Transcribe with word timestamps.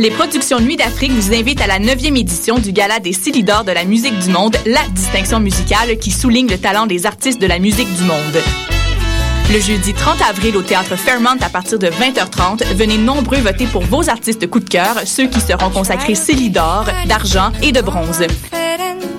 Les 0.00 0.10
productions 0.10 0.60
Nuit 0.60 0.76
d'Afrique 0.76 1.12
vous 1.12 1.34
invitent 1.34 1.60
à 1.60 1.66
la 1.66 1.78
9e 1.78 2.18
édition 2.18 2.58
du 2.58 2.72
Gala 2.72 3.00
des 3.00 3.12
Silidors 3.12 3.64
de 3.64 3.72
la 3.72 3.84
musique 3.84 4.18
du 4.18 4.30
monde, 4.30 4.56
la 4.64 4.80
distinction 4.92 5.40
musicale 5.40 5.98
qui 5.98 6.10
souligne 6.10 6.48
le 6.48 6.56
talent 6.56 6.86
des 6.86 7.04
artistes 7.04 7.38
de 7.38 7.46
la 7.46 7.58
musique 7.58 7.94
du 7.96 8.04
monde. 8.04 8.38
Le 9.52 9.60
jeudi 9.60 9.92
30 9.92 10.22
avril 10.22 10.56
au 10.56 10.62
théâtre 10.62 10.96
Fairmont 10.96 11.36
à 11.42 11.50
partir 11.50 11.78
de 11.78 11.88
20h30, 11.88 12.64
venez 12.76 12.96
nombreux 12.96 13.40
voter 13.40 13.66
pour 13.66 13.82
vos 13.82 14.08
artistes 14.08 14.48
coup 14.48 14.60
de 14.60 14.70
cœur, 14.70 15.02
ceux 15.04 15.26
qui 15.26 15.38
seront 15.38 15.68
consacrés 15.68 16.14
Célidor, 16.14 16.86
d'argent 17.06 17.52
et 17.62 17.70
de 17.70 17.82
bronze. 17.82 18.24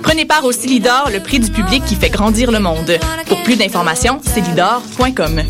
Prenez 0.02 0.24
part 0.24 0.44
au 0.44 0.50
Célidor, 0.50 1.10
le 1.12 1.20
prix 1.20 1.38
du 1.38 1.52
public 1.52 1.84
qui 1.84 1.94
fait 1.94 2.10
grandir 2.10 2.50
le 2.50 2.58
monde. 2.58 2.98
Pour 3.28 3.40
plus 3.44 3.54
d'informations, 3.54 4.20
célidor.com. 4.20 5.42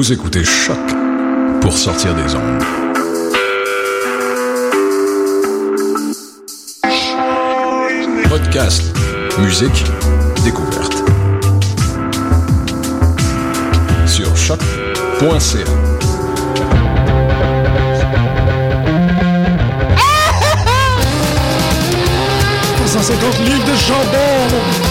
Vous 0.00 0.12
écoutez 0.12 0.44
Choc 0.44 0.78
pour 1.60 1.76
sortir 1.76 2.14
des 2.14 2.32
ondes. 2.32 2.62
Podcast, 8.28 8.84
musique, 9.40 9.84
découverte. 10.44 11.02
Sur 14.06 14.36
choc.ca. 14.36 14.58
«livres 23.44 23.64
de 23.64 23.76
chandelle 23.76 24.87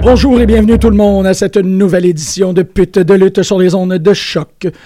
bonjour 0.00 0.40
et 0.40 0.46
bienvenue 0.46 0.78
tout 0.78 0.90
le 0.90 0.96
monde 0.96 1.26
à 1.26 1.34
cette 1.34 1.56
nouvelle 1.56 2.06
édition 2.06 2.52
de 2.52 2.62
Pute 2.62 2.98
de 2.98 3.14
lutte 3.14 3.42
sur 3.42 3.58
les 3.58 3.74
ondes 3.74 3.94
de 3.94 4.14
choc.ca. 4.14 4.76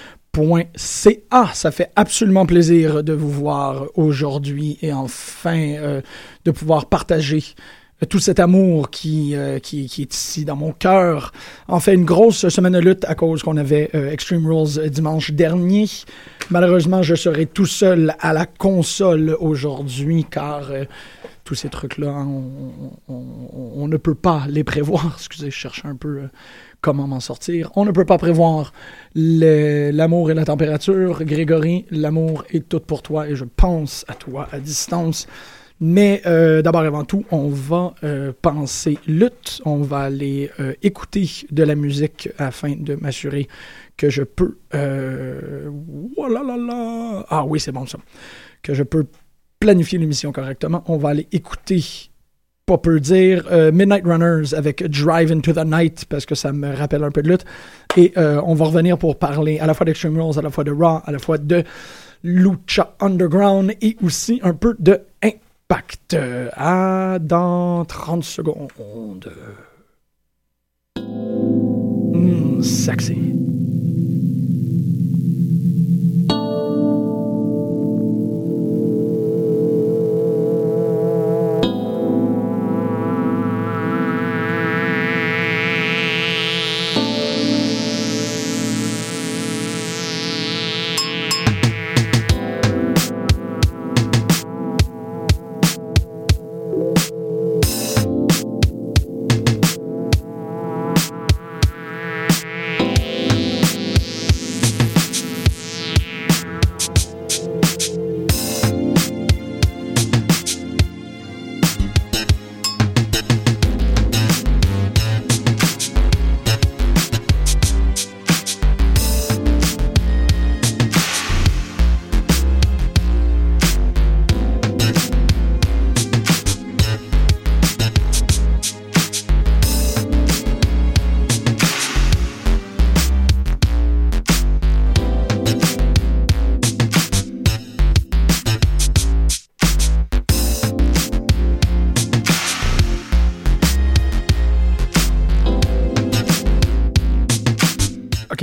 Ça 1.52 1.70
fait 1.70 1.90
absolument 1.94 2.46
plaisir 2.46 3.04
de 3.04 3.12
vous 3.12 3.30
voir 3.30 3.84
aujourd'hui 3.94 4.78
et 4.80 4.92
enfin 4.92 5.58
euh, 5.58 6.00
de 6.44 6.50
pouvoir 6.50 6.86
partager 6.86 7.44
tout 8.08 8.20
cet 8.20 8.40
amour 8.40 8.90
qui, 8.90 9.34
euh, 9.34 9.58
qui, 9.58 9.82
est 9.82 10.14
ici 10.14 10.44
dans 10.44 10.56
mon 10.56 10.72
cœur. 10.72 11.32
En 11.66 11.80
fait, 11.80 11.94
une 11.94 12.04
grosse 12.04 12.48
semaine 12.48 12.74
de 12.74 12.78
lutte 12.78 13.04
à 13.06 13.14
cause 13.14 13.42
qu'on 13.42 13.56
avait 13.56 13.90
euh, 13.94 14.10
Extreme 14.10 14.46
Rules 14.46 14.88
dimanche 14.88 15.32
dernier. 15.32 15.86
Malheureusement, 16.50 17.02
je 17.02 17.14
serai 17.14 17.46
tout 17.46 17.66
seul 17.66 18.14
à 18.20 18.32
la 18.32 18.46
console 18.46 19.36
aujourd'hui 19.40 20.24
car 20.30 20.70
tous 21.48 21.54
ces 21.54 21.70
trucs-là, 21.70 22.10
hein, 22.10 22.28
on, 23.08 23.88
ne 23.88 23.96
peut 23.96 24.14
pas 24.14 24.44
les 24.50 24.64
prévoir. 24.64 25.14
Excusez, 25.16 25.50
je 25.50 25.56
cherche 25.56 25.82
un 25.86 25.96
peu 25.96 26.18
euh, 26.18 26.28
comment 26.82 27.06
m'en 27.06 27.20
sortir. 27.20 27.70
On 27.74 27.86
ne 27.86 27.90
peut 27.90 28.04
pas 28.04 28.18
prévoir 28.18 28.74
l'amour 29.14 30.30
et 30.30 30.34
la 30.34 30.44
température. 30.44 31.24
Grégory, 31.24 31.86
l'amour 31.90 32.44
est 32.50 32.68
tout 32.68 32.80
pour 32.80 33.00
toi 33.00 33.30
et 33.30 33.34
je 33.34 33.46
pense 33.46 34.04
à 34.08 34.14
toi 34.14 34.46
à 34.52 34.60
distance. 34.60 35.26
Mais 35.80 36.20
euh, 36.26 36.60
d'abord 36.60 36.82
avant 36.82 37.04
tout, 37.04 37.24
on 37.30 37.48
va 37.48 37.94
euh, 38.04 38.34
penser 38.42 38.98
lutte. 39.06 39.62
On 39.64 39.78
va 39.78 40.00
aller 40.00 40.50
écouter 40.82 41.30
de 41.50 41.62
la 41.62 41.76
musique 41.76 42.28
afin 42.36 42.74
de 42.76 42.94
m'assurer 42.96 43.48
que 43.96 44.10
je 44.10 44.22
peux. 44.22 44.58
Voilà, 44.70 46.42
là, 46.42 46.58
là. 46.58 47.24
Ah 47.30 47.46
oui, 47.46 47.58
c'est 47.58 47.72
bon 47.72 47.86
ça. 47.86 47.96
Que 48.60 48.74
je 48.74 48.82
peux 48.82 49.06
planifier 49.60 49.98
l'émission 49.98 50.32
correctement, 50.32 50.84
on 50.86 50.96
va 50.96 51.10
aller 51.10 51.26
écouter, 51.32 51.82
pas 52.66 52.78
peu 52.78 53.00
dire, 53.00 53.46
euh, 53.50 53.72
Midnight 53.72 54.04
Runners 54.04 54.54
avec 54.54 54.84
Drive 54.84 55.32
into 55.32 55.52
the 55.52 55.64
Night, 55.64 56.04
parce 56.08 56.26
que 56.26 56.34
ça 56.34 56.52
me 56.52 56.74
rappelle 56.74 57.04
un 57.04 57.10
peu 57.10 57.22
de 57.22 57.28
lutte. 57.28 57.44
Et 57.96 58.12
euh, 58.16 58.40
on 58.44 58.54
va 58.54 58.66
revenir 58.66 58.98
pour 58.98 59.18
parler 59.18 59.58
à 59.58 59.66
la 59.66 59.74
fois 59.74 59.84
d'Extreme 59.84 60.20
Rules, 60.20 60.38
à 60.38 60.42
la 60.42 60.50
fois 60.50 60.64
de 60.64 60.70
Raw, 60.72 61.00
à 61.04 61.10
la 61.10 61.18
fois 61.18 61.38
de 61.38 61.64
Lucha 62.22 62.94
Underground 63.00 63.74
et 63.80 63.96
aussi 64.02 64.40
un 64.42 64.54
peu 64.54 64.76
de 64.78 65.00
Impact. 65.22 66.16
À 66.52 67.18
dans 67.20 67.84
30 67.84 68.24
secondes. 68.24 69.32
Mmh, 70.96 72.62
sexy. 72.62 73.47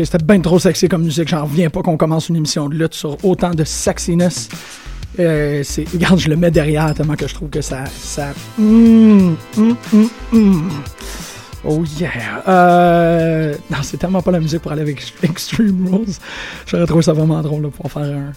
C'était 0.03 0.17
bien 0.17 0.41
trop 0.41 0.59
sexy 0.59 0.89
comme 0.89 1.03
musique. 1.03 1.29
J'en 1.29 1.43
reviens 1.45 1.69
pas 1.69 1.81
qu'on 1.81 1.95
commence 1.95 2.29
une 2.29 2.35
émission 2.35 2.67
de 2.67 2.75
lutte 2.75 2.93
sur 2.93 3.17
autant 3.23 3.51
de 3.51 3.63
sexiness. 3.63 4.49
Euh, 5.19 5.63
regarde, 5.93 6.19
je 6.19 6.29
le 6.29 6.35
mets 6.35 6.51
derrière 6.51 6.93
tellement 6.93 7.15
que 7.15 7.27
je 7.27 7.33
trouve 7.33 7.49
que 7.49 7.61
ça. 7.61 7.85
ça 7.85 8.33
mm, 8.57 9.35
mm, 9.55 9.75
mm, 10.33 10.69
oh 11.63 11.83
yeah. 11.97 12.43
Euh, 12.47 13.55
non, 13.69 13.77
c'est 13.81 13.97
tellement 13.97 14.21
pas 14.21 14.31
la 14.31 14.41
musique 14.41 14.61
pour 14.61 14.73
aller 14.73 14.81
avec 14.81 15.13
Extreme 15.23 15.87
Rules. 15.89 16.13
J'aurais 16.65 16.85
trouvé 16.85 17.01
ça 17.01 17.13
vraiment 17.13 17.41
drôle 17.41 17.69
pour 17.69 17.89
faire 17.89 18.03
un, 18.03 18.33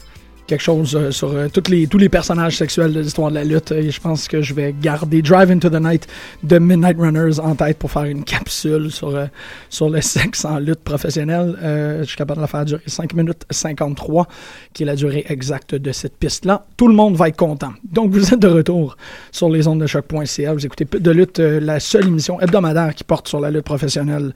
quelque 0.48 0.62
chose 0.62 0.96
euh, 0.96 1.10
sur 1.12 1.30
euh, 1.30 1.46
les, 1.68 1.86
tous 1.86 1.98
les 1.98 2.08
personnages 2.08 2.56
sexuels 2.56 2.92
de 2.92 3.00
l'histoire 3.00 3.30
de 3.30 3.36
la 3.36 3.44
lutte. 3.44 3.70
Et 3.70 3.90
je 3.90 4.00
pense 4.00 4.26
que 4.26 4.42
je 4.42 4.54
vais 4.54 4.74
garder 4.80 5.22
Drive 5.22 5.50
into 5.50 5.68
the 5.68 5.80
Night 5.80 6.08
de 6.42 6.58
Midnight 6.58 6.96
Runners 6.98 7.38
en 7.38 7.54
tête 7.54 7.78
pour 7.78 7.90
faire 7.92 8.04
une 8.04 8.24
capsule 8.24 8.90
sur, 8.90 9.14
euh, 9.14 9.26
sur 9.68 9.90
le 9.90 10.00
sexe 10.08 10.44
en 10.44 10.58
lutte 10.58 10.80
professionnelle. 10.80 11.56
je 12.00 12.04
suis 12.04 12.16
capable 12.16 12.38
de 12.38 12.42
la 12.42 12.46
faire 12.48 12.64
durer 12.64 12.82
5 12.86 13.12
minutes 13.14 13.44
53, 13.50 14.26
qui 14.72 14.82
est 14.82 14.86
la 14.86 14.96
durée 14.96 15.24
exacte 15.28 15.74
de 15.74 15.92
cette 15.92 16.16
piste-là. 16.16 16.66
Tout 16.76 16.88
le 16.88 16.94
monde 16.94 17.14
va 17.14 17.28
être 17.28 17.36
content. 17.36 17.72
Donc, 17.84 18.10
vous 18.10 18.32
êtes 18.32 18.40
de 18.40 18.48
retour 18.48 18.96
sur 19.30 19.50
les 19.50 19.68
ondes 19.68 19.80
de 19.80 19.86
choc.ca. 19.86 20.52
Vous 20.54 20.64
écoutez 20.64 20.86
de 20.86 21.10
lutte, 21.10 21.38
la 21.38 21.78
seule 21.78 22.06
émission 22.06 22.40
hebdomadaire 22.40 22.94
qui 22.94 23.04
porte 23.04 23.28
sur 23.28 23.40
la 23.40 23.50
lutte 23.50 23.64
professionnelle 23.64 24.32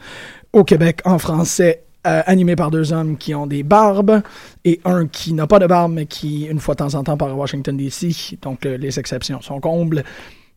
au 0.52 0.64
Québec 0.64 1.00
en 1.04 1.18
français 1.18 1.82
euh, 2.06 2.22
animé 2.26 2.56
par 2.56 2.70
deux 2.70 2.92
hommes 2.92 3.16
qui 3.16 3.34
ont 3.34 3.46
des 3.46 3.62
barbes 3.62 4.22
et 4.64 4.80
un 4.84 5.06
qui 5.06 5.32
n'a 5.32 5.46
pas 5.46 5.58
de 5.58 5.66
barbe, 5.66 5.92
mais 5.92 6.06
qui, 6.06 6.46
une 6.46 6.58
fois 6.58 6.74
de 6.74 6.78
temps 6.78 6.94
en 6.94 7.04
temps, 7.04 7.16
part 7.16 7.28
à 7.28 7.34
Washington, 7.34 7.76
D.C. 7.76 8.38
Donc, 8.42 8.64
les 8.64 8.98
exceptions 8.98 9.40
sont 9.40 9.60
combles. 9.60 10.04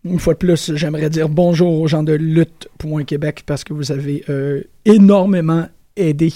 Une 0.04 0.20
fois 0.20 0.34
de 0.34 0.40
plus, 0.40 0.76
j'aimerais 0.76 1.10
dire 1.10 1.30
bonjour 1.30 1.82
aux 1.82 1.88
gens 1.88 2.04
de 2.04 2.14
lutte.québec 2.14 3.44
parce 3.46 3.64
que 3.64 3.74
vous 3.74 3.92
avez 3.92 4.24
euh, 4.30 4.64
énormément 4.86 5.68
aidé 5.96 6.34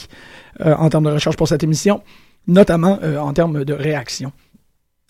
euh, 0.62 0.76
en 0.76 0.90
termes 0.90 1.06
de 1.06 1.12
recherche 1.12 1.38
pour 1.38 1.48
cette 1.48 1.64
émission, 1.64 2.02
notamment 2.48 3.00
en 3.20 3.34
termes 3.34 3.64
de 3.64 3.74
réaction 3.74 4.32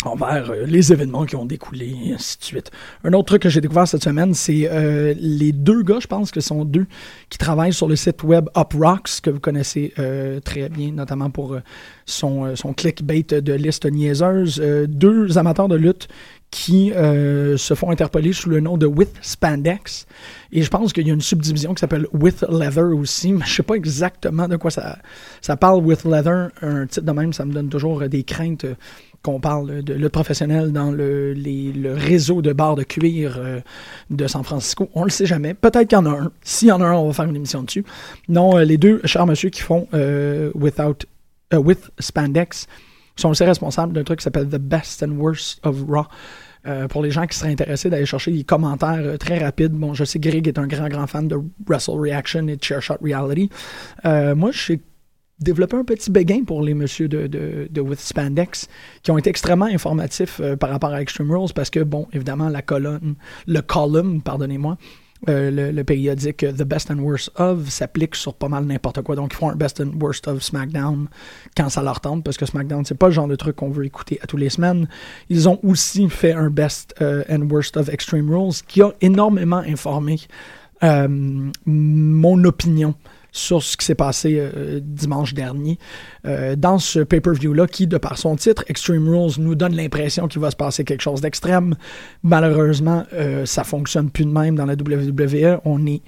envers 0.05 0.49
euh, 0.49 0.65
les 0.65 0.93
événements 0.93 1.25
qui 1.25 1.35
ont 1.35 1.45
découlé, 1.45 1.93
et 2.05 2.13
ainsi 2.13 2.37
de 2.37 2.43
suite. 2.43 2.71
Un 3.03 3.13
autre 3.13 3.25
truc 3.25 3.41
que 3.41 3.49
j'ai 3.49 3.59
découvert 3.59 3.87
cette 3.87 4.03
semaine, 4.03 4.33
c'est 4.33 4.69
euh, 4.71 5.13
les 5.19 5.51
deux 5.51 5.83
gars, 5.83 5.99
je 5.99 6.07
pense 6.07 6.31
que 6.31 6.39
ce 6.39 6.47
sont 6.47 6.63
deux, 6.63 6.85
qui 7.29 7.37
travaillent 7.37 7.73
sur 7.73 7.87
le 7.87 7.95
site 7.95 8.23
web 8.23 8.47
UpRocks, 8.55 9.21
que 9.21 9.29
vous 9.29 9.39
connaissez 9.39 9.93
euh, 9.99 10.39
très 10.39 10.69
bien, 10.69 10.91
notamment 10.91 11.29
pour 11.29 11.57
son, 12.05 12.55
son 12.55 12.73
clickbait 12.73 13.23
de 13.23 13.53
liste 13.53 13.85
niaiseuse. 13.85 14.61
deux 14.87 15.37
amateurs 15.37 15.67
de 15.67 15.75
lutte 15.75 16.07
qui 16.51 16.91
se 16.95 17.73
font 17.75 17.91
interpeller 17.91 18.33
sous 18.33 18.49
le 18.49 18.59
nom 18.59 18.77
de 18.77 18.85
With 18.85 19.11
Spandex. 19.21 20.07
Et 20.51 20.63
je 20.63 20.69
pense 20.69 20.93
qu'il 20.93 21.07
y 21.07 21.11
a 21.11 21.13
une 21.13 21.21
subdivision 21.21 21.75
qui 21.75 21.81
s'appelle 21.81 22.07
With 22.11 22.43
Leather 22.49 22.95
aussi, 22.95 23.33
mais 23.33 23.45
je 23.45 23.53
sais 23.53 23.63
pas 23.63 23.75
exactement 23.75 24.47
de 24.47 24.55
quoi 24.55 24.71
ça, 24.71 24.97
ça 25.41 25.57
parle, 25.57 25.83
With 25.83 26.05
Leather. 26.05 26.49
Un 26.61 26.87
titre 26.87 27.05
de 27.05 27.11
même, 27.11 27.33
ça 27.33 27.45
me 27.45 27.53
donne 27.53 27.69
toujours 27.69 28.07
des 28.09 28.23
craintes 28.23 28.65
qu'on 29.21 29.39
parle 29.39 29.83
de 29.83 29.93
lutte 29.93 30.11
professionnelle 30.11 30.71
dans 30.71 30.91
le, 30.91 31.33
le 31.33 31.93
réseau 31.93 32.41
de 32.41 32.53
bars 32.53 32.75
de 32.75 32.83
cuir 32.83 33.37
euh, 33.37 33.59
de 34.09 34.27
San 34.27 34.43
Francisco. 34.43 34.89
On 34.93 35.03
le 35.03 35.09
sait 35.09 35.25
jamais. 35.25 35.53
Peut-être 35.53 35.87
qu'il 35.87 35.97
y 35.97 36.01
en 36.01 36.05
a 36.05 36.11
un. 36.11 36.31
S'il 36.41 36.69
y 36.69 36.71
en 36.71 36.81
a 36.81 36.85
un, 36.85 36.93
on 36.93 37.07
va 37.07 37.13
faire 37.13 37.25
une 37.25 37.35
émission 37.35 37.63
dessus. 37.63 37.83
Non, 38.29 38.57
euh, 38.57 38.63
les 38.63 38.77
deux 38.77 39.01
chers 39.05 39.25
monsieur 39.25 39.49
qui 39.49 39.61
font 39.61 39.87
euh, 39.93 40.51
Without, 40.55 41.05
With 41.53 41.91
Spandex 41.99 42.67
sont 43.19 43.29
aussi 43.29 43.43
responsables 43.43 43.93
d'un 43.93 44.03
truc 44.03 44.19
qui 44.19 44.23
s'appelle 44.23 44.47
The 44.47 44.57
Best 44.57 45.03
and 45.03 45.11
Worst 45.17 45.59
of 45.65 45.83
Raw. 45.87 46.07
pour 46.89 47.01
les 47.01 47.11
gens 47.11 47.25
qui 47.25 47.37
seraient 47.37 47.51
intéressés 47.51 47.89
d'aller 47.89 48.05
chercher 48.05 48.31
des 48.31 48.43
commentaires 48.43 49.17
très 49.19 49.39
rapides, 49.39 49.73
bon, 49.73 49.93
je 49.93 50.03
sais 50.03 50.19
que 50.19 50.29
Greg 50.29 50.47
est 50.47 50.59
un 50.59 50.67
grand, 50.67 50.89
grand 50.89 51.07
fan 51.07 51.27
de 51.27 51.37
Wrestle 51.67 51.99
Reaction 51.99 52.47
et 52.47 52.57
de 52.57 52.63
Chairshot 52.63 52.97
Reality. 53.01 53.49
moi, 54.03 54.51
je 54.51 54.59
sais 54.59 54.79
développer 55.39 55.77
un 55.77 55.83
petit 55.83 56.11
béguin 56.11 56.43
pour 56.43 56.61
les 56.61 56.73
messieurs 56.73 57.07
de, 57.07 57.27
de, 57.27 57.81
With 57.81 57.99
Spandex 57.99 58.67
qui 59.03 59.11
ont 59.11 59.17
été 59.17 59.29
extrêmement 59.29 59.65
informatifs 59.65 60.39
euh, 60.41 60.55
par 60.55 60.69
rapport 60.69 60.91
à 60.91 61.01
Extreme 61.01 61.31
Rules 61.31 61.53
parce 61.53 61.69
que, 61.69 61.79
bon, 61.79 62.07
évidemment, 62.13 62.49
la 62.49 62.61
colonne, 62.61 63.15
le 63.47 63.61
column, 63.61 64.21
pardonnez-moi, 64.21 64.77
euh, 65.27 65.71
le, 65.71 65.83
périodique 65.83 66.37
The 66.37 66.63
Best 66.63 66.91
and 66.91 66.99
Worst 66.99 67.31
of 67.35 67.67
s'applique 67.69 68.15
sur 68.15 68.33
pas 68.33 68.47
mal 68.47 68.63
n'importe 68.65 69.01
quoi. 69.01 69.15
Donc, 69.15 69.33
ils 69.33 69.37
font 69.37 69.49
un 69.49 69.55
Best 69.55 69.81
and 69.81 69.91
Worst 69.99 70.27
of 70.27 70.41
SmackDown 70.41 71.07
quand 71.57 71.69
ça 71.69 71.83
leur 71.83 71.99
tente, 71.99 72.23
parce 72.23 72.37
que 72.37 72.45
SmackDown, 72.45 72.85
c'est 72.85 72.97
pas 72.97 73.07
le 73.07 73.13
genre 73.13 73.27
de 73.27 73.35
truc 73.35 73.57
qu'on 73.57 73.69
veut 73.69 73.85
écouter 73.85 74.19
à 74.21 74.27
tous 74.27 74.37
les 74.37 74.49
semaines. 74.49 74.87
Ils 75.29 75.49
ont 75.49 75.59
aussi 75.63 76.07
fait 76.09 76.33
un 76.33 76.49
Best 76.49 76.95
euh, 77.01 77.23
and 77.29 77.49
Worst 77.49 77.75
of 77.75 77.89
Extreme 77.89 78.29
Rules 78.33 78.61
qui 78.67 78.81
a 78.81 78.93
énormément 79.01 79.63
informé 79.67 80.19
mon 81.65 82.43
opinion 82.45 82.95
sur 83.31 83.61
ce 83.61 83.77
qui 83.77 83.85
s'est 83.85 83.95
passé 83.95 84.37
euh, 84.37 84.79
dimanche 84.81 85.33
dernier 85.33 85.77
euh, 86.25 86.55
dans 86.55 86.79
ce 86.79 86.99
pay-per-view-là 86.99 87.67
qui, 87.67 87.87
de 87.87 87.97
par 87.97 88.17
son 88.17 88.35
titre, 88.35 88.63
Extreme 88.67 89.07
Rules, 89.07 89.33
nous 89.39 89.55
donne 89.55 89.75
l'impression 89.75 90.27
qu'il 90.27 90.41
va 90.41 90.51
se 90.51 90.55
passer 90.55 90.83
quelque 90.83 91.01
chose 91.01 91.21
d'extrême. 91.21 91.75
Malheureusement, 92.23 93.05
euh, 93.13 93.45
ça 93.45 93.63
fonctionne 93.63 94.09
plus 94.09 94.25
de 94.25 94.31
même 94.31 94.55
dans 94.55 94.65
la 94.65 94.73
WWE. 94.73 95.59
On 95.65 95.85
est 95.85 96.01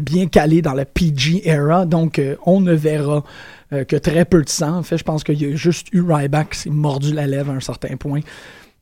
bien 0.00 0.26
calé 0.26 0.60
dans 0.60 0.74
la 0.74 0.84
PG 0.84 1.48
era, 1.48 1.86
donc 1.86 2.20
on 2.44 2.60
ne 2.60 2.72
verra 2.72 3.22
que 3.70 3.96
très 3.96 4.24
peu 4.24 4.42
de 4.42 4.48
sang. 4.48 4.78
En 4.78 4.82
fait, 4.82 4.98
je 4.98 5.04
pense 5.04 5.22
qu'il 5.22 5.40
y 5.40 5.44
a 5.44 5.54
juste 5.54 5.86
eu 5.92 6.00
Ryback 6.00 6.50
qui 6.50 6.58
s'est 6.58 6.70
mordu 6.70 7.14
la 7.14 7.28
lèvre 7.28 7.52
à 7.52 7.54
un 7.54 7.60
certain 7.60 7.96
point 7.96 8.20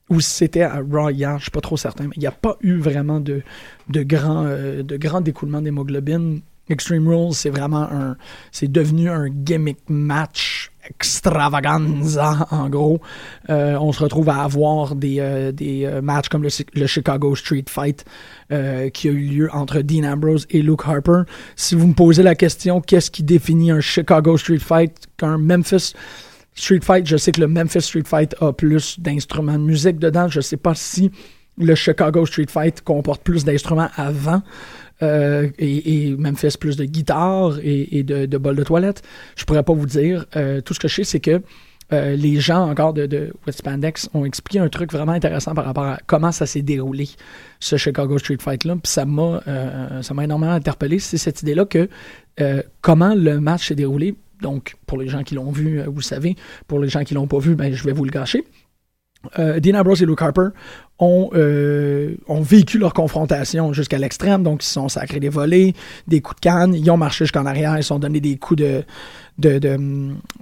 ou 0.09 0.21
si 0.21 0.31
c'était 0.31 0.63
à 0.63 0.81
Raw 0.81 1.11
hier, 1.11 1.37
je 1.39 1.45
suis 1.45 1.51
pas 1.51 1.61
trop 1.61 1.77
certain, 1.77 2.05
mais 2.05 2.15
il 2.17 2.21
n'y 2.21 2.27
a 2.27 2.33
pas 2.33 2.57
eu 2.63 2.79
vraiment 2.79 3.21
de, 3.21 3.43
de, 3.91 4.03
grand, 4.05 4.45
de 4.45 4.97
grand 4.97 5.21
découlement 5.21 5.61
d'hémoglobine 5.61 6.41
Extreme 6.69 7.09
Rules, 7.09 7.33
c'est 7.35 7.51
vraiment 7.51 7.83
un. 7.83 8.17
C'est 8.51 8.71
devenu 8.71 9.09
un 9.09 9.29
gimmick 9.29 9.79
match 9.89 10.71
extravaganza, 10.89 12.47
en 12.51 12.69
gros. 12.69 13.01
Euh, 13.51 13.77
on 13.81 13.93
se 13.93 14.03
retrouve 14.03 14.29
à 14.29 14.43
avoir 14.43 14.95
des, 14.95 15.17
euh, 15.21 15.53
des 15.53 15.85
euh, 15.85 16.01
matchs 16.01 16.29
comme 16.29 16.43
le, 16.43 16.87
Chicago 16.87 17.35
Street 17.35 17.65
Fight 17.69 18.05
qui 18.93 19.09
a 19.09 19.11
eu 19.11 19.27
lieu 19.27 19.49
entre 19.53 19.81
Dean 19.81 20.05
Ambrose 20.05 20.47
et 20.51 20.63
Luke 20.63 20.83
Harper. 20.87 21.23
Si 21.57 21.75
vous 21.75 21.89
me 21.89 21.95
posez 21.95 22.23
la 22.23 22.37
question, 22.37 22.81
qu'est-ce 22.81 23.11
qui 23.11 23.25
définit 23.25 23.73
un 23.73 23.81
Chicago 23.81 24.37
Street 24.37 24.61
Fight 24.61 25.09
qu'un 25.17 25.39
Memphis 25.39 25.95
Street 26.55 26.81
Fight, 26.83 27.07
je 27.07 27.17
sais 27.17 27.33
que 27.33 27.41
le 27.41 27.49
Memphis 27.49 27.83
Street 27.83 28.05
Fight 28.07 28.35
a 28.41 28.53
plus 28.53 28.99
d'instruments 28.99 29.59
de 29.59 29.65
musique 29.65 29.99
dedans. 29.99 30.29
Je 30.29 30.39
ne 30.39 30.43
sais 30.43 30.57
pas 30.57 30.75
si 30.75 31.11
le 31.59 31.75
Chicago 31.75 32.25
Street 32.25 32.47
Fight 32.49 32.81
comporte 32.83 33.23
plus 33.23 33.45
d'instruments 33.45 33.91
avant. 33.97 34.43
Euh, 35.03 35.51
et, 35.59 36.09
et, 36.09 36.17
Memphis 36.17 36.57
plus 36.59 36.77
de 36.77 36.85
guitare 36.85 37.59
et, 37.63 38.03
de, 38.03 38.39
bol 38.39 38.57
de 38.57 38.65
toilette. 38.65 39.03
Je 39.37 39.45
pourrais 39.45 39.63
pas 39.63 39.73
vous 39.73 39.87
dire. 39.87 40.27
Euh, 40.37 40.61
tout 40.61 40.75
ce 40.75 40.81
que 40.81 40.89
je 40.89 40.97
sais, 40.97 41.05
c'est 41.05 41.21
que 41.21 41.43
euh, 41.93 42.17
les 42.17 42.41
gens 42.41 42.69
encore 42.69 42.95
de, 42.95 43.07
de 43.07 43.33
Spandex 43.49 44.09
ont 44.13 44.25
expliqué 44.25 44.59
un 44.59 44.69
truc 44.69 44.93
vraiment 44.93 45.13
intéressant 45.13 45.55
par 45.55 45.65
rapport 45.65 45.85
à 45.85 46.01
comment 46.07 46.33
ça 46.33 46.47
s'est 46.47 46.63
déroulé, 46.63 47.09
ce 47.61 47.77
Chicago 47.77 48.19
Street 48.19 48.39
Fight-là. 48.41 48.77
Puis 48.83 48.91
ça 48.91 49.05
m'a, 49.05 49.43
énormément 50.23 50.53
interpellé. 50.53 50.99
C'est 50.99 51.19
cette 51.19 51.43
idée-là 51.43 51.67
que 51.67 51.89
comment 52.81 53.15
le 53.15 53.41
match 53.41 53.69
s'est 53.69 53.75
déroulé. 53.75 54.17
Donc, 54.43 54.77
pour 54.87 54.99
les 54.99 55.09
gens 55.09 55.23
qui 55.23 55.35
l'ont 55.35 55.51
vu, 55.51 55.81
vous 55.87 56.03
savez. 56.03 56.37
Pour 56.67 56.79
les 56.79 56.89
gens 56.89 57.05
qui 57.05 57.15
l'ont 57.15 57.27
pas 57.27 57.39
vu, 57.39 57.55
ben, 57.55 57.73
je 57.73 57.83
vais 57.85 57.93
vous 57.93 58.05
le 58.05 58.11
gâcher. 58.11 58.45
Euh, 59.39 59.61
Dean 59.61 59.79
Ambrose 59.79 60.03
et 60.03 60.07
Luke 60.07 60.23
Harper 60.23 60.49
ont, 60.99 61.31
euh, 61.35 62.15
ont 62.29 62.41
vécu 62.41 62.79
leur 62.79 62.95
confrontation 62.95 63.73
jusqu'à 63.73 63.99
l'extrême, 63.99 64.43
donc 64.43 64.63
ils 64.63 64.67
se 64.67 64.75
sont 64.75 64.89
sacrés 64.89 65.21
des 65.21 65.29
volets, 65.29 65.75
des 66.07 66.21
coups 66.21 66.37
de 66.37 66.41
canne, 66.41 66.75
ils 66.75 66.91
ont 66.91 66.97
marché 66.97 67.25
jusqu'en 67.25 67.47
arrière, 67.47 67.77
ils 67.77 67.83
se 67.83 67.89
sont 67.89 67.99
donné 67.99 68.21
des 68.21 68.37
coups 68.37 68.63
de, 68.63 68.83
de, 69.39 69.59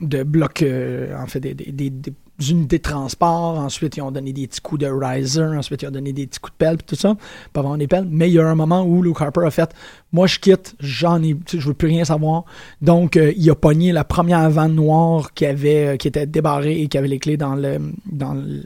de, 0.01 0.23
bloc, 0.23 0.63
euh, 0.63 1.17
en 1.21 1.27
fait, 1.27 1.41
des, 1.41 1.93
unités 2.39 2.79
de 2.79 2.83
transport, 2.83 3.59
ensuite 3.59 3.97
ils 3.97 4.03
ont 4.03 4.11
donné 4.11 4.33
des 4.33 4.47
petits 4.47 4.61
coups 4.61 4.81
de 4.81 4.87
riser, 4.87 5.43
ensuite 5.43 5.83
ils 5.83 5.89
ont 5.89 5.93
donné 5.93 6.13
des 6.13 6.27
petits 6.27 6.41
coups 6.41 6.53
de 6.53 6.57
pelle, 6.57 6.77
tout 6.83 6.97
ça, 6.97 7.17
pas 7.53 7.61
avoir 7.61 7.77
des 7.77 7.87
pelles, 7.87 8.07
mais 8.11 8.29
il 8.29 8.35
y 8.35 8.39
a 8.39 8.47
un 8.47 8.55
moment 8.55 8.83
où 8.83 9.03
Luke 9.03 9.21
Harper 9.21 9.47
a 9.47 9.51
fait 9.51 9.75
moi 10.13 10.27
je 10.27 10.39
quitte, 10.39 10.75
j'en 10.81 11.23
ai, 11.23 11.37
je 11.53 11.67
veux 11.67 11.75
plus 11.75 11.89
rien 11.89 12.05
savoir, 12.05 12.45
donc 12.83 13.17
euh, 13.17 13.33
il 13.37 13.49
a 13.51 13.55
pogné 13.55 13.93
la 13.93 14.05
première 14.05 14.49
vanne 14.51 14.75
noire 14.75 15.33
qui 15.35 15.47
avait, 15.47 15.97
qui 15.99 16.09
était 16.09 16.27
débarrée 16.27 16.81
et 16.81 16.89
qui 16.89 16.99
avait 16.99 17.09
les 17.09 17.19
clés 17.19 17.37
dans 17.37 17.55
le, 17.55 17.81
dans 18.11 18.35
le 18.35 18.65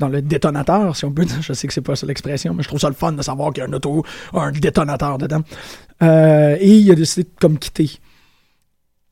dans 0.00 0.08
le 0.08 0.22
détonateur, 0.22 0.96
si 0.96 1.04
on 1.04 1.12
peut. 1.12 1.26
Je 1.40 1.52
sais 1.52 1.68
que 1.68 1.74
c'est 1.74 1.82
pas 1.82 1.94
ça 1.94 2.06
l'expression, 2.06 2.54
mais 2.54 2.62
je 2.62 2.68
trouve 2.68 2.80
ça 2.80 2.88
le 2.88 2.94
fun 2.94 3.12
de 3.12 3.22
savoir 3.22 3.52
qu'il 3.52 3.62
y 3.62 3.66
a 3.66 3.68
un 3.68 3.72
auto, 3.72 4.04
un 4.32 4.50
détonateur 4.50 5.18
dedans. 5.18 5.42
Euh, 6.02 6.56
et 6.58 6.78
il 6.78 6.90
a 6.90 6.94
décidé 6.94 7.24
de 7.24 7.30
comme 7.38 7.58
quitter. 7.58 7.90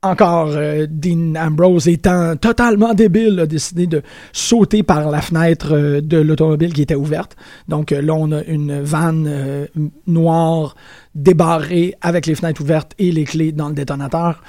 Encore, 0.03 0.51
euh, 0.51 0.87
Dean 0.89 1.35
Ambrose 1.35 1.89
étant 1.89 2.37
totalement 2.37 2.95
débile, 2.95 3.41
a 3.41 3.47
décidé 3.47 3.89
de 3.89 4.03
sauter 4.33 4.85
par 4.85 5.11
la 5.11 5.21
fenêtre 5.21 5.75
euh, 5.75 6.01
de 6.01 6.19
l'automobile 6.19 6.73
qui 6.73 6.83
était 6.83 6.95
ouverte. 6.95 7.37
Donc 7.67 7.91
là, 7.91 8.15
on 8.15 8.31
a 8.31 8.45
une 8.45 8.81
vanne 8.81 9.67
noire 10.07 10.77
débarrée 11.17 11.95
avec 12.01 12.27
les 12.27 12.37
fenêtres 12.37 12.63
ouvertes 12.63 12.93
et 12.99 13.11
les 13.11 13.25
clés 13.25 13.51
dans 13.51 13.69
le 13.69 13.75
détonateur. 13.75 14.41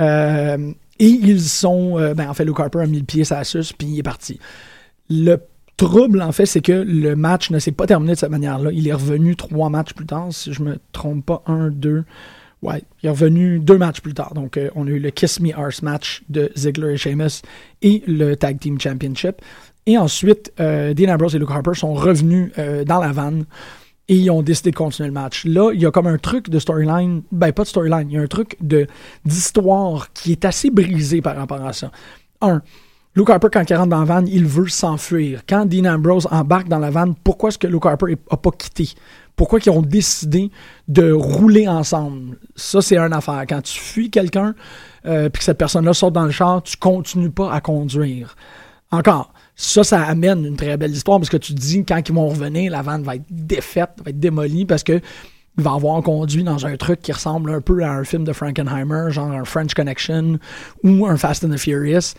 et 0.00 0.56
ils 0.98 1.40
sont... 1.40 2.00
ben, 2.16 2.28
en 2.28 2.34
fait, 2.34 2.44
Luke 2.44 2.58
Harper 2.58 2.80
a 2.80 2.86
mis 2.86 2.98
le 2.98 3.04
pied 3.04 3.22
sur 3.22 3.36
la 3.36 3.44
suce, 3.44 3.72
puis 3.72 3.86
il 3.86 3.98
est 4.00 4.02
parti. 4.02 4.40
Le 5.08 5.36
trouble, 5.76 6.22
en 6.22 6.32
fait, 6.32 6.46
c'est 6.46 6.60
que 6.60 6.72
le 6.72 7.14
match 7.14 7.50
ne 7.50 7.58
s'est 7.58 7.72
pas 7.72 7.86
terminé 7.86 8.14
de 8.14 8.18
cette 8.18 8.30
manière-là. 8.30 8.70
Il 8.72 8.88
est 8.88 8.92
revenu 8.92 9.36
trois 9.36 9.70
matchs 9.70 9.92
plus 9.92 10.06
tard, 10.06 10.28
si 10.30 10.52
je 10.52 10.62
me 10.62 10.78
trompe 10.92 11.24
pas, 11.24 11.42
un, 11.46 11.70
deux. 11.70 12.04
Ouais, 12.66 12.82
il 13.00 13.06
est 13.06 13.10
revenu 13.10 13.60
deux 13.60 13.78
matchs 13.78 14.00
plus 14.00 14.12
tard. 14.12 14.34
Donc, 14.34 14.56
euh, 14.56 14.70
on 14.74 14.88
a 14.88 14.90
eu 14.90 14.98
le 14.98 15.10
Kiss 15.10 15.38
Me 15.38 15.56
Arse 15.56 15.82
match 15.82 16.24
de 16.28 16.50
Ziggler 16.56 16.94
et 16.94 16.96
Sheamus 16.96 17.42
et 17.80 18.02
le 18.08 18.34
Tag 18.34 18.58
Team 18.58 18.80
Championship. 18.80 19.36
Et 19.86 19.96
ensuite, 19.96 20.52
euh, 20.58 20.92
Dean 20.92 21.14
Ambrose 21.14 21.36
et 21.36 21.38
Luke 21.38 21.52
Harper 21.52 21.74
sont 21.74 21.94
revenus 21.94 22.50
euh, 22.58 22.82
dans 22.82 22.98
la 22.98 23.12
vanne 23.12 23.44
et 24.08 24.16
ils 24.16 24.30
ont 24.32 24.42
décidé 24.42 24.72
de 24.72 24.76
continuer 24.76 25.08
le 25.08 25.12
match. 25.12 25.44
Là, 25.44 25.70
il 25.74 25.80
y 25.80 25.86
a 25.86 25.92
comme 25.92 26.08
un 26.08 26.18
truc 26.18 26.50
de 26.50 26.58
storyline, 26.58 27.22
ben 27.30 27.52
pas 27.52 27.62
de 27.62 27.68
storyline, 27.68 28.08
il 28.10 28.14
y 28.14 28.18
a 28.18 28.22
un 28.22 28.26
truc 28.26 28.56
d'histoire 29.24 30.12
qui 30.12 30.32
est 30.32 30.44
assez 30.44 30.70
brisé 30.70 31.22
par 31.22 31.36
rapport 31.36 31.64
à 31.64 31.72
ça. 31.72 31.92
Un, 32.40 32.62
Luke 33.14 33.30
Harper, 33.30 33.48
quand 33.52 33.70
il 33.70 33.76
rentre 33.76 33.90
dans 33.90 34.00
la 34.00 34.04
van, 34.04 34.24
il 34.26 34.44
veut 34.44 34.68
s'enfuir. 34.68 35.42
Quand 35.48 35.66
Dean 35.66 35.84
Ambrose 35.84 36.26
embarque 36.32 36.68
dans 36.68 36.80
la 36.80 36.90
van, 36.90 37.14
pourquoi 37.24 37.48
est-ce 37.48 37.58
que 37.58 37.68
Luke 37.68 37.86
Harper 37.86 38.16
n'a 38.30 38.36
pas 38.36 38.50
quitté? 38.50 38.90
Pourquoi 39.36 39.58
ils 39.64 39.70
ont 39.70 39.82
décidé 39.82 40.50
de 40.88 41.12
rouler 41.12 41.68
ensemble? 41.68 42.38
Ça, 42.56 42.80
c'est 42.80 42.96
une 42.96 43.12
affaire. 43.12 43.44
Quand 43.48 43.60
tu 43.60 43.78
fuis 43.78 44.10
quelqu'un, 44.10 44.54
euh, 45.04 45.28
puis 45.28 45.40
que 45.40 45.44
cette 45.44 45.58
personne-là 45.58 45.92
sort 45.92 46.10
dans 46.10 46.24
le 46.24 46.30
char, 46.30 46.62
tu 46.62 46.76
continues 46.76 47.30
pas 47.30 47.52
à 47.52 47.60
conduire. 47.60 48.34
Encore, 48.90 49.32
ça, 49.54 49.84
ça 49.84 50.02
amène 50.02 50.44
une 50.44 50.56
très 50.56 50.76
belle 50.76 50.92
histoire 50.92 51.18
parce 51.18 51.28
que 51.28 51.36
tu 51.36 51.54
te 51.54 51.60
dis, 51.60 51.84
quand 51.84 52.00
ils 52.08 52.14
vont 52.14 52.28
revenir, 52.28 52.72
la 52.72 52.82
vanne 52.82 53.02
va 53.02 53.16
être 53.16 53.26
défaite, 53.30 53.90
va 54.04 54.10
être 54.10 54.20
démolie 54.20 54.64
parce 54.64 54.82
que 54.82 55.00
il 55.58 55.64
va 55.64 55.72
avoir 55.72 56.02
conduit 56.02 56.42
dans 56.42 56.66
un 56.66 56.76
truc 56.76 57.00
qui 57.00 57.12
ressemble 57.12 57.50
un 57.50 57.60
peu 57.60 57.82
à 57.82 57.92
un 57.92 58.04
film 58.04 58.24
de 58.24 58.32
Frankenheimer, 58.32 59.10
genre 59.10 59.30
un 59.30 59.44
French 59.44 59.74
Connection 59.74 60.38
ou 60.82 61.06
un 61.06 61.16
Fast 61.16 61.44
and 61.44 61.50
the 61.50 61.56
Furious. 61.56 62.14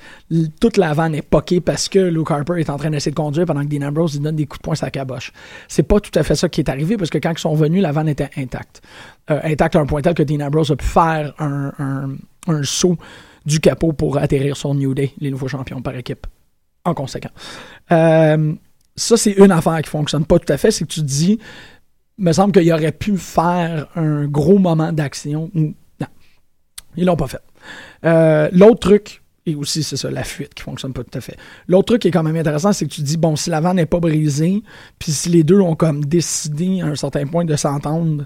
Toute 0.59 0.77
la 0.77 0.93
vanne 0.93 1.15
est 1.15 1.21
poquée 1.21 1.61
parce 1.61 1.87
que 1.89 1.99
Luke 1.99 2.31
Harper 2.31 2.59
est 2.59 2.69
en 2.69 2.77
train 2.77 2.89
d'essayer 2.89 3.11
de 3.11 3.15
conduire 3.15 3.45
pendant 3.45 3.61
que 3.61 3.67
Dean 3.67 3.87
Ambrose 3.87 4.13
lui 4.13 4.21
donne 4.21 4.35
des 4.35 4.45
coups 4.45 4.59
de 4.59 4.63
poing 4.63 4.75
la 4.81 4.91
caboche. 4.91 5.31
C'est 5.67 5.83
pas 5.83 5.99
tout 5.99 6.17
à 6.17 6.23
fait 6.23 6.35
ça 6.35 6.49
qui 6.49 6.61
est 6.61 6.69
arrivé 6.69 6.97
parce 6.97 7.09
que 7.09 7.17
quand 7.17 7.31
ils 7.31 7.39
sont 7.39 7.55
venus, 7.55 7.81
la 7.81 7.91
vanne 7.91 8.09
était 8.09 8.29
intacte. 8.37 8.81
Euh, 9.29 9.39
intacte 9.43 9.75
à 9.75 9.79
un 9.79 9.85
point 9.85 10.01
tel 10.01 10.13
que 10.13 10.23
Dean 10.23 10.45
Ambrose 10.45 10.71
a 10.71 10.75
pu 10.75 10.85
faire 10.85 11.33
un, 11.39 11.71
un 12.47 12.63
saut 12.63 12.97
du 13.45 13.59
capot 13.59 13.93
pour 13.93 14.17
atterrir 14.17 14.57
sur 14.57 14.73
New 14.73 14.93
Day, 14.93 15.13
les 15.19 15.31
nouveaux 15.31 15.47
champions 15.47 15.81
par 15.81 15.95
équipe 15.95 16.27
en 16.87 16.93
conséquent. 16.93 17.29
Euh, 17.91 18.53
ça, 18.95 19.17
c'est 19.17 19.33
une 19.33 19.51
affaire 19.51 19.79
qui 19.81 19.89
fonctionne 19.89 20.25
pas 20.25 20.39
tout 20.39 20.51
à 20.51 20.57
fait, 20.57 20.71
c'est 20.71 20.85
que 20.85 20.91
tu 20.91 21.01
te 21.01 21.05
dis, 21.05 21.39
me 22.17 22.31
semble 22.31 22.51
qu'il 22.51 22.71
aurait 22.71 22.91
pu 22.91 23.17
faire 23.17 23.87
un 23.95 24.25
gros 24.25 24.57
moment 24.57 24.91
d'action. 24.91 25.51
Non, 25.53 26.07
ils 26.95 27.05
l'ont 27.05 27.15
pas 27.15 27.27
fait. 27.27 27.41
Euh, 28.05 28.49
l'autre 28.51 28.79
truc, 28.79 29.21
et 29.45 29.55
aussi 29.55 29.83
c'est 29.83 29.97
ça, 29.97 30.09
la 30.11 30.23
fuite 30.23 30.53
qui 30.53 30.63
fonctionne 30.63 30.93
pas 30.93 31.03
tout 31.03 31.17
à 31.17 31.21
fait. 31.21 31.37
L'autre 31.67 31.85
truc 31.87 32.01
qui 32.01 32.09
est 32.09 32.11
quand 32.11 32.23
même 32.23 32.35
intéressant, 32.35 32.73
c'est 32.73 32.85
que 32.85 32.93
tu 32.93 33.01
dis, 33.01 33.17
bon, 33.17 33.35
si 33.35 33.49
la 33.49 33.61
vanne 33.61 33.77
n'est 33.77 33.85
pas 33.85 33.99
brisée, 33.99 34.61
puis 34.99 35.11
si 35.11 35.29
les 35.29 35.43
deux 35.43 35.59
ont 35.59 35.75
comme 35.75 36.05
décidé 36.05 36.81
à 36.81 36.87
un 36.87 36.95
certain 36.95 37.25
point 37.25 37.45
de 37.45 37.55
s'entendre 37.55 38.25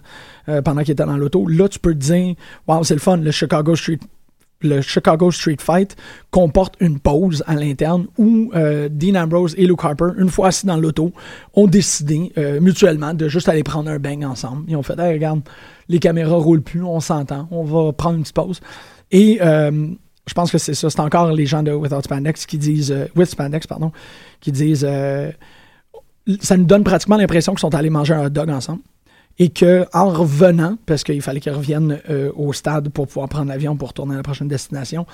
euh, 0.50 0.62
pendant 0.62 0.82
qu'ils 0.84 0.94
étaient 0.94 1.06
dans 1.06 1.18
l'auto, 1.18 1.48
là, 1.48 1.68
tu 1.70 1.80
peux 1.80 1.94
te 1.94 2.00
dire, 2.00 2.36
wow, 2.68 2.84
c'est 2.84 2.96
le 2.96 3.00
fun, 3.00 3.18
le 3.18 3.32
Chicago 3.32 3.76
Street 3.76 4.00
le 4.62 4.82
Chicago 4.82 5.32
Street 5.32 5.58
Fight 5.60 5.96
comporte 6.30 6.76
une 6.80 7.00
pause 7.00 7.44
à 7.48 7.56
l'interne 7.56 8.08
où 8.18 8.52
euh, 8.56 8.90
Dean 8.90 9.16
Ambrose 9.16 9.56
et 9.58 9.66
Luke 9.66 9.84
Harper, 9.84 10.10
une 10.18 10.30
fois 10.30 10.48
assis 10.48 10.66
dans 10.66 10.78
l'auto, 10.78 11.12
ont 11.54 11.68
décidé 11.68 12.32
euh, 12.38 12.60
mutuellement 12.60 13.14
de 13.14 13.28
juste 13.28 13.50
aller 13.50 13.64
prendre 13.64 13.90
un 13.90 14.00
bang 14.00 14.24
ensemble. 14.24 14.64
Ils 14.68 14.76
ont 14.76 14.84
fait 14.84 14.94
regarde, 14.94 15.42
les 15.90 16.00
caméras 16.00 16.38
roulent 16.38 16.62
plus, 16.62 16.84
on 16.84 17.00
s'entend, 17.00 17.48
on 17.52 17.64
va 17.64 17.92
prendre 17.94 18.18
une 18.18 18.24
petite 18.24 18.36
pause. 18.36 18.62
Et 19.12 19.40
euh, 19.42 19.88
je 20.28 20.34
pense 20.34 20.52
que 20.52 20.58
c'est 20.58 20.74
ça, 20.74 20.90
c'est 20.90 21.00
encore 21.00 21.32
les 21.32 21.46
gens 21.46 21.64
de 21.64 21.72
Without 21.72 22.02
Spandex 22.04 22.46
qui 22.46 22.58
disent, 22.58 22.96
With 23.16 23.30
Spandex, 23.30 23.68
pardon, 23.68 23.92
qui 24.40 24.52
disent, 24.52 24.88
ça 26.40 26.58
nous 26.58 26.66
donne 26.66 26.84
pratiquement 26.84 27.18
l'impression 27.18 27.54
qu'ils 27.54 27.60
sont 27.62 27.76
allés 27.76 27.90
manger 27.90 28.14
un 28.14 28.26
hot 28.26 28.30
dog 28.30 28.50
ensemble 28.50 28.82
et 29.40 29.50
que 29.50 29.86
en 29.94 30.10
revenant, 30.10 30.78
parce 30.86 31.04
qu'il 31.04 31.22
fallait 31.22 31.40
qu'ils 31.40 31.52
reviennent 31.52 32.00
euh, 32.10 32.32
au 32.36 32.54
stade 32.54 32.90
pour 32.90 33.08
pouvoir 33.08 33.30
prendre 33.30 33.48
l'avion 33.48 33.76
pour 33.76 33.90
retourner 33.90 34.14
à 34.14 34.18
la 34.18 34.24
prochaine 34.24 34.48
destination, 34.48 35.06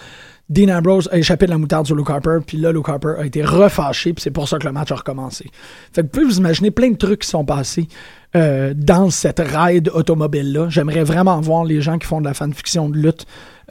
Dean 0.49 0.69
Ambrose 0.69 1.09
a 1.11 1.17
échappé 1.17 1.45
de 1.45 1.51
la 1.51 1.57
moutarde 1.57 1.85
sur 1.85 1.95
Luke 1.95 2.09
Harper, 2.09 2.39
puis 2.45 2.57
là, 2.57 2.71
Luke 2.71 2.87
Harper 2.87 3.15
a 3.19 3.25
été 3.25 3.43
refâché, 3.43 4.13
puis 4.13 4.21
c'est 4.21 4.31
pour 4.31 4.47
ça 4.47 4.57
que 4.57 4.65
le 4.65 4.71
match 4.71 4.91
a 4.91 4.95
recommencé. 4.95 5.49
Fait 5.91 6.01
que 6.01 6.07
vous 6.07 6.11
pouvez 6.11 6.25
vous 6.25 6.37
imaginer 6.37 6.71
plein 6.71 6.89
de 6.91 6.97
trucs 6.97 7.21
qui 7.21 7.29
sont 7.29 7.45
passés 7.45 7.87
euh, 8.35 8.73
dans 8.75 9.09
cette 9.09 9.39
ride 9.39 9.89
automobile-là. 9.93 10.69
J'aimerais 10.69 11.03
vraiment 11.03 11.39
voir 11.41 11.65
les 11.65 11.81
gens 11.81 11.97
qui 11.97 12.07
font 12.07 12.21
de 12.21 12.25
la 12.25 12.33
fanfiction 12.33 12.89
de 12.89 12.97
lutte 12.97 13.25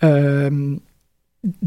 euh, 0.04 0.76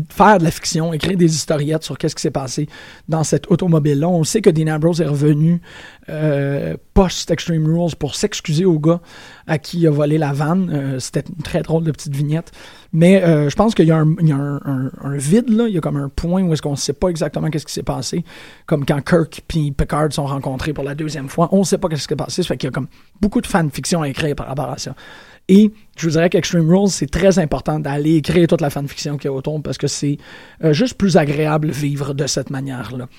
faire 0.09 0.38
de 0.38 0.43
la 0.43 0.51
fiction, 0.51 0.93
écrire 0.93 1.17
des 1.17 1.33
historiettes 1.33 1.83
sur 1.83 1.98
qu'est-ce 1.98 2.15
qui 2.15 2.21
s'est 2.21 2.31
passé 2.31 2.67
dans 3.07 3.24
cette 3.24 3.50
automobile-là. 3.51 4.07
On 4.07 4.24
sait 4.24 4.41
que 4.41 4.50
Dean 4.50 4.74
Ambrose 4.74 5.01
est 5.01 5.07
revenu 5.07 5.62
euh, 6.09 6.75
post-Extreme 6.93 7.65
Rules 7.65 7.95
pour 7.95 8.15
s'excuser 8.15 8.65
au 8.65 8.79
gars 8.79 9.00
à 9.48 9.57
qui 9.57 9.79
il 9.79 9.88
a 9.88 9.91
volé 9.91 10.17
la 10.17 10.33
vanne. 10.33 10.69
Euh, 10.74 11.00
c'était 11.00 11.24
une 11.29 11.43
très 11.43 11.62
drôle 11.62 11.83
de 11.83 11.91
petite 11.91 12.15
vignette. 12.15 12.51
Mais 12.91 13.24
euh, 13.24 13.50
je 13.50 13.55
pense 13.55 13.75
qu'il 13.75 13.86
y 13.86 13.91
a, 13.91 13.98
un, 13.98 15.17
vide, 15.17 15.50
là. 15.50 15.67
Il 15.67 15.75
y 15.75 15.77
a 15.77 15.81
comme 15.81 15.98
un 15.98 16.09
point 16.09 16.41
où 16.41 16.53
est-ce 16.53 16.62
qu'on 16.62 16.71
ne 16.71 16.75
sait 16.75 16.93
pas 16.93 17.09
exactement 17.09 17.50
qu'est-ce 17.50 17.65
qui 17.65 17.74
s'est 17.74 17.83
passé. 17.83 18.24
Comme 18.65 18.86
quand 18.86 19.01
Kirk 19.01 19.43
et 19.55 19.71
Picard 19.71 20.12
sont 20.12 20.25
rencontrés 20.25 20.74
pour 20.74 20.83
la 20.83 20.95
deuxième 20.95 21.29
fois. 21.29 21.50
On 21.51 21.59
ne 21.59 21.63
sait 21.63 21.77
pas 21.77 21.88
qu'est-ce 21.88 22.03
qui 22.07 22.13
s'est 22.13 22.15
passé. 22.15 22.41
Ça 22.41 22.48
fait 22.48 22.57
qu'il 22.57 22.67
y 22.67 22.71
a 22.71 22.74
comme 22.74 22.88
beaucoup 23.21 23.41
de 23.41 23.48
fanfiction 23.48 24.01
à 24.01 24.09
écrire 24.09 24.36
par 24.36 24.48
rapport 24.48 24.69
à 24.69 24.77
ça. 24.77 24.95
Et 25.50 25.72
je 25.98 26.06
vous 26.06 26.12
dirais 26.12 26.29
qu'Extreme 26.29 26.70
Rules, 26.70 26.89
c'est 26.89 27.10
très 27.10 27.39
important 27.39 27.79
d'aller 27.79 28.18
écrire 28.18 28.48
toute 28.48 28.62
la 28.62 28.70
fanfiction 28.70 29.18
qui 29.18 29.27
est 29.27 29.32
autour 29.32 29.62
parce 29.62 29.79
que 29.79 29.88
c'est 29.88 30.18
euh, 30.63 30.74
juste 30.74 30.94
plus 30.94 31.18
agréable 31.18 31.72
vivre 31.72 32.13
de 32.13 32.27
cette 32.27 32.51
manière-là. 32.51 33.10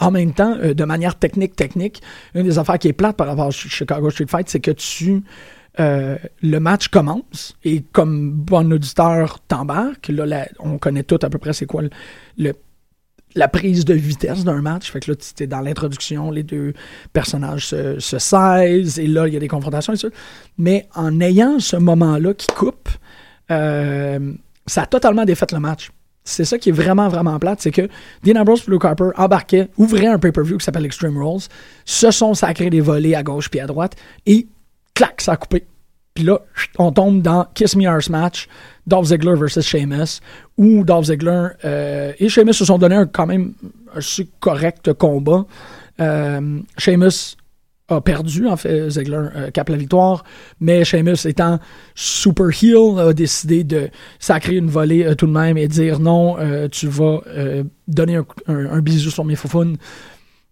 En 0.00 0.10
même 0.10 0.34
temps, 0.34 0.56
euh, 0.58 0.74
de 0.74 0.84
manière 0.84 1.16
technique, 1.16 1.54
technique, 1.54 2.02
une 2.34 2.42
des 2.42 2.58
affaires 2.58 2.80
qui 2.80 2.88
est 2.88 2.92
plate 2.92 3.16
par 3.16 3.28
rapport 3.28 3.46
à 3.46 3.50
Chicago 3.52 4.10
Street 4.10 4.26
Fight, 4.28 4.48
c'est 4.48 4.60
que 4.60 4.72
tu 4.72 5.22
euh, 5.78 6.16
le 6.42 6.58
match 6.58 6.88
commence 6.88 7.56
et 7.62 7.82
comme 7.92 8.32
bon 8.32 8.72
auditeur 8.72 9.38
t'embarque, 9.46 10.08
là, 10.08 10.48
on 10.58 10.78
connaît 10.78 11.04
tout 11.04 11.18
à 11.22 11.30
peu 11.30 11.38
près 11.38 11.52
c'est 11.52 11.66
quoi 11.66 11.82
le, 12.36 12.52
la 13.36 13.48
prise 13.48 13.84
de 13.84 13.94
vitesse 13.94 14.44
d'un 14.44 14.62
match. 14.62 14.90
Fait 14.90 15.00
que 15.00 15.12
là, 15.12 15.16
tu 15.16 15.44
es 15.44 15.46
dans 15.46 15.60
l'introduction, 15.60 16.30
les 16.30 16.42
deux 16.42 16.72
personnages 17.12 17.66
se, 17.66 18.00
se 18.00 19.00
et 19.00 19.06
là, 19.06 19.28
il 19.28 19.34
y 19.34 19.36
a 19.36 19.40
des 19.40 19.48
confrontations 19.48 19.92
et 19.92 19.96
ça. 19.96 20.08
Mais 20.58 20.88
en 20.94 21.20
ayant 21.20 21.60
ce 21.60 21.76
moment-là 21.76 22.34
qui 22.34 22.48
coupe, 22.48 22.88
euh, 23.50 24.32
ça 24.66 24.82
a 24.82 24.86
totalement 24.86 25.24
défait 25.24 25.46
le 25.52 25.60
match. 25.60 25.90
C'est 26.24 26.44
ça 26.44 26.58
qui 26.58 26.70
est 26.70 26.72
vraiment, 26.72 27.08
vraiment 27.08 27.38
plate, 27.38 27.60
c'est 27.60 27.70
que 27.70 27.88
Dean 28.24 28.40
Ambrose 28.40 28.64
et 28.66 28.70
Luke 28.70 28.84
Harper 28.84 29.10
embarquaient, 29.16 29.68
ouvraient 29.76 30.08
un 30.08 30.18
pay-per-view 30.18 30.58
qui 30.58 30.64
s'appelle 30.64 30.84
Extreme 30.84 31.16
Rules, 31.16 31.42
se 31.84 32.10
sont 32.10 32.34
sacrés 32.34 32.68
des 32.68 32.80
volets 32.80 33.14
à 33.14 33.22
gauche 33.22 33.48
puis 33.48 33.60
à 33.60 33.66
droite, 33.66 33.94
et 34.26 34.48
clac, 34.92 35.20
ça 35.20 35.32
a 35.32 35.36
coupé. 35.36 35.64
Puis 36.16 36.24
là, 36.24 36.40
on 36.78 36.92
tombe 36.92 37.20
dans 37.20 37.46
Kiss 37.54 37.76
Me 37.76 37.86
Arse 37.86 38.08
match, 38.08 38.48
Dolph 38.86 39.08
Ziggler 39.08 39.34
versus 39.38 39.64
Sheamus, 39.64 40.20
où 40.56 40.82
Dolph 40.82 41.04
Ziggler 41.04 41.48
euh, 41.64 42.12
et 42.18 42.30
Sheamus 42.30 42.54
se 42.54 42.64
sont 42.64 42.78
donné 42.78 42.96
un, 42.96 43.06
quand 43.06 43.26
même 43.26 43.52
un 43.94 44.00
correct 44.40 44.94
combat. 44.94 45.44
Euh, 46.00 46.58
Sheamus 46.78 47.36
a 47.88 48.00
perdu, 48.00 48.46
en 48.46 48.56
fait, 48.56 48.88
Ziggler 48.88 49.28
euh, 49.36 49.50
cap 49.50 49.68
la 49.68 49.76
victoire, 49.76 50.24
mais 50.58 50.86
Sheamus 50.86 51.26
étant 51.26 51.60
super 51.94 52.48
heel 52.48 52.98
a 52.98 53.12
décidé 53.12 53.62
de 53.62 53.90
sacrer 54.18 54.56
une 54.56 54.70
volée 54.70 55.04
euh, 55.04 55.14
tout 55.14 55.26
de 55.26 55.32
même 55.32 55.58
et 55.58 55.68
dire 55.68 56.00
non, 56.00 56.38
tu 56.70 56.88
vas 56.88 57.20
donner 57.86 58.18
un, 58.46 58.80
bisou 58.80 59.10
sur 59.10 59.26
mes 59.26 59.36
foufounes. 59.36 59.76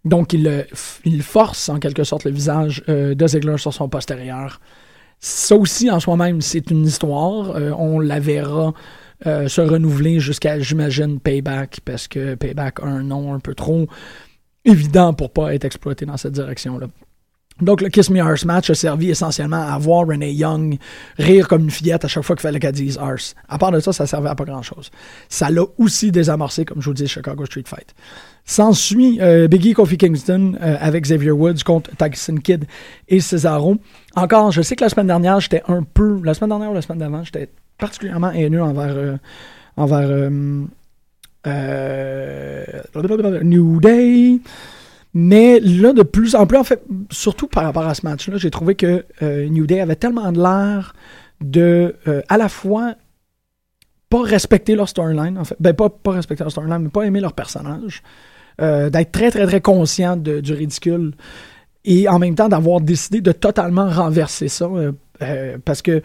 Donc 0.05 0.33
il, 0.33 0.67
il 1.05 1.23
force 1.23 1.69
en 1.69 1.79
quelque 1.79 2.03
sorte 2.03 2.25
le 2.25 2.31
visage 2.31 2.83
de 2.87 3.27
Ziggler 3.27 3.57
sur 3.57 3.73
son 3.73 3.89
postérieur. 3.89 4.59
Ça 5.27 5.55
aussi, 5.55 5.89
en 5.89 5.99
soi-même, 5.99 6.39
c'est 6.39 6.69
une 6.69 6.85
histoire. 6.85 7.55
Euh, 7.55 7.71
on 7.79 7.99
la 7.99 8.19
verra 8.19 8.75
euh, 9.25 9.47
se 9.47 9.59
renouveler 9.59 10.19
jusqu'à, 10.19 10.59
j'imagine, 10.59 11.19
Payback, 11.19 11.79
parce 11.83 12.07
que 12.07 12.35
Payback 12.35 12.79
a 12.81 12.85
un 12.85 13.01
nom 13.01 13.33
un 13.33 13.39
peu 13.39 13.55
trop 13.55 13.87
évident 14.65 15.15
pour 15.15 15.31
pas 15.31 15.55
être 15.55 15.65
exploité 15.65 16.05
dans 16.05 16.17
cette 16.17 16.33
direction-là. 16.33 16.89
Donc, 17.59 17.81
le 17.81 17.89
Kiss 17.89 18.11
Me 18.11 18.19
Arse 18.19 18.45
match 18.45 18.69
a 18.69 18.75
servi 18.75 19.09
essentiellement 19.09 19.63
à 19.67 19.75
voir 19.79 20.05
Renee 20.07 20.31
Young 20.31 20.77
rire 21.17 21.47
comme 21.47 21.63
une 21.63 21.71
fillette 21.71 22.05
à 22.05 22.07
chaque 22.07 22.23
fois 22.23 22.35
qu'il 22.35 22.43
fallait 22.43 22.59
qu'elle 22.59 22.73
dise 22.73 22.99
Arse. 22.99 23.33
À 23.49 23.57
part 23.57 23.71
de 23.71 23.79
ça, 23.79 23.93
ça 23.93 24.05
servait 24.05 24.29
à 24.29 24.35
pas 24.35 24.45
grand-chose. 24.45 24.91
Ça 25.27 25.49
l'a 25.49 25.63
aussi 25.79 26.11
désamorcé, 26.11 26.65
comme 26.65 26.83
je 26.83 26.89
vous 26.89 26.93
dis, 26.93 27.07
Chicago 27.07 27.45
Street 27.47 27.63
Fight. 27.65 27.95
S'ensuit 28.47 29.19
euh, 29.21 29.47
Biggie 29.47 29.73
Kofi 29.73 29.97
Kingston 29.97 30.53
euh, 30.61 30.77
avec 30.79 31.03
Xavier 31.03 31.31
Woods 31.31 31.63
contre 31.65 31.89
Tyson 31.97 32.35
Kidd 32.35 32.65
et 33.07 33.19
Cesaro. 33.19 33.77
Encore, 34.15 34.51
je 34.51 34.61
sais 34.61 34.75
que 34.75 34.83
la 34.83 34.89
semaine 34.89 35.07
dernière, 35.07 35.39
j'étais 35.39 35.63
un 35.67 35.81
peu. 35.81 36.21
La 36.23 36.35
semaine 36.35 36.51
dernière 36.51 36.69
ou 36.69 36.75
la 36.75 36.83
semaine 36.83 36.99
d'avant, 36.99 37.23
j'étais 37.23 37.49
particulièrement 37.79 38.29
haineux 38.29 38.61
envers. 38.61 38.95
Euh, 38.95 39.17
envers 39.77 40.29
New 43.43 43.79
Day. 43.79 44.39
Mais 45.15 45.59
là, 45.59 45.93
de 45.93 46.03
plus 46.03 46.35
en 46.35 46.45
plus, 46.45 46.57
en 46.57 46.63
fait, 46.63 46.83
surtout 47.09 47.47
par 47.47 47.63
rapport 47.63 47.87
à 47.87 47.95
ce 47.95 48.05
match-là, 48.05 48.37
j'ai 48.37 48.51
trouvé 48.51 48.75
que 48.75 49.05
New 49.21 49.65
Day 49.65 49.79
avait 49.79 49.95
tellement 49.95 50.31
de 50.31 50.41
l'air 50.41 50.93
de, 51.41 51.95
à 52.29 52.37
la 52.37 52.49
fois, 52.49 52.93
pas 54.09 54.21
respecter 54.21 54.75
leur 54.75 54.87
storyline, 54.87 55.37
en 55.37 55.45
fait. 55.45 55.55
Ben, 55.59 55.73
pas, 55.73 55.89
pas 55.89 56.11
respecter 56.11 56.43
leur 56.43 56.51
storyline, 56.51 56.79
mais 56.83 56.89
pas 56.89 57.03
aimer 57.03 57.21
leur 57.21 57.33
personnage. 57.33 58.03
Euh, 58.61 58.89
d'être 58.89 59.11
très, 59.11 59.31
très, 59.31 59.45
très 59.45 59.59
conscient 59.59 60.15
du 60.15 60.53
ridicule 60.53 61.11
et 61.83 62.07
en 62.07 62.19
même 62.19 62.35
temps 62.35 62.47
d'avoir 62.47 62.79
décidé 62.79 63.19
de 63.19 63.33
totalement 63.33 63.89
renverser 63.89 64.47
ça 64.47 64.65
euh, 64.65 64.93
euh, 65.21 65.57
parce 65.63 65.81
que 65.81 66.01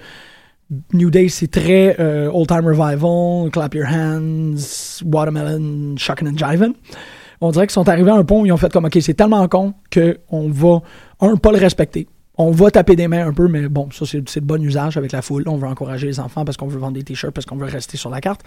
New 0.93 1.11
Day, 1.11 1.29
c'est 1.29 1.51
très 1.51 1.97
Old 2.33 2.49
Time 2.49 2.67
Revival, 2.67 3.51
Clap 3.51 3.75
Your 3.75 3.87
Hands, 3.89 4.57
Watermelon, 5.05 5.97
Shockin' 5.97 6.29
and 6.29 6.37
Jivin'. 6.37 6.75
On 7.41 7.51
dirait 7.51 7.67
qu'ils 7.67 7.73
sont 7.73 7.89
arrivés 7.89 8.11
à 8.11 8.15
un 8.15 8.25
point 8.25 8.41
où 8.41 8.47
ils 8.47 8.53
ont 8.53 8.57
fait 8.57 8.73
comme, 8.73 8.85
OK, 8.85 8.97
c'est 9.01 9.15
tellement 9.15 9.47
con 9.49 9.75
qu'on 9.93 10.49
va, 10.49 10.81
un, 11.21 11.37
pas 11.37 11.51
le 11.51 11.59
respecter. 11.59 12.07
On 12.43 12.53
va 12.53 12.71
taper 12.71 12.97
des 12.97 13.07
mains 13.07 13.29
un 13.29 13.35
peu, 13.35 13.49
mais 13.49 13.69
bon, 13.69 13.91
ça, 13.91 14.07
c'est 14.07 14.41
de 14.41 14.47
bon 14.47 14.63
usage 14.63 14.97
avec 14.97 15.13
la 15.13 15.21
foule. 15.21 15.45
On 15.47 15.59
veut 15.59 15.69
encourager 15.69 16.07
les 16.07 16.21
enfants 16.21 16.47
parce 16.47 16.57
qu'on 16.57 16.69
veut 16.69 16.79
vendre 16.79 16.95
des 16.95 17.03
t-shirts, 17.03 17.35
parce 17.35 17.45
qu'on 17.45 17.57
veut 17.57 17.67
rester 17.67 17.99
sur 17.99 18.09
la 18.09 18.23
carte. 18.23 18.41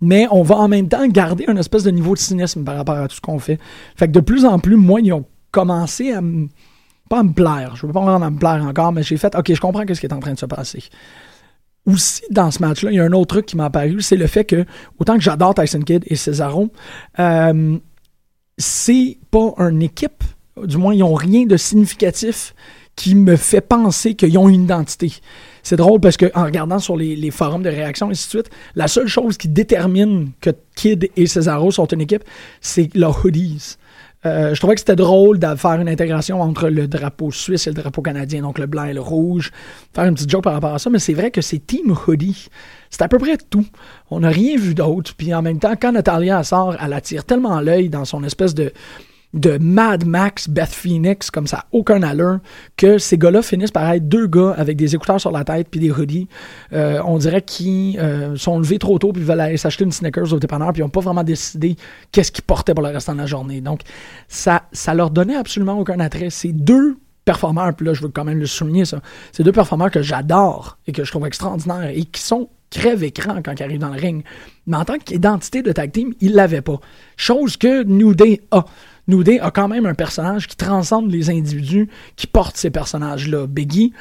mais 0.00 0.28
on 0.30 0.44
va 0.44 0.54
en 0.56 0.68
même 0.68 0.88
temps 0.88 1.04
garder 1.08 1.44
un 1.48 1.56
espèce 1.56 1.82
de 1.82 1.90
niveau 1.90 2.14
de 2.14 2.20
cynisme 2.20 2.62
par 2.62 2.76
rapport 2.76 2.96
à 2.96 3.08
tout 3.08 3.16
ce 3.16 3.20
qu'on 3.20 3.40
fait. 3.40 3.58
Fait 3.96 4.06
que 4.06 4.12
de 4.12 4.20
plus 4.20 4.44
en 4.44 4.60
plus, 4.60 4.76
moi, 4.76 5.00
ils 5.00 5.12
ont 5.12 5.24
commencé 5.50 6.12
à 6.12 6.20
me. 6.20 6.46
Pas 7.08 7.18
à 7.18 7.22
me 7.24 7.32
plaire, 7.32 7.74
je 7.74 7.86
veux 7.86 7.92
pas 7.92 8.00
vraiment 8.00 8.30
me 8.30 8.38
plaire 8.38 8.64
encore, 8.64 8.92
mais 8.92 9.02
j'ai 9.02 9.16
fait, 9.16 9.34
OK, 9.34 9.52
je 9.52 9.60
comprends 9.60 9.82
ce 9.86 10.00
qui 10.00 10.06
est 10.06 10.12
en 10.12 10.20
train 10.20 10.32
de 10.32 10.38
se 10.38 10.46
passer. 10.46 10.84
Aussi, 11.86 12.22
dans 12.30 12.52
ce 12.52 12.60
match-là, 12.60 12.92
il 12.92 12.94
y 12.94 13.00
a 13.00 13.04
un 13.04 13.12
autre 13.12 13.34
truc 13.34 13.46
qui 13.46 13.56
m'a 13.56 13.66
apparu, 13.66 14.00
c'est 14.00 14.16
le 14.16 14.26
fait 14.28 14.44
que, 14.44 14.64
autant 14.98 15.16
que 15.16 15.22
j'adore 15.22 15.54
Tyson 15.54 15.80
Kidd 15.80 16.04
et 16.06 16.16
Cesaro, 16.16 16.70
euh, 17.18 17.78
c'est 18.56 19.18
pas 19.30 19.54
une 19.58 19.82
équipe, 19.82 20.22
du 20.64 20.76
moins, 20.78 20.94
ils 20.94 21.00
n'ont 21.00 21.14
rien 21.14 21.44
de 21.44 21.56
significatif 21.56 22.54
qui 22.96 23.14
me 23.14 23.36
fait 23.36 23.60
penser 23.60 24.14
qu'ils 24.14 24.36
ont 24.38 24.48
une 24.48 24.64
identité. 24.64 25.12
C'est 25.62 25.76
drôle 25.76 26.00
parce 26.00 26.16
que 26.16 26.30
en 26.34 26.44
regardant 26.44 26.78
sur 26.78 26.96
les, 26.96 27.30
forums 27.30 27.62
de 27.62 27.70
réaction 27.70 28.08
et 28.08 28.12
ainsi 28.12 28.26
de 28.26 28.30
suite, 28.30 28.50
la 28.74 28.86
seule 28.86 29.08
chose 29.08 29.36
qui 29.36 29.48
détermine 29.48 30.30
que 30.40 30.50
Kid 30.76 31.08
et 31.16 31.26
Cesaro 31.26 31.70
sont 31.70 31.86
une 31.86 32.02
équipe, 32.02 32.24
c'est 32.60 32.94
leurs 32.94 33.24
hoodies. 33.24 33.76
Euh, 34.26 34.54
je 34.54 34.60
trouvais 34.60 34.74
que 34.74 34.80
c'était 34.80 34.96
drôle 34.96 35.38
de 35.38 35.54
faire 35.54 35.72
une 35.72 35.88
intégration 35.88 36.40
entre 36.40 36.68
le 36.68 36.88
drapeau 36.88 37.30
suisse 37.30 37.66
et 37.66 37.70
le 37.70 37.74
drapeau 37.74 38.00
canadien, 38.00 38.40
donc 38.42 38.58
le 38.58 38.66
blanc 38.66 38.84
et 38.84 38.94
le 38.94 39.00
rouge. 39.00 39.52
Faire 39.94 40.04
une 40.04 40.14
petite 40.14 40.30
joke 40.30 40.44
par 40.44 40.54
rapport 40.54 40.74
à 40.74 40.78
ça, 40.78 40.88
mais 40.88 40.98
c'est 40.98 41.12
vrai 41.12 41.30
que 41.30 41.42
c'est 41.42 41.58
Team 41.58 41.94
Hoodie. 42.06 42.48
C'est 42.90 43.02
à 43.02 43.08
peu 43.08 43.18
près 43.18 43.36
tout. 43.36 43.66
On 44.10 44.20
n'a 44.20 44.30
rien 44.30 44.56
vu 44.56 44.74
d'autre. 44.74 45.14
Puis 45.16 45.34
en 45.34 45.42
même 45.42 45.58
temps, 45.58 45.74
quand 45.80 45.92
Natalia 45.92 46.42
sort, 46.42 46.76
elle 46.80 46.92
attire 46.94 47.24
tellement 47.24 47.60
l'œil 47.60 47.90
dans 47.90 48.04
son 48.06 48.24
espèce 48.24 48.54
de 48.54 48.72
de 49.34 49.58
Mad 49.58 50.06
Max, 50.06 50.48
Beth 50.48 50.70
Phoenix, 50.70 51.30
comme 51.30 51.46
ça, 51.46 51.66
aucun 51.72 52.02
allure, 52.02 52.38
que 52.76 52.98
ces 52.98 53.18
gars-là 53.18 53.42
finissent 53.42 53.72
par 53.72 53.90
être 53.90 54.08
deux 54.08 54.28
gars 54.28 54.54
avec 54.56 54.76
des 54.76 54.94
écouteurs 54.94 55.20
sur 55.20 55.32
la 55.32 55.44
tête 55.44 55.68
puis 55.70 55.80
des 55.80 55.90
hoodies. 55.90 56.28
Euh, 56.72 57.02
on 57.04 57.18
dirait 57.18 57.42
qu'ils 57.42 57.98
euh, 57.98 58.36
sont 58.36 58.58
levés 58.58 58.78
trop 58.78 58.98
tôt 58.98 59.12
puis 59.12 59.22
veulent 59.22 59.40
aller 59.40 59.56
s'acheter 59.56 59.84
une 59.84 59.92
Snickers 59.92 60.32
au 60.32 60.38
dépanneur 60.38 60.72
puis 60.72 60.80
ils 60.80 60.84
n'ont 60.84 60.90
pas 60.90 61.00
vraiment 61.00 61.24
décidé 61.24 61.76
qu'est-ce 62.12 62.30
qu'ils 62.30 62.44
portaient 62.44 62.74
pour 62.74 62.84
le 62.84 62.90
restant 62.90 63.12
de 63.12 63.18
la 63.18 63.26
journée. 63.26 63.60
Donc, 63.60 63.80
ça, 64.28 64.62
ça 64.72 64.94
leur 64.94 65.10
donnait 65.10 65.36
absolument 65.36 65.78
aucun 65.78 65.98
attrait. 65.98 66.30
Ces 66.30 66.52
deux 66.52 66.96
performeurs, 67.24 67.74
puis 67.74 67.86
là, 67.86 67.94
je 67.94 68.02
veux 68.02 68.08
quand 68.08 68.24
même 68.24 68.38
le 68.38 68.46
souligner, 68.46 68.84
ça, 68.84 69.00
ces 69.32 69.42
deux 69.42 69.52
performeurs 69.52 69.90
que 69.90 70.02
j'adore 70.02 70.78
et 70.86 70.92
que 70.92 71.04
je 71.04 71.10
trouve 71.10 71.26
extraordinaires 71.26 71.90
et 71.92 72.04
qui 72.04 72.20
sont 72.20 72.48
crève-écran 72.70 73.40
quand 73.42 73.58
ils 73.58 73.62
arrivent 73.62 73.80
dans 73.80 73.94
le 73.94 74.00
ring. 74.00 74.24
Mais 74.66 74.76
en 74.76 74.84
tant 74.84 74.98
qu'identité 74.98 75.62
de 75.62 75.72
tag 75.72 75.92
team, 75.92 76.12
ils 76.20 76.34
l'avaient 76.34 76.60
pas. 76.60 76.80
Chose 77.16 77.56
que 77.56 77.84
New 77.84 78.14
Day 78.14 78.40
a. 78.50 78.64
Day 79.08 79.38
a 79.40 79.50
quand 79.50 79.68
même 79.68 79.86
un 79.86 79.94
personnage 79.94 80.48
qui 80.48 80.56
transcende 80.56 81.10
les 81.10 81.30
individus 81.30 81.88
qui 82.16 82.26
portent 82.26 82.56
ces 82.56 82.70
personnages-là. 82.70 83.46
Biggie 83.46 83.92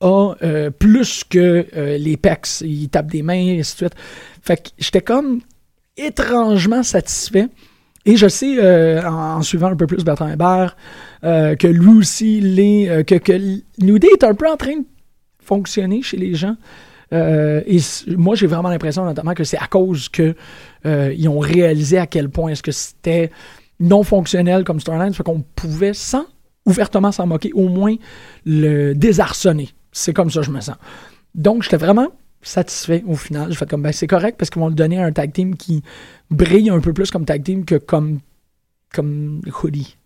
a 0.00 0.34
euh, 0.42 0.70
plus 0.70 1.24
que 1.24 1.66
euh, 1.76 1.98
les 1.98 2.16
pecs. 2.16 2.60
Il 2.60 2.88
tape 2.88 3.10
des 3.10 3.22
mains, 3.22 3.34
et 3.34 3.60
ainsi 3.60 3.74
de 3.74 3.78
suite. 3.78 3.94
Fait 4.42 4.56
que 4.56 4.68
j'étais 4.78 5.00
comme 5.00 5.40
étrangement 5.96 6.82
satisfait. 6.82 7.48
Et 8.06 8.16
je 8.16 8.28
sais, 8.28 8.56
euh, 8.58 9.02
en, 9.06 9.42
suivant 9.42 9.66
un 9.66 9.76
peu 9.76 9.86
plus 9.86 10.04
Bertrand 10.04 10.28
Hébert, 10.28 10.76
que 11.22 11.66
lui 11.66 11.98
aussi, 11.98 12.40
les, 12.40 13.04
que, 13.06 13.14
est 13.14 14.24
un 14.24 14.34
peu 14.34 14.48
en 14.48 14.56
train 14.56 14.76
de 14.76 14.86
fonctionner 15.42 16.00
chez 16.02 16.16
les 16.16 16.34
gens. 16.34 16.56
et 17.12 17.78
moi, 18.16 18.34
j'ai 18.34 18.46
vraiment 18.46 18.70
l'impression, 18.70 19.04
notamment, 19.04 19.34
que 19.34 19.44
c'est 19.44 19.58
à 19.58 19.66
cause 19.66 20.08
qu'ils 20.08 21.28
ont 21.28 21.40
réalisé 21.40 21.98
à 21.98 22.06
quel 22.06 22.30
point 22.30 22.52
est-ce 22.52 22.62
que 22.62 22.72
c'était 22.72 23.30
non 23.80 24.02
fonctionnel 24.02 24.64
comme 24.64 24.80
storyline, 24.80 25.14
fait 25.14 25.22
qu'on 25.22 25.42
pouvait, 25.54 25.94
sans 25.94 26.26
ouvertement 26.66 27.12
s'en 27.12 27.26
moquer, 27.26 27.52
au 27.54 27.68
moins 27.68 27.96
le 28.44 28.92
désarçonner. 28.94 29.70
C'est 29.92 30.12
comme 30.12 30.30
ça 30.30 30.40
que 30.40 30.46
je 30.46 30.50
me 30.50 30.60
sens. 30.60 30.76
Donc, 31.34 31.62
j'étais 31.62 31.76
vraiment 31.76 32.08
satisfait 32.42 33.02
au 33.06 33.14
final. 33.14 33.50
J'ai 33.50 33.56
fait 33.56 33.68
comme, 33.68 33.82
ben, 33.82 33.92
c'est 33.92 34.06
correct 34.06 34.36
parce 34.38 34.50
qu'ils 34.50 34.60
vont 34.60 34.68
le 34.68 34.74
donner 34.74 34.98
à 34.98 35.04
un 35.04 35.12
tag 35.12 35.32
team 35.32 35.56
qui 35.56 35.82
brille 36.30 36.70
un 36.70 36.80
peu 36.80 36.92
plus 36.92 37.10
comme 37.10 37.24
tag 37.24 37.42
team 37.42 37.64
que 37.64 37.76
comme, 37.76 38.20
comme 38.92 39.40
Hoodie. 39.62 39.96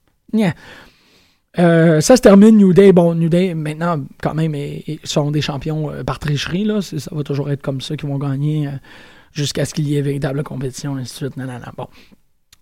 Euh, 1.59 2.01
ça 2.01 2.17
se 2.17 2.23
termine, 2.23 2.57
New 2.57 2.73
Day. 2.73 2.93
Bon, 2.93 3.15
New 3.15 3.29
Day, 3.29 3.55
maintenant, 3.55 4.03
quand 4.23 4.35
même, 4.35 4.55
ils 4.55 5.01
sont 5.05 5.31
des 5.31 5.43
champions 5.43 5.91
euh, 5.91 6.05
par 6.05 6.19
tricherie. 6.19 6.65
Là. 6.65 6.81
Ça 6.81 7.11
va 7.13 7.23
toujours 7.23 7.51
être 7.51 7.63
comme 7.63 7.81
ça 7.81 7.97
qu'ils 7.97 8.09
vont 8.09 8.19
gagner 8.19 8.69
euh, 8.69 8.71
jusqu'à 9.33 9.65
ce 9.65 9.75
qu'il 9.75 9.89
y 9.89 9.97
ait 9.97 10.03
véritable 10.03 10.43
compétition, 10.43 10.97
et 10.97 11.03
ainsi 11.03 11.13
de 11.13 11.17
suite. 11.29 11.37
Non, 11.37 11.45
non, 11.45 11.59
non. 11.59 11.73
Bon 11.77 11.89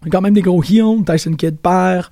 quand 0.08 0.20
même 0.20 0.34
des 0.34 0.42
gros 0.42 0.62
heels. 0.62 1.04
Tyson 1.04 1.34
Kidd 1.34 1.58
perd. 1.58 2.06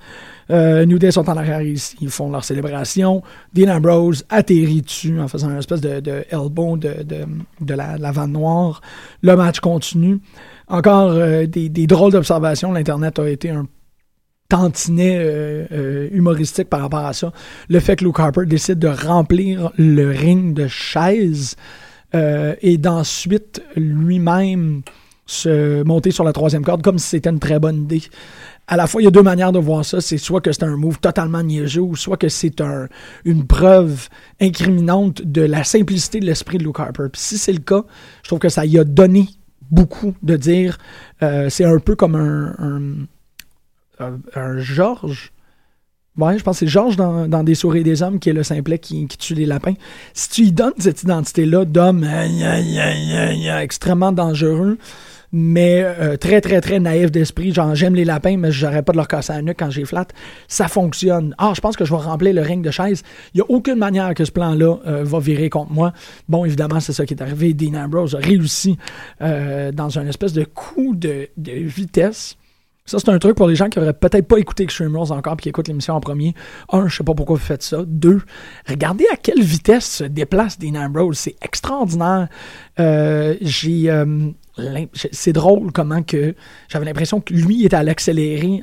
Euh, 0.51 0.85
New 0.85 0.99
Day 0.99 1.11
sont 1.11 1.27
en 1.29 1.37
arrière 1.37 1.61
ici. 1.61 1.95
Ils 2.01 2.09
font 2.09 2.31
leur 2.31 2.43
célébration. 2.43 3.23
Dean 3.53 3.69
Ambrose 3.69 4.25
atterrit 4.29 4.81
dessus 4.81 5.19
en 5.19 5.27
faisant 5.27 5.49
une 5.49 5.57
espèce 5.57 5.81
de, 5.81 5.99
de 5.99 6.25
elbow 6.29 6.77
de, 6.77 7.05
de, 7.61 7.73
la, 7.73 7.97
la 7.97 8.11
vanne 8.11 8.33
noire. 8.33 8.81
Le 9.21 9.35
match 9.35 9.59
continue. 9.59 10.19
Encore 10.67 11.11
euh, 11.11 11.45
des, 11.45 11.69
des, 11.69 11.87
drôles 11.87 12.11
d'observations. 12.11 12.71
L'Internet 12.71 13.17
a 13.19 13.29
été 13.29 13.49
un 13.49 13.67
tantinet 14.49 15.17
euh, 15.19 16.09
humoristique 16.11 16.69
par 16.69 16.81
rapport 16.81 17.05
à 17.05 17.13
ça. 17.13 17.31
Le 17.69 17.79
fait 17.79 17.95
que 17.95 18.05
Luke 18.05 18.19
Harper 18.19 18.45
décide 18.45 18.79
de 18.79 18.87
remplir 18.87 19.71
le 19.77 20.09
ring 20.09 20.53
de 20.53 20.67
chaises 20.67 21.55
et 22.11 22.79
d'ensuite 22.79 23.61
lui-même 23.75 24.81
se 25.29 25.83
monter 25.83 26.09
sur 26.11 26.23
la 26.23 26.33
troisième 26.33 26.63
corde 26.63 26.81
comme 26.81 26.97
si 26.97 27.07
c'était 27.07 27.29
une 27.29 27.39
très 27.39 27.59
bonne 27.59 27.83
idée. 27.83 28.01
À 28.67 28.77
la 28.77 28.87
fois, 28.87 29.01
il 29.01 29.05
y 29.05 29.07
a 29.07 29.11
deux 29.11 29.23
manières 29.23 29.51
de 29.51 29.59
voir 29.59 29.85
ça. 29.85 30.01
C'est 30.01 30.17
soit 30.17 30.41
que 30.41 30.51
c'est 30.51 30.63
un 30.63 30.75
move 30.75 30.99
totalement 30.99 31.43
niaiseux 31.43 31.81
ou 31.81 31.95
soit 31.95 32.17
que 32.17 32.29
c'est 32.29 32.61
un, 32.61 32.87
une 33.25 33.45
preuve 33.45 34.09
incriminante 34.41 35.21
de 35.23 35.41
la 35.41 35.63
simplicité 35.63 36.19
de 36.19 36.25
l'esprit 36.25 36.57
de 36.57 36.63
Luke 36.63 36.79
Harper. 36.79 37.07
Puis 37.11 37.21
si 37.21 37.37
c'est 37.37 37.53
le 37.53 37.59
cas, 37.59 37.83
je 38.23 38.29
trouve 38.29 38.39
que 38.39 38.49
ça 38.49 38.65
y 38.65 38.77
a 38.79 38.83
donné 38.83 39.27
beaucoup 39.69 40.15
de 40.23 40.35
dire. 40.35 40.77
Euh, 41.21 41.49
c'est 41.49 41.65
un 41.65 41.79
peu 41.79 41.95
comme 41.95 42.15
un, 42.15 43.07
un, 44.35 44.57
Georges. 44.57 45.31
Ouais, 46.17 46.37
je 46.37 46.43
pense 46.43 46.57
que 46.57 46.65
c'est 46.65 46.71
Georges 46.71 46.95
dans, 46.95 47.27
dans, 47.27 47.43
Des 47.43 47.55
souris 47.55 47.83
des 47.83 48.01
hommes 48.03 48.19
qui 48.19 48.29
est 48.29 48.33
le 48.33 48.43
simplet 48.43 48.77
qui, 48.79 49.07
qui 49.07 49.17
tue 49.17 49.35
les 49.35 49.45
lapins. 49.45 49.75
Si 50.13 50.29
tu 50.29 50.41
lui 50.41 50.51
donnes 50.51 50.73
cette 50.79 51.03
identité-là 51.03 51.65
d'homme 51.65 52.05
extrêmement 53.61 54.11
dangereux, 54.11 54.77
mais 55.31 55.83
euh, 55.83 56.17
très, 56.17 56.41
très, 56.41 56.61
très 56.61 56.79
naïf 56.79 57.11
d'esprit. 57.11 57.53
Genre, 57.53 57.75
j'aime 57.75 57.95
les 57.95 58.05
lapins, 58.05 58.37
mais 58.37 58.51
j'aurais 58.51 58.81
pas 58.81 58.91
de 58.91 58.97
leur 58.97 59.07
casser 59.07 59.33
la 59.33 59.41
nuque 59.41 59.57
quand 59.59 59.69
j'ai 59.69 59.85
flatte. 59.85 60.13
Ça 60.47 60.67
fonctionne. 60.67 61.35
Ah, 61.37 61.53
je 61.55 61.61
pense 61.61 61.75
que 61.75 61.85
je 61.85 61.91
vais 61.93 62.01
remplir 62.01 62.33
le 62.33 62.41
ring 62.41 62.63
de 62.63 62.71
chaise. 62.71 63.03
Il 63.33 63.37
n'y 63.37 63.41
a 63.41 63.45
aucune 63.49 63.75
manière 63.75 64.13
que 64.13 64.25
ce 64.25 64.31
plan-là 64.31 64.77
euh, 64.87 65.03
va 65.03 65.19
virer 65.19 65.49
contre 65.49 65.71
moi. 65.71 65.93
Bon, 66.27 66.45
évidemment, 66.45 66.79
c'est 66.79 66.93
ça 66.93 67.05
qui 67.05 67.13
est 67.13 67.21
arrivé. 67.21 67.53
Dean 67.53 67.75
Ambrose 67.75 68.15
a 68.15 68.19
réussi 68.19 68.77
euh, 69.21 69.71
dans 69.71 69.99
un 69.99 70.07
espèce 70.07 70.33
de 70.33 70.43
coup 70.43 70.95
de 70.95 71.29
vitesse. 71.37 72.37
Ça, 72.89 72.97
c'est 72.99 73.09
un 73.09 73.19
truc 73.19 73.35
pour 73.35 73.47
les 73.47 73.55
gens 73.55 73.69
qui 73.69 73.79
auraient 73.79 73.93
peut-être 73.93 74.27
pas 74.27 74.37
écouté 74.37 74.63
Extreme 74.63 74.95
Rules 74.97 75.11
encore 75.11 75.37
puis 75.37 75.43
qui 75.43 75.49
écoutent 75.49 75.67
l'émission 75.67 75.95
en 75.95 75.99
premier. 75.99 76.33
Un, 76.71 76.87
je 76.87 76.97
sais 76.97 77.03
pas 77.03 77.13
pourquoi 77.13 77.35
vous 77.35 77.43
faites 77.43 77.63
ça. 77.63 77.83
Deux, 77.85 78.21
regardez 78.67 79.05
à 79.11 79.15
quelle 79.15 79.41
vitesse 79.41 79.85
se 79.97 80.03
déplace 80.03 80.57
Dean 80.57 80.75
Ambrose. 80.75 81.17
C'est 81.17 81.35
extraordinaire. 81.41 82.27
j'ai 82.77 83.91
c'est 84.93 85.33
drôle 85.33 85.71
comment 85.71 86.03
que 86.03 86.35
j'avais 86.67 86.85
l'impression 86.85 87.21
que 87.21 87.33
lui 87.33 87.65
était 87.65 87.75
à 87.75 87.83
l'accélérer 87.83 88.61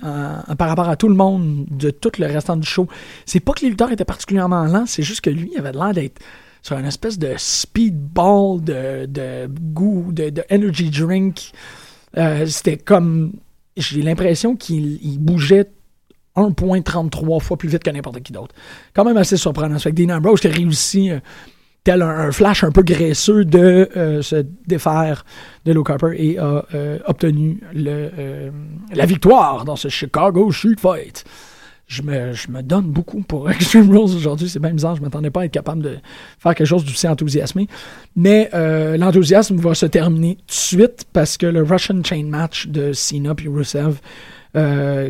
par 0.59 0.69
rapport 0.69 0.89
à 0.89 0.97
tout 0.97 1.09
le 1.09 1.15
monde 1.15 1.67
de 1.71 1.91
tout 1.91 2.13
le 2.19 2.27
restant 2.27 2.57
du 2.57 2.67
show. 2.67 2.87
C'est 3.25 3.41
pas 3.41 3.53
que 3.53 3.63
les 3.63 3.71
lutteurs 3.71 3.93
étaient 3.93 4.05
particulièrement 4.05 4.65
lents, 4.65 4.87
c'est 4.87 5.03
juste 5.03 5.21
que 5.21 5.31
lui 5.31 5.57
avait 5.57 5.73
l'air 5.73 5.93
d'être 5.93 6.21
sur 6.63 6.77
une 6.77 6.87
espèce 6.87 7.19
de 7.19 7.35
speedball 7.37 8.63
de, 8.63 9.47
goût, 9.47 10.11
de, 10.11 10.33
energy 10.51 10.91
drink. 10.91 11.53
Euh, 12.17 12.47
c'était 12.47 12.77
comme. 12.77 13.33
J'ai 13.77 14.03
l'impression 14.03 14.57
qu'il 14.57 15.19
bougeait 15.21 15.71
1.33 16.37 17.41
fois 17.41 17.57
plus 17.57 17.69
vite 17.69 17.83
que 17.83 17.91
n'importe 17.91 18.23
qui 18.23 18.33
d'autre. 18.33 18.55
Quand 18.95 19.05
même 19.05 19.17
assez 19.17 19.37
surprenant. 19.37 19.79
Ça 19.79 19.85
fait 19.85 19.93
que 19.93 20.03
Dean 20.03 20.15
Ambrose 20.17 20.45
a 20.45 20.51
réussi 20.51 21.11
euh, 21.11 21.19
tel 21.85 22.03
un, 22.03 22.31
flash 22.33 22.65
un 22.65 22.73
peu 22.73 22.83
graisseux 22.83 23.45
de 23.45 23.89
euh, 23.97 24.23
se 24.23 24.45
défaire 24.67 25.25
de 25.65 25.73
Luke 25.73 25.91
Harper 25.91 26.15
et 26.17 26.39
a 26.39 26.65
euh, 26.75 26.99
obtenu 27.07 27.61
la 27.73 29.07
victoire 29.07 29.65
dans 29.65 29.77
ce 29.77 29.89
Chicago 29.89 30.51
Shoot 30.51 30.79
Fight. 30.79 31.25
Je 31.87 32.03
me, 32.03 32.63
donne 32.63 32.87
beaucoup 32.87 33.23
pour 33.23 33.49
Extreme 33.51 33.91
Rules 33.91 34.17
aujourd'hui. 34.17 34.49
C'est 34.49 34.59
bien 34.59 34.73
bizarre. 34.73 34.97
Je 34.97 35.01
ne 35.01 35.07
m'attendais 35.07 35.31
pas 35.31 35.43
à 35.43 35.45
être 35.45 35.53
capable 35.53 35.83
de 35.83 35.99
faire 36.39 36.55
quelque 36.55 36.67
chose 36.67 36.85
d'aussi 36.85 37.07
enthousiasmé. 37.07 37.69
Mais 38.17 38.51
l'enthousiasme 38.99 39.57
va 39.57 39.75
se 39.75 39.87
terminer 39.87 40.37
tout 40.37 40.47
de 40.47 40.53
suite 40.53 41.07
parce 41.13 41.37
que 41.37 41.47
le 41.47 41.63
Russian 41.63 42.03
Chain 42.03 42.25
Match 42.25 42.67
de 42.67 42.93
Cena 42.93 43.35
et 43.39 43.49
Rusev, 43.49 44.01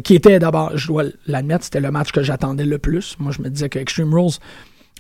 qui 0.03 0.15
était 0.15 0.39
d'abord, 0.39 0.77
je 0.77 0.87
dois 0.89 1.05
l'admettre, 1.27 1.65
c'était 1.65 1.81
le 1.81 1.91
match 1.91 2.13
que 2.13 2.23
j'attendais 2.23 2.67
le 2.67 2.79
plus. 2.79 3.17
Moi, 3.19 3.33
je 3.33 3.41
me 3.41 3.49
disais 3.49 3.71
que 3.71 3.79
Extreme 3.79 4.13
Rules 4.13 4.39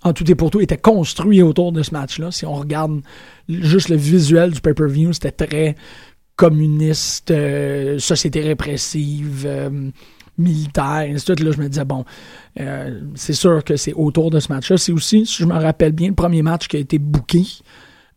en 0.02 0.12
tout 0.12 0.30
et 0.30 0.34
pour 0.34 0.50
tout, 0.50 0.60
était 0.60 0.76
construit 0.76 1.42
autour 1.42 1.72
de 1.72 1.82
ce 1.82 1.92
match-là. 1.92 2.30
Si 2.30 2.46
on 2.46 2.54
regarde 2.54 3.00
juste 3.48 3.88
le 3.88 3.96
visuel 3.96 4.52
du 4.52 4.60
pay-per-view, 4.60 5.12
c'était 5.12 5.46
très 5.46 5.76
communiste, 6.36 7.30
euh, 7.30 7.98
société 7.98 8.42
répressive, 8.42 9.44
euh, 9.46 9.90
militaire, 10.38 11.02
et 11.02 11.16
tout. 11.16 11.42
Là, 11.42 11.50
je 11.52 11.58
me 11.58 11.68
disais, 11.68 11.84
bon, 11.84 12.04
euh, 12.60 13.00
c'est 13.14 13.32
sûr 13.32 13.64
que 13.64 13.76
c'est 13.76 13.92
autour 13.92 14.30
de 14.30 14.40
ce 14.40 14.52
match-là. 14.52 14.76
C'est 14.76 14.92
aussi, 14.92 15.26
si 15.26 15.42
je 15.42 15.46
me 15.46 15.54
rappelle 15.54 15.92
bien, 15.92 16.08
le 16.08 16.14
premier 16.14 16.42
match 16.42 16.68
qui 16.68 16.76
a 16.76 16.80
été 16.80 16.98
booké 16.98 17.44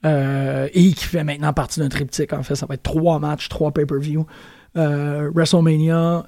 et 0.04 0.94
qui 0.94 1.06
fait 1.06 1.24
maintenant 1.24 1.54
partie 1.54 1.80
d'un 1.80 1.90
triptyque. 1.90 2.34
En 2.34 2.44
fait, 2.44 2.56
ça 2.56 2.66
va 2.66 2.76
être 2.76 2.84
trois 2.84 3.20
matchs, 3.20 3.50
trois 3.50 3.72
pay-per-view. 3.72 4.26
WrestleMania, 4.76 6.26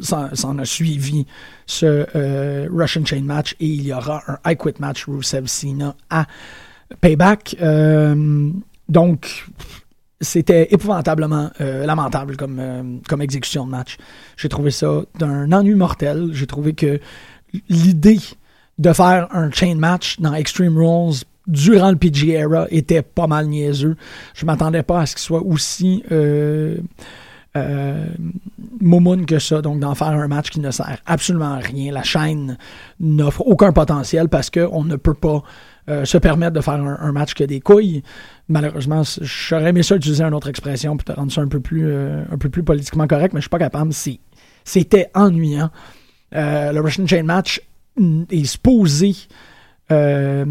s'en 0.00 0.58
a 0.58 0.64
suivi 0.64 1.26
ce 1.66 2.68
Russian 2.68 3.04
Chain 3.04 3.22
match 3.22 3.56
et 3.58 3.66
il 3.66 3.82
y 3.82 3.92
aura 3.92 4.22
un 4.28 4.38
I 4.50 4.56
Quit 4.56 4.74
match 4.78 5.06
Rusev 5.06 5.46
Cena 5.46 5.96
à 6.10 6.26
Payback. 7.00 7.56
donc, 8.88 9.46
c'était 10.22 10.68
épouvantablement 10.70 11.50
euh, 11.60 11.84
lamentable 11.84 12.36
comme, 12.36 12.58
euh, 12.58 12.82
comme 13.08 13.20
exécution 13.20 13.66
de 13.66 13.70
match. 13.70 13.98
J'ai 14.36 14.48
trouvé 14.48 14.70
ça 14.70 15.02
d'un 15.18 15.52
ennui 15.52 15.74
mortel. 15.74 16.30
J'ai 16.32 16.46
trouvé 16.46 16.72
que 16.72 17.00
l'idée 17.68 18.20
de 18.78 18.92
faire 18.92 19.28
un 19.32 19.50
chain 19.50 19.74
match 19.74 20.18
dans 20.20 20.32
Extreme 20.32 20.78
Rules 20.78 21.24
durant 21.46 21.90
le 21.90 21.96
PG 21.96 22.30
era 22.30 22.66
était 22.70 23.02
pas 23.02 23.26
mal 23.26 23.48
niaiseux. 23.48 23.96
Je 24.34 24.46
m'attendais 24.46 24.82
pas 24.82 25.00
à 25.00 25.06
ce 25.06 25.16
qu'il 25.16 25.22
soit 25.22 25.42
aussi 25.42 26.04
euh, 26.12 26.78
euh 27.56 28.06
que 29.26 29.38
ça, 29.38 29.60
donc 29.60 29.80
d'en 29.80 29.94
faire 29.94 30.08
un 30.08 30.28
match 30.28 30.50
qui 30.50 30.60
ne 30.60 30.70
sert 30.70 30.98
absolument 31.04 31.54
à 31.54 31.58
rien. 31.58 31.92
La 31.92 32.02
chaîne 32.02 32.56
n'offre 33.00 33.42
aucun 33.46 33.72
potentiel 33.72 34.28
parce 34.28 34.50
qu'on 34.50 34.84
ne 34.84 34.96
peut 34.96 35.14
pas 35.14 35.42
se 35.88 36.18
permettre 36.18 36.52
de 36.52 36.60
faire 36.60 36.74
un, 36.74 37.12
match 37.12 37.34
que 37.34 37.44
des 37.44 37.60
couilles 37.60 38.02
malheureusement, 38.52 39.02
j'aurais 39.20 39.70
aimé 39.70 39.82
ça 39.82 39.96
utiliser 39.96 40.22
une 40.22 40.34
autre 40.34 40.48
expression 40.48 40.96
pour 40.96 41.04
te 41.04 41.12
rendre 41.12 41.32
ça 41.32 41.40
un 41.40 41.48
peu 41.48 41.60
plus, 41.60 41.86
euh, 41.86 42.22
un 42.30 42.38
peu 42.38 42.48
plus 42.48 42.62
politiquement 42.62 43.06
correct, 43.06 43.32
mais 43.32 43.40
je 43.40 43.44
suis 43.44 43.50
pas 43.50 43.58
capable. 43.58 43.92
C'était 44.64 45.10
ennuyant. 45.14 45.70
Euh, 46.34 46.72
le 46.72 46.80
Russian 46.80 47.06
Chain 47.06 47.24
Match 47.24 47.60
est 48.30 48.44
supposé 48.44 49.14
euh, 49.90 50.44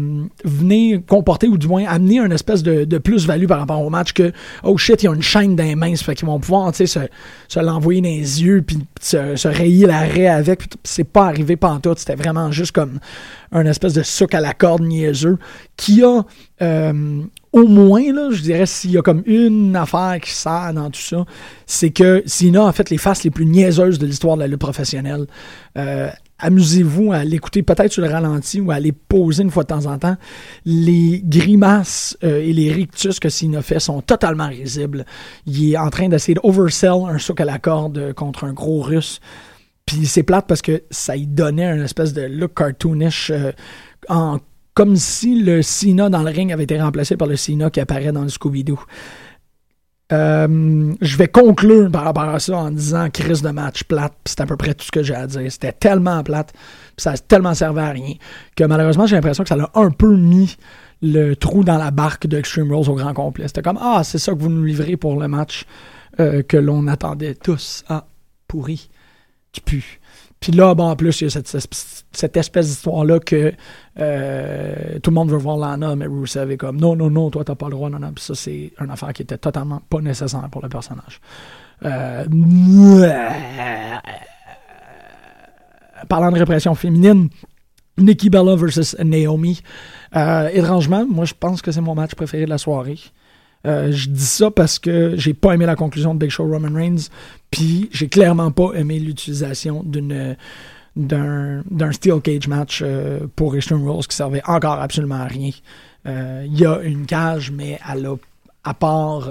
venir 0.44 1.00
comporter 1.06 1.48
ou 1.48 1.58
du 1.58 1.66
moins 1.66 1.84
amener 1.86 2.20
une 2.20 2.32
espèce 2.32 2.62
de, 2.62 2.98
plus-value 2.98 3.46
par 3.46 3.58
rapport 3.58 3.80
au 3.80 3.90
match 3.90 4.12
que 4.12 4.32
oh 4.62 4.76
shit, 4.76 5.02
il 5.02 5.06
y 5.06 5.08
a 5.08 5.14
une 5.14 5.22
chaîne 5.22 5.56
mains, 5.76 5.96
ça 5.96 6.04
fait 6.04 6.14
qu'ils 6.14 6.28
vont 6.28 6.38
pouvoir 6.38 6.74
se, 6.74 6.86
se 6.86 7.60
l'envoyer 7.60 8.00
dans 8.00 8.08
les 8.08 8.42
yeux 8.42 8.62
puis 8.62 8.78
se, 9.00 9.36
se 9.36 9.48
rayer 9.48 9.86
l'arrêt 9.86 10.28
avec. 10.28 10.64
C'est 10.84 11.04
pas 11.04 11.26
arrivé 11.26 11.56
pantoute, 11.56 11.98
c'était 11.98 12.14
vraiment 12.14 12.52
juste 12.52 12.72
comme 12.72 13.00
un 13.50 13.66
espèce 13.66 13.94
de 13.94 14.02
sucre 14.02 14.36
à 14.36 14.40
la 14.40 14.54
corde 14.54 14.82
niaiseux 14.82 15.38
qui 15.76 16.04
a 16.04 16.24
au 17.52 17.66
moins, 17.66 18.12
là, 18.12 18.30
je 18.30 18.40
dirais, 18.40 18.66
s'il 18.66 18.92
y 18.92 18.98
a 18.98 19.02
comme 19.02 19.22
une 19.26 19.76
affaire 19.76 20.18
qui 20.20 20.30
sert 20.30 20.72
dans 20.74 20.90
tout 20.90 21.00
ça, 21.00 21.24
c'est 21.66 21.90
que 21.90 22.22
Sina 22.24 22.66
a 22.66 22.72
fait 22.72 22.88
les 22.88 22.98
faces 22.98 23.24
les 23.24 23.30
plus 23.30 23.44
niaiseuses 23.44 23.98
de 23.98 24.06
l'histoire 24.06 24.36
de 24.36 24.42
la 24.42 24.48
lutte 24.48 24.60
professionnelle. 24.60 25.26
Euh, 25.76 26.08
amusez-vous 26.42 27.12
à 27.12 27.24
l'écouter 27.24 27.62
peut-être 27.62 27.92
sur 27.92 28.02
le 28.02 28.08
ralenti 28.08 28.60
ou 28.60 28.70
à 28.70 28.78
les 28.78 28.92
poser 28.92 29.44
une 29.44 29.50
fois 29.50 29.62
de 29.62 29.68
temps 29.68 29.86
en 29.86 29.96
temps. 29.96 30.16
Les 30.66 31.22
grimaces 31.24 32.18
euh, 32.24 32.42
et 32.42 32.52
les 32.52 32.70
rictus 32.72 33.18
que 33.18 33.30
Sina 33.30 33.62
fait 33.62 33.80
sont 33.80 34.02
totalement 34.02 34.48
risibles. 34.48 35.06
Il 35.46 35.72
est 35.72 35.78
en 35.78 35.88
train 35.88 36.08
d'essayer 36.08 36.34
d'oversell 36.34 37.04
un 37.08 37.18
souk 37.18 37.40
à 37.40 37.44
la 37.44 37.58
corde 37.58 38.12
contre 38.12 38.44
un 38.44 38.52
gros 38.52 38.82
russe. 38.82 39.20
Puis 39.86 40.06
c'est 40.06 40.22
plate 40.22 40.46
parce 40.46 40.62
que 40.62 40.82
ça 40.90 41.16
y 41.16 41.26
donnait 41.26 41.66
une 41.66 41.82
espèce 41.82 42.12
de 42.12 42.22
look 42.22 42.54
cartoonish 42.54 43.30
euh, 43.30 43.52
en 44.08 44.38
comme 44.74 44.96
si 44.96 45.42
le 45.42 45.60
Cena 45.60 46.08
dans 46.08 46.22
le 46.22 46.30
ring 46.30 46.50
avait 46.50 46.64
été 46.64 46.80
remplacé 46.80 47.16
par 47.16 47.28
le 47.28 47.36
Cena 47.36 47.68
qui 47.68 47.78
apparaît 47.80 48.12
dans 48.12 48.22
le 48.22 48.28
Scooby-Doo. 48.28 48.80
Euh, 50.12 50.92
je 51.00 51.16
vais 51.16 51.28
conclure 51.28 51.90
par 51.90 52.04
rapport 52.04 52.24
à 52.24 52.38
ça 52.38 52.56
en 52.56 52.70
disant 52.70 53.08
crise 53.10 53.40
de 53.40 53.48
match 53.48 53.84
plate, 53.84 54.12
c'est 54.26 54.40
à 54.40 54.46
peu 54.46 54.56
près 54.56 54.74
tout 54.74 54.84
ce 54.84 54.90
que 54.90 55.02
j'ai 55.02 55.14
à 55.14 55.26
dire. 55.26 55.50
C'était 55.50 55.72
tellement 55.72 56.22
plate, 56.22 56.52
ça 56.98 57.12
a 57.12 57.16
tellement 57.16 57.54
servi 57.54 57.80
à 57.80 57.90
rien, 57.90 58.14
que 58.54 58.64
malheureusement 58.64 59.06
j'ai 59.06 59.16
l'impression 59.16 59.42
que 59.42 59.48
ça 59.48 59.56
l'a 59.56 59.70
un 59.74 59.90
peu 59.90 60.14
mis 60.14 60.56
le 61.00 61.34
trou 61.34 61.64
dans 61.64 61.78
la 61.78 61.90
barque 61.90 62.26
de 62.26 62.38
Extreme 62.38 62.72
Rules 62.72 62.90
au 62.90 62.94
grand 62.94 63.14
complet. 63.14 63.48
C'était 63.48 63.62
comme 63.62 63.78
Ah, 63.80 64.02
c'est 64.04 64.18
ça 64.18 64.32
que 64.32 64.38
vous 64.38 64.50
nous 64.50 64.64
livrez 64.64 64.96
pour 64.96 65.18
le 65.18 65.28
match 65.28 65.64
euh, 66.20 66.42
que 66.42 66.56
l'on 66.56 66.86
attendait 66.88 67.34
tous. 67.34 67.84
Ah, 67.88 68.06
pourri. 68.46 68.88
Tu 69.52 69.60
pues. 69.60 69.98
Puis 70.42 70.50
là, 70.50 70.74
bon, 70.74 70.88
en 70.88 70.96
plus, 70.96 71.20
il 71.20 71.24
y 71.24 71.26
a 71.28 71.30
cette, 71.30 72.36
espèce 72.36 72.66
d'histoire-là 72.66 73.20
que 73.20 73.52
euh, 74.00 74.98
tout 75.00 75.10
le 75.10 75.14
monde 75.14 75.30
veut 75.30 75.38
voir 75.38 75.56
Lana, 75.56 75.94
mais 75.94 76.06
Rusev 76.06 76.50
est 76.50 76.56
comme 76.56 76.80
non, 76.80 76.96
non, 76.96 77.10
non, 77.10 77.30
toi, 77.30 77.44
t'as 77.44 77.54
pas 77.54 77.66
le 77.66 77.70
droit, 77.70 77.88
non, 77.88 78.00
non. 78.00 78.12
Puis 78.12 78.24
ça, 78.24 78.34
c'est 78.34 78.72
une 78.80 78.90
affaire 78.90 79.12
qui 79.12 79.22
était 79.22 79.38
totalement 79.38 79.80
pas 79.88 80.00
nécessaire 80.00 80.48
pour 80.50 80.60
le 80.60 80.68
personnage. 80.68 81.20
Euh, 81.84 82.24
parlant 86.08 86.32
de 86.32 86.38
répression 86.40 86.74
féminine, 86.74 87.28
Nikki 87.96 88.28
Bella 88.28 88.56
versus 88.56 88.96
Naomi. 88.98 89.62
Euh, 90.16 90.48
étrangement, 90.52 91.06
moi, 91.08 91.24
je 91.24 91.34
pense 91.38 91.62
que 91.62 91.70
c'est 91.70 91.80
mon 91.80 91.94
match 91.94 92.16
préféré 92.16 92.46
de 92.46 92.50
la 92.50 92.58
soirée. 92.58 92.98
Je 93.64 94.08
dis 94.08 94.26
ça 94.26 94.50
parce 94.50 94.80
que 94.80 95.14
j'ai 95.16 95.34
pas 95.34 95.52
aimé 95.52 95.66
la 95.66 95.76
conclusion 95.76 96.14
de 96.14 96.18
Big 96.18 96.30
Show 96.30 96.48
Roman 96.48 96.74
Reigns, 96.74 97.10
puis 97.52 97.88
j'ai 97.92 98.08
clairement 98.08 98.50
pas 98.50 98.72
aimé 98.74 98.98
l'utilisation 98.98 99.84
d'une 99.84 100.36
d'un, 100.96 101.62
steel 101.92 102.20
cage 102.20 102.48
match 102.48 102.82
euh, 102.82 103.20
pour 103.36 103.56
Extreme 103.56 103.88
Rules 103.88 104.06
qui 104.06 104.16
servait 104.16 104.42
encore 104.46 104.80
absolument 104.80 105.14
à 105.14 105.26
rien. 105.26 105.50
Euh, 106.06 106.42
il 106.46 106.58
y 106.58 106.66
a 106.66 106.80
une 106.80 107.06
cage, 107.06 107.50
mais 107.50 107.78
elle 107.90 108.06
a, 108.06 108.16
à 108.64 108.74
part 108.74 109.30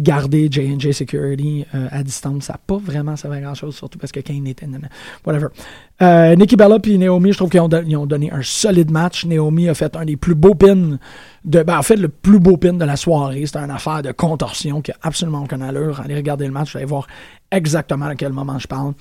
garder 0.00 0.48
J&J 0.50 0.92
Security 0.92 1.64
euh, 1.74 1.88
à 1.90 2.02
distance, 2.02 2.44
ça 2.44 2.54
n'a 2.54 2.60
pas 2.66 2.78
vraiment 2.78 3.16
servi 3.16 3.38
à 3.38 3.40
grand-chose, 3.40 3.76
surtout 3.76 3.98
parce 3.98 4.12
que 4.12 4.20
Kane 4.20 4.46
était... 4.46 4.66
Whatever. 5.24 5.48
Euh, 6.02 6.34
Nikki 6.34 6.56
Bella 6.56 6.78
et 6.82 6.98
Naomi, 6.98 7.32
je 7.32 7.36
trouve 7.36 7.50
qu'ils 7.50 7.60
ont, 7.60 8.06
donné 8.06 8.30
un 8.32 8.42
solide 8.42 8.90
match. 8.90 9.26
Naomi 9.26 9.68
a 9.68 9.74
fait 9.74 9.94
un 9.96 10.04
des 10.04 10.16
plus 10.16 10.34
beaux 10.34 10.54
pins, 10.54 10.98
de, 11.44 11.62
ben, 11.62 11.78
en 11.78 11.82
fait, 11.82 11.96
le 11.96 12.08
plus 12.08 12.38
beau 12.38 12.56
pin 12.56 12.72
de 12.72 12.84
la 12.84 12.96
soirée. 12.96 13.44
C'était 13.44 13.58
une 13.58 13.70
affaire 13.70 14.02
de 14.02 14.12
contorsion 14.12 14.80
qui 14.80 14.92
a 14.92 14.96
absolument 15.02 15.42
aucune 15.42 15.62
allure. 15.62 16.00
Allez 16.00 16.14
regarder 16.14 16.46
le 16.46 16.52
match, 16.52 16.72
vous 16.72 16.78
allez 16.78 16.86
voir 16.86 17.06
exactement 17.50 18.06
à 18.06 18.14
quel 18.14 18.32
moment 18.32 18.58
je 18.58 18.66
parle. 18.66 18.94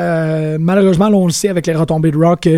Euh, 0.00 0.56
malheureusement, 0.58 1.08
on 1.08 1.26
le 1.26 1.32
sait 1.32 1.48
avec 1.48 1.66
les 1.66 1.74
retombées 1.74 2.10
de 2.10 2.16
Rock, 2.16 2.48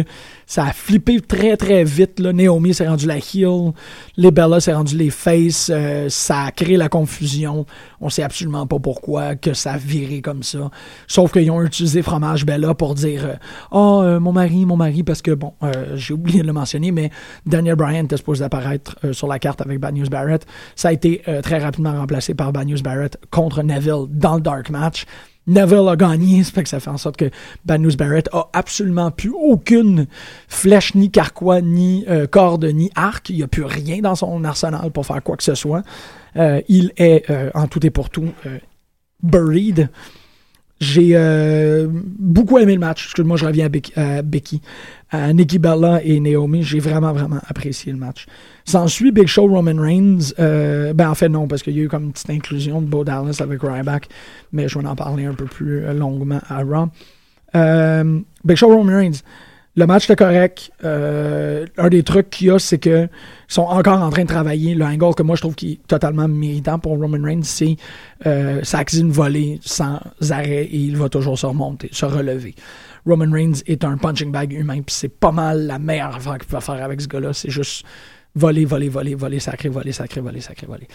ça 0.46 0.66
a 0.66 0.72
flippé 0.72 1.20
très 1.20 1.56
très 1.56 1.82
vite. 1.82 2.20
Naomi 2.20 2.72
s'est 2.72 2.86
rendu 2.86 3.06
la 3.06 3.16
heel, 3.16 3.72
les 4.16 4.30
Bella 4.30 4.60
s'est 4.60 4.72
rendu 4.72 4.96
les 4.96 5.10
face, 5.10 5.70
euh, 5.72 6.08
ça 6.08 6.42
a 6.42 6.50
créé 6.52 6.76
la 6.76 6.88
confusion. 6.88 7.66
On 8.00 8.10
sait 8.10 8.22
absolument 8.22 8.66
pas 8.66 8.78
pourquoi 8.78 9.34
que 9.34 9.54
ça 9.54 9.72
a 9.72 9.76
viré 9.76 10.20
comme 10.20 10.42
ça. 10.42 10.70
Sauf 11.08 11.32
qu'ils 11.32 11.50
ont 11.50 11.62
utilisé 11.62 12.02
fromage 12.02 12.46
Bella 12.46 12.74
pour 12.74 12.94
dire 12.94 13.38
Oh, 13.72 14.02
mon 14.20 14.32
mari, 14.32 14.64
mon 14.64 14.76
mari, 14.76 15.02
parce 15.02 15.22
que 15.22 15.32
bon, 15.32 15.52
j'ai 15.94 16.14
oublié 16.14 16.42
de 16.42 16.46
le 16.46 16.52
mentionner, 16.52 16.92
mais 16.92 17.10
Daniel 17.46 17.76
Bryan 17.76 18.04
était 18.04 18.16
supposé 18.16 18.44
apparaître 18.44 18.96
sur 19.12 19.26
la 19.26 19.38
carte 19.38 19.60
avec 19.60 19.78
Bad 19.80 19.96
News 19.96 20.08
Barrett. 20.08 20.46
Ça 20.76 20.88
a 20.88 20.92
été 20.92 21.22
très 21.42 21.58
rapidement 21.58 21.92
remplacé 21.92 22.34
par 22.34 22.52
Bad 22.52 22.68
News 22.68 22.82
Barrett 22.82 23.18
contre 23.30 23.62
Neville 23.62 24.06
dans 24.08 24.36
le 24.36 24.40
Dark 24.40 24.70
Match. 24.70 25.06
Neville 25.46 25.88
a 25.88 25.96
gagné, 25.96 26.44
ça 26.44 26.52
fait 26.52 26.62
que 26.62 26.68
ça 26.68 26.80
fait 26.80 26.90
en 26.90 26.98
sorte 26.98 27.16
que 27.16 27.30
Bad 27.64 27.80
News 27.80 27.96
Barrett 27.96 28.28
a 28.32 28.48
absolument 28.52 29.10
plus 29.10 29.32
aucune 29.34 30.06
flèche, 30.48 30.94
ni 30.94 31.10
carquois, 31.10 31.60
ni 31.60 32.04
euh, 32.08 32.26
corde, 32.26 32.64
ni 32.64 32.90
arc. 32.94 33.30
Il 33.30 33.36
n'y 33.36 33.42
a 33.42 33.48
plus 33.48 33.64
rien 33.64 34.00
dans 34.00 34.14
son 34.14 34.44
arsenal 34.44 34.90
pour 34.90 35.06
faire 35.06 35.22
quoi 35.22 35.36
que 35.36 35.42
ce 35.42 35.54
soit. 35.54 35.82
Euh, 36.36 36.60
il 36.68 36.92
est 36.96 37.28
euh, 37.30 37.50
en 37.54 37.66
tout 37.66 37.84
et 37.84 37.90
pour 37.90 38.10
tout 38.10 38.28
buried. 39.22 39.88
J'ai 40.82 41.16
beaucoup 42.18 42.58
aimé 42.58 42.74
le 42.74 42.80
match. 42.80 43.04
Excuse-moi, 43.06 43.36
je 43.36 43.46
reviens 43.46 43.68
à 43.96 44.22
Becky 44.22 44.60
à 45.12 45.32
Nikki 45.32 45.58
Bella 45.58 46.02
et 46.02 46.18
Naomi. 46.18 46.62
J'ai 46.62 46.80
vraiment, 46.80 47.12
vraiment 47.12 47.38
apprécié 47.46 47.92
le 47.92 47.98
match. 47.98 48.26
S'ensuit 48.64 49.12
Big 49.12 49.26
Show 49.26 49.46
Roman 49.46 49.80
Reigns. 49.80 50.32
Euh, 50.38 50.94
ben, 50.94 51.10
en 51.10 51.14
fait, 51.14 51.28
non, 51.28 51.46
parce 51.46 51.62
qu'il 51.62 51.76
y 51.76 51.80
a 51.80 51.82
eu 51.82 51.88
comme 51.88 52.04
une 52.04 52.12
petite 52.12 52.30
inclusion 52.30 52.80
de 52.80 52.86
Bo 52.86 53.04
Dallas 53.04 53.38
avec 53.40 53.60
Ryback, 53.62 54.08
mais 54.52 54.68
je 54.68 54.78
vais 54.78 54.86
en 54.86 54.96
parler 54.96 55.26
un 55.26 55.34
peu 55.34 55.44
plus 55.44 55.84
euh, 55.84 55.92
longuement 55.92 56.40
à 56.48 56.62
Raw. 56.62 56.88
Euh, 57.54 58.20
Big 58.44 58.56
Show 58.56 58.68
Roman 58.68 58.96
Reigns. 58.96 59.20
Le 59.74 59.86
match 59.86 60.04
était 60.04 60.16
correct. 60.16 60.70
un 60.82 61.88
des 61.88 62.02
trucs 62.02 62.28
qu'il 62.28 62.48
y 62.48 62.50
a, 62.50 62.58
c'est 62.58 62.78
qu'ils 62.78 63.08
sont 63.48 63.62
encore 63.62 64.02
en 64.02 64.10
train 64.10 64.22
de 64.22 64.28
travailler. 64.28 64.74
Le 64.74 64.84
angle 64.84 65.14
que 65.14 65.22
moi 65.22 65.34
je 65.34 65.40
trouve 65.40 65.54
qui 65.54 65.72
est 65.72 65.86
totalement 65.86 66.28
méritant 66.28 66.78
pour 66.78 66.98
Roman 66.98 67.22
Reigns, 67.22 67.44
c'est 67.44 67.76
euh, 68.26 68.60
ça 68.62 68.82
une 68.92 69.10
volée 69.10 69.60
sans 69.64 69.98
arrêt 70.30 70.64
et 70.64 70.76
il 70.76 70.96
va 70.96 71.08
toujours 71.08 71.38
se 71.38 71.46
remonter, 71.46 71.88
se 71.90 72.04
relever. 72.04 72.54
Roman 73.06 73.32
Reigns 73.32 73.62
est 73.66 73.84
un 73.84 73.96
punching 73.96 74.30
bag 74.30 74.52
humain, 74.52 74.82
puis 74.82 74.94
c'est 74.94 75.08
pas 75.08 75.32
mal 75.32 75.66
la 75.66 75.78
meilleure 75.78 76.16
affaire 76.16 76.38
qu'il 76.38 76.48
peut 76.48 76.60
faire 76.60 76.82
avec 76.82 77.00
ce 77.00 77.08
gars-là. 77.08 77.32
C'est 77.32 77.50
juste 77.50 77.84
voler, 78.34 78.64
voler, 78.64 78.88
voler, 78.88 79.14
voler, 79.14 79.40
sacré, 79.40 79.68
voler, 79.68 79.92
sacré, 79.92 80.20
voler, 80.20 80.40
sacré, 80.40 80.66
voler. 80.66 80.88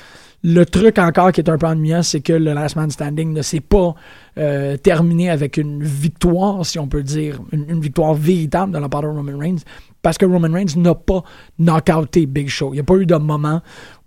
Le 0.44 0.66
truc 0.66 0.98
encore 1.00 1.32
qui 1.32 1.42
est 1.42 1.50
un 1.50 1.58
peu 1.58 1.68
ennuyant, 1.68 2.04
c'est 2.04 2.22
que 2.22 2.34
le 2.34 2.54
Last 2.54 2.76
Man 2.76 2.90
Standing 2.90 3.34
ne 3.34 3.42
s'est 3.42 3.60
pas 3.60 3.96
euh, 4.38 4.78
terminé 4.78 5.30
avec 5.30 5.58
une 5.58 5.84
victoire, 5.84 6.66
si 6.66 6.80
on 6.80 6.88
peut 6.88 7.04
dire, 7.04 7.40
une, 7.52 7.80
victoire 7.80 8.14
véritable 8.14 8.74
de 8.74 8.80
la 8.80 8.90
part 8.90 9.02
de 9.02 9.08
Roman 9.08 9.38
Reigns, 9.38 9.62
parce 10.02 10.18
que 10.18 10.26
Roman 10.26 10.52
Reigns 10.52 10.76
n'a 10.78 10.96
pas 10.96 11.24
knockouté 11.60 12.26
Big 12.26 12.50
Show. 12.50 12.70
Il 12.72 12.76
n'y 12.76 12.82
a 12.82 12.84
pas 12.84 12.96
eu 12.96 13.06
de 13.06 13.16
moment 13.16 13.62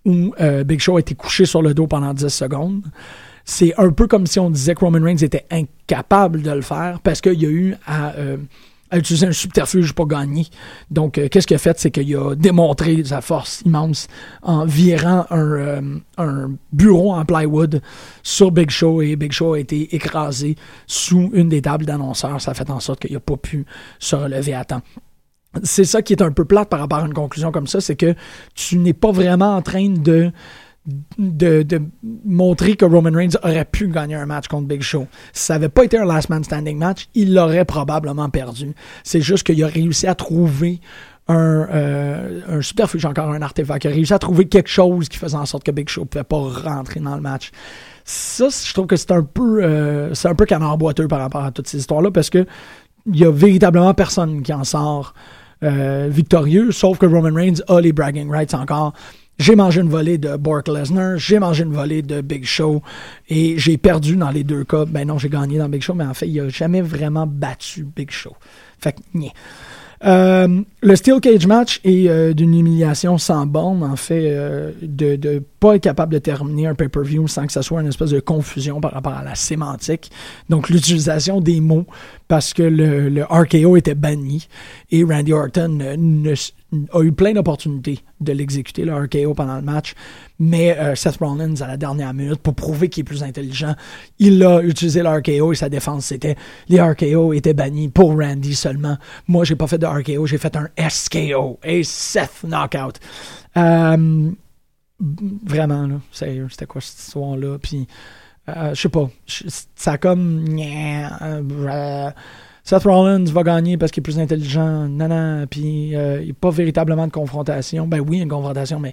où 0.05 0.35
euh, 0.40 0.64
Big 0.64 0.81
Show 0.81 0.97
a 0.97 1.01
été 1.01 1.14
couché 1.14 1.45
sur 1.45 1.62
le 1.62 1.75
dos 1.75 1.87
pendant 1.87 2.14
10 2.14 2.29
secondes 2.29 2.83
c'est 3.45 3.75
un 3.79 3.90
peu 3.90 4.07
comme 4.07 4.27
si 4.27 4.38
on 4.38 4.49
disait 4.49 4.75
que 4.75 4.81
Roman 4.81 5.03
Reigns 5.03 5.23
était 5.23 5.45
incapable 5.51 6.43
de 6.43 6.53
le 6.53 6.61
faire 6.61 7.01
parce 7.03 7.21
qu'il 7.21 7.40
y 7.40 7.47
a 7.47 7.49
eu 7.49 7.75
à, 7.85 8.12
euh, 8.14 8.37
à 8.90 8.98
utiliser 8.98 9.26
un 9.26 9.33
subterfuge 9.33 9.92
pour 9.92 10.07
gagner. 10.07 10.46
Donc, 10.90 11.18
euh, 11.18 11.29
qu'est-ce 11.29 11.46
qu'il 11.46 11.55
a 11.55 11.59
fait? 11.59 11.79
C'est 11.79 11.90
qu'il 11.90 12.14
a 12.16 12.35
démontré 12.35 13.03
sa 13.05 13.20
force 13.20 13.62
immense 13.64 14.09
en 14.42 14.64
virant 14.64 15.26
un, 15.31 15.38
euh, 15.38 15.98
un, 16.18 16.50
bureau 16.72 17.12
en 17.14 17.24
plywood 17.24 17.83
sur 18.22 18.50
Big 18.50 18.70
Show 18.70 19.03
et 19.03 19.16
Big 19.16 19.33
Show 19.33 19.55
a 19.55 19.61
été 19.61 19.94
écrasé 19.94 20.57
sous 20.87 21.31
une 21.33 21.48
des 21.48 21.62
tables 21.62 21.87
d'annonceurs. 21.87 22.40
Ça 22.40 22.53
a 22.53 22.55
fait 22.55 22.70
en 22.70 22.81
sorte 22.81 23.00
qu'il 23.00 23.12
n'a 23.12 23.20
pas 23.20 23.37
pu 23.37 23.64
se 23.98 24.16
relever 24.16 24.55
à 24.55 24.64
temps. 24.64 24.83
C'est 25.64 25.85
ça 25.85 26.00
qui 26.00 26.12
est 26.12 26.22
un 26.22 26.31
peu 26.31 26.44
plate 26.44 26.68
par 26.68 26.79
rapport 26.79 26.98
à 26.98 27.07
une 27.07 27.14
conclusion 27.14 27.50
comme 27.50 27.66
ça, 27.66 27.81
c'est 27.81 27.96
que 27.96 28.14
tu 28.55 28.79
n'es 28.79 28.92
pas 28.92 29.11
vraiment 29.11 29.57
en 29.57 29.62
train 29.62 29.88
de 29.88 30.31
de, 31.19 31.83
montrer 32.25 32.77
que 32.77 32.85
Roman 32.85 33.12
Reigns 33.12 33.37
aurait 33.43 33.64
pu 33.64 33.88
gagner 33.88 34.14
un 34.14 34.27
match 34.27 34.49
contre 34.49 34.66
Big 34.66 34.83
Show. 34.83 35.07
Si 35.33 35.45
ça 35.45 35.55
n'avait 35.55 35.69
pas 35.69 35.85
été 35.85 35.99
un 35.99 36.05
last 36.05 36.31
man 36.31 36.43
standing 36.43 36.79
match, 36.79 37.09
il 37.14 37.35
l'aurait 37.35 37.64
probablement 37.64 38.29
perdu. 38.31 38.75
C'est 39.05 39.21
juste 39.21 39.45
qu'il 39.45 39.62
a 39.62 39.66
réussi 39.66 40.07
à 40.07 40.14
trouver 40.14 40.81
un, 41.29 41.69
euh, 41.71 42.40
un 42.49 42.62
subterfuge, 42.62 43.05
encore 43.05 43.31
un 43.31 43.43
artefact. 43.43 43.85
Il 43.85 43.88
a 43.88 43.95
réussi 43.95 44.12
à 44.12 44.19
trouver 44.19 44.49
quelque 44.49 44.71
chose 44.71 45.09
qui 45.09 45.19
faisait 45.19 45.37
en 45.37 45.47
sorte 45.47 45.64
que 45.64 45.71
Big 45.71 45.88
Show 45.88 46.03
ne 46.03 46.07
pouvait 46.07 46.25
pas 46.25 46.38
rentrer 46.38 47.01
dans 47.01 47.14
le 47.14 47.23
match. 47.23 47.51
Ça, 48.05 48.49
je 48.49 48.73
trouve 48.73 48.87
que 48.87 48.97
c'est 48.97 49.12
un 49.12 49.23
peu 49.23 49.61
euh, 49.62 50.35
peu 50.37 50.45
canard 50.47 50.79
boiteux 50.79 51.07
par 51.07 51.21
rapport 51.21 51.45
à 51.45 51.53
toutes 51.53 51.69
ces 51.69 51.79
histoires-là 51.79 52.11
parce 52.11 52.31
que 52.31 52.47
il 53.07 53.16
y 53.16 53.25
a 53.25 53.31
véritablement 53.31 53.95
personne 53.95 54.43
qui 54.43 54.53
en 54.53 54.64
sort 54.64 55.14
euh, 55.62 56.09
victorieux, 56.11 56.73
sauf 56.73 56.99
que 56.99 57.07
Roman 57.07 57.35
Reigns 57.35 57.62
a 57.69 57.81
les 57.81 57.93
bragging 57.93 58.31
rights 58.31 58.55
encore. 58.55 58.95
J'ai 59.40 59.57
mangé 59.57 59.81
une 59.81 59.88
volée 59.88 60.18
de 60.18 60.37
Bork 60.37 60.68
Lesnar, 60.68 61.16
j'ai 61.16 61.38
mangé 61.38 61.64
une 61.64 61.72
volée 61.72 62.03
de 62.03 62.20
Big 62.20 62.44
Show 62.44 62.83
et 63.31 63.57
j'ai 63.57 63.79
perdu 63.79 64.14
dans 64.14 64.29
les 64.29 64.44
deux 64.44 64.64
cas. 64.64 64.85
Ben 64.85 65.09
non, 65.09 65.16
j'ai 65.16 65.31
gagné 65.31 65.57
dans 65.57 65.70
Big 65.70 65.81
Show, 65.81 65.94
mais 65.94 66.05
en 66.05 66.12
fait, 66.12 66.29
il 66.29 66.42
n'a 66.42 66.50
jamais 66.50 66.83
vraiment 66.83 67.26
battu 67.26 67.87
Big 67.96 68.11
Show. 68.11 68.37
Fait 68.79 68.92
que, 68.92 69.00
euh, 70.05 70.62
le 70.83 70.96
Steel 70.96 71.20
Cage 71.20 71.46
match 71.46 71.81
est 71.85 72.09
euh, 72.09 72.33
d'une 72.35 72.59
humiliation 72.59 73.16
sans 73.16 73.46
borne, 73.46 73.83
en 73.83 73.96
fait, 73.96 74.29
euh, 74.31 74.72
de 74.83 75.16
ne 75.16 75.38
pas 75.38 75.76
être 75.76 75.83
capable 75.83 76.12
de 76.12 76.18
terminer 76.18 76.66
un 76.66 76.74
pay-per-view 76.74 77.26
sans 77.26 77.46
que 77.46 77.53
ça 77.53 77.62
soit 77.62 77.81
une 77.81 77.88
espèce 77.88 78.11
de 78.11 78.20
confusion 78.20 78.81
par 78.81 78.92
rapport 78.92 79.12
à 79.12 79.24
la 79.24 79.35
sémantique. 79.35 80.11
Donc, 80.50 80.68
l'utilisation 80.68 81.40
des 81.40 81.61
mots, 81.61 81.87
parce 82.29 82.55
que 82.55 82.62
le, 82.62 83.24
RKO 83.24 83.76
était 83.76 83.94
banni 83.94 84.48
et 84.90 85.05
Randy 85.05 85.33
Orton 85.33 85.79
ne, 85.98 86.35
a 86.92 87.02
eu 87.02 87.12
plein 87.12 87.33
d'opportunités 87.33 88.00
de 88.20 88.33
l'exécuter, 88.33 88.85
le 88.85 88.94
RKO, 88.94 89.35
pendant 89.35 89.56
le 89.56 89.62
match. 89.62 89.94
Mais 90.38 90.76
euh, 90.78 90.94
Seth 90.94 91.16
Rollins, 91.16 91.61
à 91.61 91.66
la 91.66 91.76
dernière 91.76 92.14
minute, 92.14 92.40
pour 92.40 92.54
prouver 92.54 92.88
qu'il 92.88 93.02
est 93.02 93.04
plus 93.04 93.22
intelligent, 93.22 93.74
il 94.18 94.42
a 94.44 94.62
utilisé 94.62 95.02
le 95.02 95.09
RKO 95.09 95.52
et 95.52 95.56
sa 95.56 95.68
défense, 95.68 96.06
c'était 96.06 96.37
les 96.68 96.80
RKO 96.80 97.33
étaient 97.33 97.54
bannis 97.54 97.88
pour 97.88 98.18
Randy 98.18 98.54
seulement. 98.54 98.96
Moi, 99.28 99.44
j'ai 99.44 99.56
pas 99.56 99.66
fait 99.66 99.78
de 99.78 99.87
RKO, 99.87 100.26
j'ai 100.26 100.38
fait 100.38 100.56
un 100.56 100.68
SKO, 100.88 101.59
et 101.64 101.83
Seth 101.85 102.44
Knockout. 102.44 103.00
Euh, 103.56 104.30
vraiment, 105.44 105.87
là, 105.87 106.00
c'était 106.12 106.66
quoi 106.66 106.80
cette 106.80 106.98
histoire-là? 107.00 107.59
Puis, 107.59 107.87
euh, 108.48 108.74
je 108.74 108.80
sais 108.80 108.88
pas, 108.88 109.11
ça 109.74 109.92
a 109.92 109.98
comme... 109.98 110.44
Seth 112.70 112.85
Rollins 112.85 113.24
va 113.24 113.42
gagner 113.42 113.76
parce 113.76 113.90
qu'il 113.90 114.00
est 114.00 114.04
plus 114.04 114.20
intelligent, 114.20 114.88
non, 114.88 115.44
puis 115.50 115.96
euh, 115.96 116.20
il 116.20 116.26
n'y 116.26 116.30
a 116.30 116.35
pas 116.35 116.50
véritablement 116.50 117.04
de 117.04 117.11
confrontation. 117.11 117.88
Ben 117.88 117.98
oui, 117.98 118.20
une 118.20 118.28
confrontation, 118.28 118.78
mais 118.78 118.92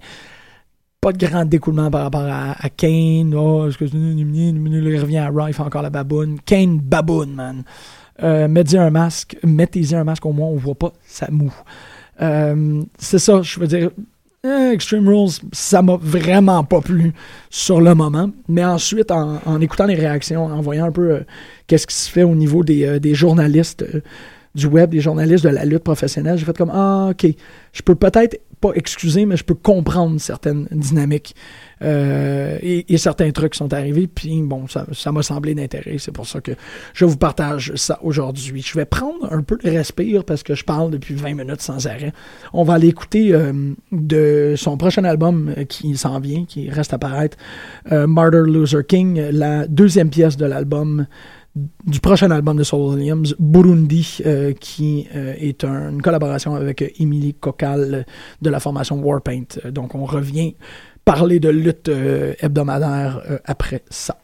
pas 0.99 1.11
de 1.11 1.23
grand 1.23 1.45
découlement 1.45 1.91
par 1.91 2.01
rapport 2.01 2.25
à, 2.27 2.69
Kane. 2.75 3.35
Oh, 3.35 3.67
est-ce 3.67 3.77
que 3.77 3.85
il 3.85 4.99
revient 4.99 5.19
à 5.19 5.29
Raw, 5.29 5.51
encore 5.59 5.83
la 5.83 5.91
baboune. 5.91 6.39
Kane 6.43 6.79
baboune, 6.79 7.35
man. 7.35 7.63
Euh, 8.23 8.47
mettez 8.47 8.79
un 8.79 8.89
masque, 8.89 9.37
mettez-y 9.43 9.93
un 9.93 10.03
masque 10.03 10.25
au 10.25 10.31
moins, 10.31 10.47
on 10.47 10.55
voit 10.55 10.73
pas, 10.73 10.93
ça 11.05 11.27
mou. 11.29 11.53
Euh, 12.19 12.81
c'est 12.97 13.19
ça, 13.19 13.43
je 13.43 13.59
veux 13.59 13.67
dire, 13.67 13.91
eh, 14.47 14.73
Extreme 14.73 15.07
Rules, 15.07 15.31
ça 15.51 15.81
m'a 15.81 15.97
vraiment 16.01 16.63
pas 16.63 16.81
plu 16.81 17.13
sur 17.49 17.81
le 17.81 17.93
moment. 17.93 18.29
Mais 18.47 18.63
ensuite, 18.63 19.11
en, 19.11 19.61
écoutant 19.61 19.85
les 19.85 19.95
réactions, 19.95 20.45
en 20.45 20.61
voyant 20.61 20.85
un 20.85 20.91
peu 20.91 21.11
euh, 21.11 21.19
qu'est-ce 21.67 21.87
qui 21.87 21.95
se 21.95 22.09
fait 22.09 22.23
au 22.23 22.35
niveau 22.35 22.63
des, 22.63 22.85
euh, 22.85 22.99
des 22.99 23.13
journalistes 23.13 23.83
euh, 23.83 24.01
du 24.55 24.65
web, 24.65 24.89
des 24.89 25.01
journalistes 25.01 25.43
de 25.43 25.49
la 25.49 25.65
lutte 25.65 25.83
professionnelle, 25.83 26.37
j'ai 26.37 26.45
fait 26.45 26.57
comme 26.57 26.71
Ah, 26.73 27.09
ok, 27.11 27.27
je 27.73 27.81
peux 27.83 27.95
peut-être 27.95 28.39
pas 28.59 28.71
excuser, 28.73 29.25
mais 29.25 29.37
je 29.37 29.43
peux 29.43 29.55
comprendre 29.55 30.19
certaines 30.19 30.67
dynamiques 30.71 31.35
euh, 31.83 32.57
et, 32.61 32.97
certains 32.97 33.31
trucs 33.31 33.55
sont 33.55 33.73
arrivés. 33.73 34.07
Puis 34.07 34.41
bon, 34.41 34.65
ça 34.67 35.11
m'a 35.11 35.21
semblé 35.21 35.53
d'intérêt. 35.53 35.97
C'est 35.99 36.11
pour 36.11 36.27
ça 36.27 36.41
que 36.41 36.51
je 36.93 37.05
vous 37.05 37.17
partage 37.17 37.73
ça 37.75 37.99
aujourd'hui. 38.01 38.61
Je 38.61 38.73
vais 38.77 38.85
prendre 38.85 39.31
un 39.31 39.43
peu 39.43 39.57
de 39.57 39.69
respire 39.69 40.23
parce 40.23 40.43
que 40.43 40.55
je 40.55 40.63
parle 40.63 40.91
depuis 40.91 41.13
20 41.13 41.35
minutes 41.35 41.61
sans 41.61 41.85
arrêt. 41.87 42.13
On 42.53 42.63
va 42.63 42.73
aller 42.73 42.87
écouter 42.87 43.33
euh, 43.33 43.53
de 43.91 44.55
son 44.57 44.77
prochain 44.77 45.03
album 45.03 45.53
euh, 45.55 45.63
qui 45.65 45.95
s'en 45.95 46.19
vient, 46.19 46.45
qui 46.45 46.69
reste 46.69 46.93
à 46.93 46.97
paraître, 46.97 47.37
Martyr 47.91 48.41
Loser 48.41 48.83
King, 48.87 49.21
la 49.31 49.67
deuxième 49.67 50.09
pièce 50.09 50.37
de 50.37 50.45
l'album 50.45 51.05
du 51.85 51.99
prochain 51.99 52.31
album 52.31 52.57
de 52.57 52.63
Saul 52.63 52.95
Williams, 52.95 53.35
Burundi, 53.39 54.19
euh, 54.25 54.53
qui 54.53 55.07
euh, 55.15 55.33
est 55.37 55.63
une 55.63 56.01
collaboration 56.01 56.55
avec 56.55 56.93
Emily 56.99 57.33
Cocal 57.33 58.05
de 58.41 58.49
la 58.49 58.59
formation 58.59 58.99
Warpaint. 59.01 59.45
Donc 59.71 59.95
on 59.95 60.05
revient 60.05 60.55
parler 61.05 61.39
de 61.39 61.49
lutte 61.49 61.89
euh, 61.89 62.33
hebdomadaire 62.39 63.21
après 63.45 63.83
ça. 63.89 64.17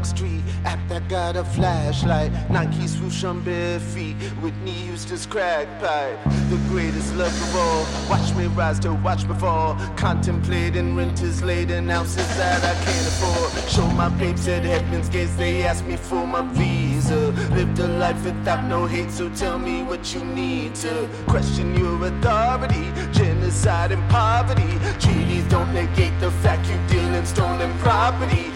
Street. 0.00 0.40
Act 0.64 0.88
that 0.88 1.08
got 1.08 1.36
a 1.36 1.44
flashlight. 1.44 2.32
Nike 2.50 2.86
swoosh 2.86 3.24
on 3.24 3.42
bare 3.42 3.78
feet. 3.78 4.16
Whitney 4.42 4.72
Houston's 4.88 5.26
crack 5.26 5.66
pipe. 5.80 6.18
The 6.48 6.56
greatest 6.68 7.14
love 7.16 7.34
of 7.46 7.56
all. 7.56 7.86
Watch 8.08 8.34
me 8.34 8.46
rise 8.46 8.78
to 8.80 8.94
watch 8.94 9.24
me 9.26 9.34
fall. 9.34 9.74
Contemplating 9.96 10.96
renters 10.96 11.42
laden 11.42 11.90
ounces 11.90 12.26
that 12.36 12.64
I 12.64 12.74
can't 12.84 13.06
afford. 13.12 13.68
Show 13.68 13.86
my 13.88 14.08
papes 14.18 14.48
at 14.48 14.64
Heaven's 14.64 15.08
Gates. 15.08 15.34
They 15.36 15.62
ask 15.62 15.84
me 15.84 15.96
for 15.96 16.26
my 16.26 16.42
visa. 16.52 17.30
Lived 17.54 17.78
a 17.78 17.88
life 17.88 18.24
without 18.24 18.64
no 18.64 18.86
hate. 18.86 19.10
So 19.10 19.28
tell 19.30 19.58
me 19.58 19.82
what 19.82 20.14
you 20.14 20.24
need 20.24 20.74
to 20.76 21.08
question 21.26 21.76
your 21.76 22.06
authority. 22.06 22.86
Genocide 23.12 23.92
and 23.92 24.10
poverty. 24.10 24.72
Treaties 24.98 25.44
don't 25.48 25.72
negate 25.74 26.18
the 26.20 26.30
fact 26.42 26.66
you 26.68 26.78
deal 26.88 27.14
in 27.14 27.26
stolen 27.26 27.72
property 27.78 28.52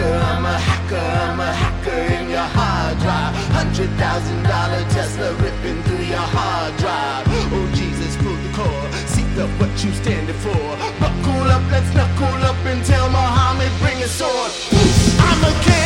hacker, 0.00 0.14
I'm 0.14 0.44
a 0.44 0.58
hacker, 0.58 0.79
I'm 0.92 1.38
a 1.38 1.52
hacker 1.52 2.02
in 2.18 2.30
your 2.30 2.48
hard 2.58 2.98
drive. 2.98 3.34
Hundred 3.54 3.90
thousand 3.90 4.42
dollar 4.42 4.82
Tesla 4.90 5.32
ripping 5.34 5.82
through 5.84 6.04
your 6.04 6.26
hard 6.36 6.76
drive. 6.78 7.26
Oh 7.28 7.70
Jesus, 7.74 8.16
pull 8.16 8.34
the 8.34 8.50
cord, 8.52 8.92
seek 9.06 9.30
up 9.38 9.50
what 9.60 9.70
you 9.84 9.92
standing 9.92 10.36
for. 10.36 10.62
Buckle 10.98 11.50
up, 11.50 11.62
let's 11.70 11.94
knuckle 11.94 12.42
up 12.42 12.58
and 12.66 12.84
tell 12.84 13.08
Muhammad 13.08 13.70
bring 13.80 13.98
his 13.98 14.10
sword. 14.10 14.50
I'm 15.20 15.44
a 15.44 15.52
candle. 15.62 15.79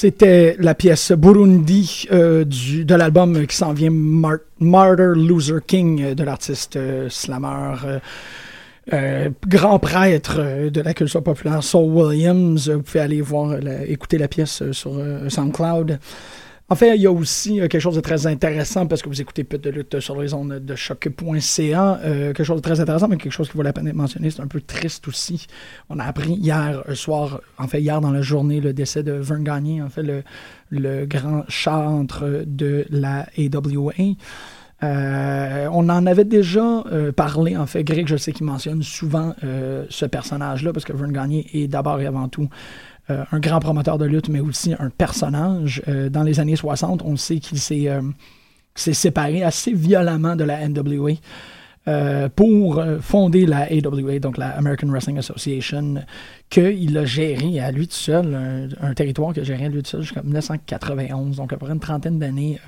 C'était 0.00 0.56
la 0.58 0.74
pièce 0.74 1.12
Burundi 1.12 2.06
euh, 2.10 2.46
du, 2.46 2.86
de 2.86 2.94
l'album 2.94 3.46
qui 3.46 3.54
s'en 3.54 3.74
vient, 3.74 3.90
Martyr 3.90 5.14
Loser 5.14 5.58
King, 5.66 6.02
euh, 6.02 6.14
de 6.14 6.24
l'artiste 6.24 6.76
euh, 6.76 7.10
slammer. 7.10 7.74
grand 9.46 9.78
prêtre 9.78 10.70
de 10.70 10.80
la 10.80 10.94
culture 10.94 11.22
populaire, 11.22 11.62
Saul 11.62 11.90
Williams. 11.92 12.70
Vous 12.70 12.80
pouvez 12.80 13.00
aller 13.00 13.20
voir, 13.20 13.58
écouter 13.86 14.16
la 14.16 14.26
pièce 14.28 14.62
sur 14.72 14.92
SoundCloud. 15.28 15.98
En 16.72 16.76
fait, 16.76 16.94
il 16.94 17.02
y 17.02 17.06
a 17.06 17.10
aussi 17.10 17.56
quelque 17.56 17.80
chose 17.80 17.96
de 17.96 18.00
très 18.00 18.28
intéressant 18.28 18.86
parce 18.86 19.02
que 19.02 19.08
vous 19.08 19.20
écoutez 19.20 19.42
peu 19.42 19.58
de 19.58 19.70
lutte 19.70 19.98
sur 19.98 20.20
les 20.20 20.32
ondes 20.34 20.60
de 20.64 20.74
choc.ca. 20.76 22.00
quelque 22.00 22.44
chose 22.44 22.58
de 22.58 22.62
très 22.62 22.78
intéressant, 22.78 23.08
mais 23.08 23.16
quelque 23.16 23.32
chose 23.32 23.50
qui 23.50 23.56
vaut 23.56 23.64
la 23.64 23.72
peine 23.72 23.86
d'être 23.86 23.96
mentionné. 23.96 24.30
C'est 24.30 24.40
un 24.40 24.46
peu 24.46 24.60
triste 24.60 25.08
aussi. 25.08 25.48
On 25.88 25.98
a 25.98 26.04
appris 26.04 26.34
hier 26.34 26.84
soir, 26.94 27.40
en 27.58 27.66
fait, 27.66 27.80
hier 27.80 28.00
dans 28.00 28.12
la 28.12 28.22
journée, 28.22 28.60
le 28.60 28.72
décès 28.72 29.02
de 29.02 29.10
Vern 29.10 29.42
Gagné, 29.42 29.82
en 29.82 29.88
fait, 29.88 30.04
le, 30.04 30.22
le 30.70 31.06
grand 31.06 31.42
chantre 31.48 32.44
de 32.46 32.86
la 32.88 33.26
AWA. 33.36 33.92
Euh, 34.82 35.68
on 35.72 35.88
en 35.88 36.06
avait 36.06 36.24
déjà 36.24 36.84
parlé, 37.16 37.56
en 37.56 37.66
fait. 37.66 37.82
Greg, 37.82 38.06
je 38.06 38.16
sais 38.16 38.30
qu'il 38.30 38.46
mentionne 38.46 38.84
souvent 38.84 39.34
ce 39.42 40.06
personnage-là, 40.06 40.72
parce 40.72 40.84
que 40.84 40.92
Vern 40.92 41.10
Gagné 41.10 41.48
est 41.52 41.66
d'abord 41.66 42.00
et 42.00 42.06
avant 42.06 42.28
tout 42.28 42.48
euh, 43.10 43.24
un 43.32 43.40
grand 43.40 43.60
promoteur 43.60 43.98
de 43.98 44.04
lutte, 44.04 44.28
mais 44.28 44.40
aussi 44.40 44.74
un 44.78 44.90
personnage. 44.90 45.82
Euh, 45.88 46.08
dans 46.08 46.22
les 46.22 46.40
années 46.40 46.56
60, 46.56 47.02
on 47.04 47.16
sait 47.16 47.38
qu'il 47.38 47.58
euh, 47.88 48.02
s'est 48.74 48.92
séparé 48.92 49.42
assez 49.42 49.72
violemment 49.72 50.36
de 50.36 50.44
la 50.44 50.68
NWA. 50.68 51.12
pour 52.36 52.80
fonder 53.00 53.46
la 53.46 53.62
AWA, 53.62 54.20
donc 54.20 54.36
la 54.38 54.50
American 54.50 54.88
Wrestling 54.88 55.18
Association, 55.18 55.94
qu'il 56.48 56.96
a 56.96 57.04
géré 57.04 57.58
à 57.58 57.72
lui 57.72 57.88
tout 57.88 57.94
seul, 57.94 58.26
un, 58.80 58.94
territoire 58.94 59.32
qu'il 59.32 59.42
a 59.42 59.44
géré 59.44 59.64
à 59.64 59.68
lui 59.68 59.82
tout 59.82 59.90
seul 59.90 60.02
jusqu'en 60.02 60.22
1991, 60.22 61.36
donc 61.36 61.52
à 61.52 61.56
peu 61.56 61.64
près 61.64 61.74
une 61.74 61.80
trentaine 61.80 62.18
d'années 62.20 62.60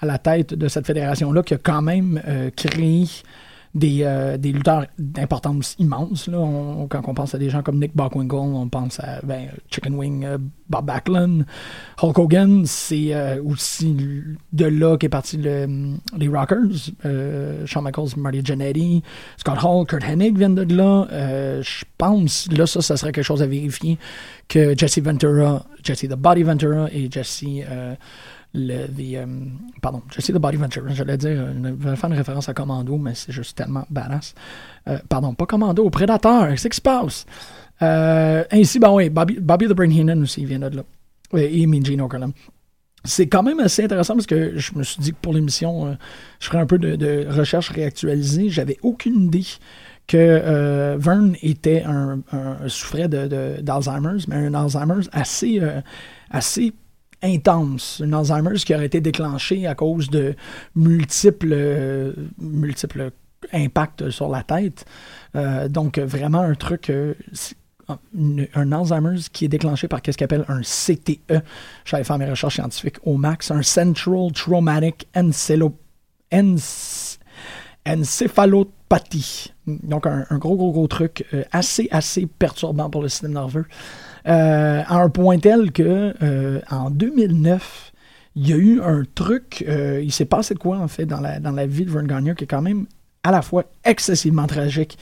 à 0.00 0.06
la 0.06 0.18
tête 0.18 0.54
de 0.54 0.66
cette 0.66 0.86
fédération-là, 0.86 1.42
qui 1.44 1.54
a 1.54 1.58
quand 1.58 1.82
même 1.82 2.20
créé 2.56 3.06
des, 3.74 4.00
euh, 4.02 4.36
des 4.36 4.52
lutteurs 4.52 4.86
d'importance 4.98 5.76
immense. 5.78 6.26
Là. 6.26 6.38
quand 6.88 7.02
on 7.06 7.14
pense 7.14 7.34
à 7.34 7.38
des 7.38 7.50
gens 7.50 7.62
comme 7.62 7.78
Nick 7.78 7.94
Bockwinkel, 7.94 8.38
on 8.38 8.68
pense 8.68 8.98
à 9.00 9.20
ben, 9.22 9.48
Chicken 9.70 9.94
Wing, 9.94 10.24
euh, 10.24 10.38
Bob 10.68 10.86
Backlund, 10.86 11.46
Hulk 12.02 12.18
Hogan. 12.18 12.62
C'est 12.66 13.14
euh, 13.14 13.42
aussi 13.44 13.96
de 14.52 14.66
là 14.66 14.96
qu'est 14.96 15.08
parti 15.08 15.36
le, 15.36 15.94
les 16.16 16.28
Rockers. 16.28 16.90
Shawn 17.66 17.84
Michaels, 17.84 18.16
Marty 18.16 18.40
Jannetty, 18.44 19.02
Scott 19.36 19.58
Hall, 19.62 19.86
Kurt 19.86 20.02
Hennig 20.02 20.36
viennent 20.36 20.54
de 20.54 20.74
là. 20.74 21.06
je 21.62 21.84
pense, 21.96 22.48
là, 22.50 22.66
ça, 22.66 22.80
ça 22.80 22.96
serait 22.96 23.12
quelque 23.12 23.24
chose 23.24 23.42
à 23.42 23.46
vérifier, 23.46 23.98
que 24.48 24.76
Jesse 24.76 25.00
Ventura, 25.00 25.64
Jesse 25.82 26.08
the 26.08 26.14
Body 26.14 26.42
Ventura 26.42 26.88
et 26.92 27.08
Jesse 27.10 27.64
le 28.52 29.22
um, 29.22 29.58
pardon, 29.80 30.02
Jesse 30.10 30.32
the 30.32 30.38
Body 30.38 30.56
Ventura, 30.56 30.92
j'allais 30.92 31.16
dire, 31.16 31.52
je 31.54 31.68
vais 31.68 31.96
faire 31.96 32.10
une 32.10 32.16
référence 32.16 32.48
à 32.48 32.54
Commando, 32.54 32.96
mais 32.96 33.14
c'est 33.14 33.32
juste 33.32 33.56
tellement 33.56 33.86
badass. 33.90 34.34
Euh, 34.88 34.98
pardon, 35.08 35.34
pas 35.34 35.46
Commando, 35.46 35.88
Prédateur, 35.90 36.48
qu'est-ce 36.48 36.68
qui 36.68 36.76
se 36.76 36.80
passe? 36.80 37.26
Euh, 37.82 38.44
ainsi, 38.50 38.78
ben 38.78 38.90
oui, 38.92 39.08
Bobby, 39.08 39.66
the 39.66 39.72
Brain 39.72 39.90
Heenan 39.90 40.22
aussi 40.22 40.44
vient 40.44 40.58
de 40.58 40.76
là. 40.76 40.82
Et 41.36 41.66
Gene 41.84 42.00
Okerlund. 42.00 42.32
C'est 43.04 43.28
quand 43.28 43.42
même 43.42 43.60
assez 43.60 43.84
intéressant 43.84 44.14
parce 44.14 44.26
que 44.26 44.58
je 44.58 44.72
me 44.74 44.82
suis 44.82 45.00
dit 45.00 45.12
que 45.12 45.16
pour 45.22 45.32
l'émission, 45.32 45.86
euh, 45.86 45.94
je 46.38 46.48
ferais 46.48 46.58
un 46.58 46.66
peu 46.66 46.78
de, 46.78 47.26
recherche 47.30 47.70
réactualisée. 47.70 48.50
J'avais 48.50 48.76
aucune 48.82 49.26
idée 49.26 49.46
que 50.06 50.16
euh, 50.18 50.96
Vern 50.98 51.34
était 51.40 51.84
un, 51.84 52.20
un 52.32 52.68
souffrait 52.68 53.08
d'Alzheimer's, 53.08 54.26
mais 54.28 54.36
un 54.36 54.54
Alzheimer's 54.54 55.08
assez, 55.12 55.62
assez 56.30 56.74
intense, 57.22 58.00
une 58.04 58.14
Alzheimer's 58.14 58.64
qui 58.64 58.74
aurait 58.74 58.86
été 58.86 59.00
déclenchée 59.00 59.66
à 59.66 59.74
cause 59.74 60.08
de 60.10 60.34
multiples, 60.74 61.52
euh, 61.52 62.12
multiples 62.38 63.10
impacts 63.52 64.10
sur 64.10 64.28
la 64.28 64.42
tête. 64.42 64.84
Euh, 65.36 65.68
donc, 65.68 65.98
vraiment 65.98 66.40
un 66.40 66.54
truc, 66.54 66.90
euh, 66.90 67.14
un 68.54 68.72
Alzheimer's 68.72 69.28
qui 69.28 69.44
est 69.46 69.48
déclenché 69.48 69.88
par 69.88 70.00
ce 70.04 70.12
qu'on 70.16 70.24
appelle 70.24 70.44
un 70.48 70.62
CTE. 70.62 71.42
J'allais 71.84 72.04
faire 72.04 72.18
mes 72.18 72.30
recherches 72.30 72.54
scientifiques 72.54 72.98
au 73.04 73.16
max, 73.16 73.50
un 73.50 73.62
Central 73.62 74.32
Traumatic 74.32 75.08
Encephalopathie. 77.86 79.52
Donc, 79.66 80.06
un, 80.06 80.24
gros, 80.38 80.56
gros, 80.56 80.72
gros 80.72 80.86
truc 80.86 81.24
assez, 81.52 81.88
assez 81.90 82.26
perturbant 82.26 82.90
pour 82.90 83.02
le 83.02 83.08
système 83.08 83.32
nerveux. 83.32 83.66
Euh, 84.26 84.82
à 84.86 84.96
un 84.96 85.08
point 85.08 85.38
tel 85.38 85.72
que 85.72 86.14
euh, 86.22 86.60
en 86.70 86.90
2009, 86.90 87.92
il 88.36 88.48
y 88.48 88.52
a 88.52 88.56
eu 88.56 88.80
un 88.80 89.02
truc, 89.14 89.64
euh, 89.68 90.00
il 90.02 90.12
s'est 90.12 90.24
passé 90.24 90.54
quoi 90.54 90.78
en 90.78 90.88
fait 90.88 91.06
dans 91.06 91.20
la, 91.20 91.40
dans 91.40 91.52
la 91.52 91.66
vie 91.66 91.84
de 91.84 91.90
Vern 91.90 92.06
Gagner 92.06 92.34
qui 92.34 92.44
est 92.44 92.46
quand 92.46 92.62
même 92.62 92.86
à 93.22 93.30
la 93.30 93.42
fois 93.42 93.64
excessivement 93.84 94.46
tragique 94.46 94.98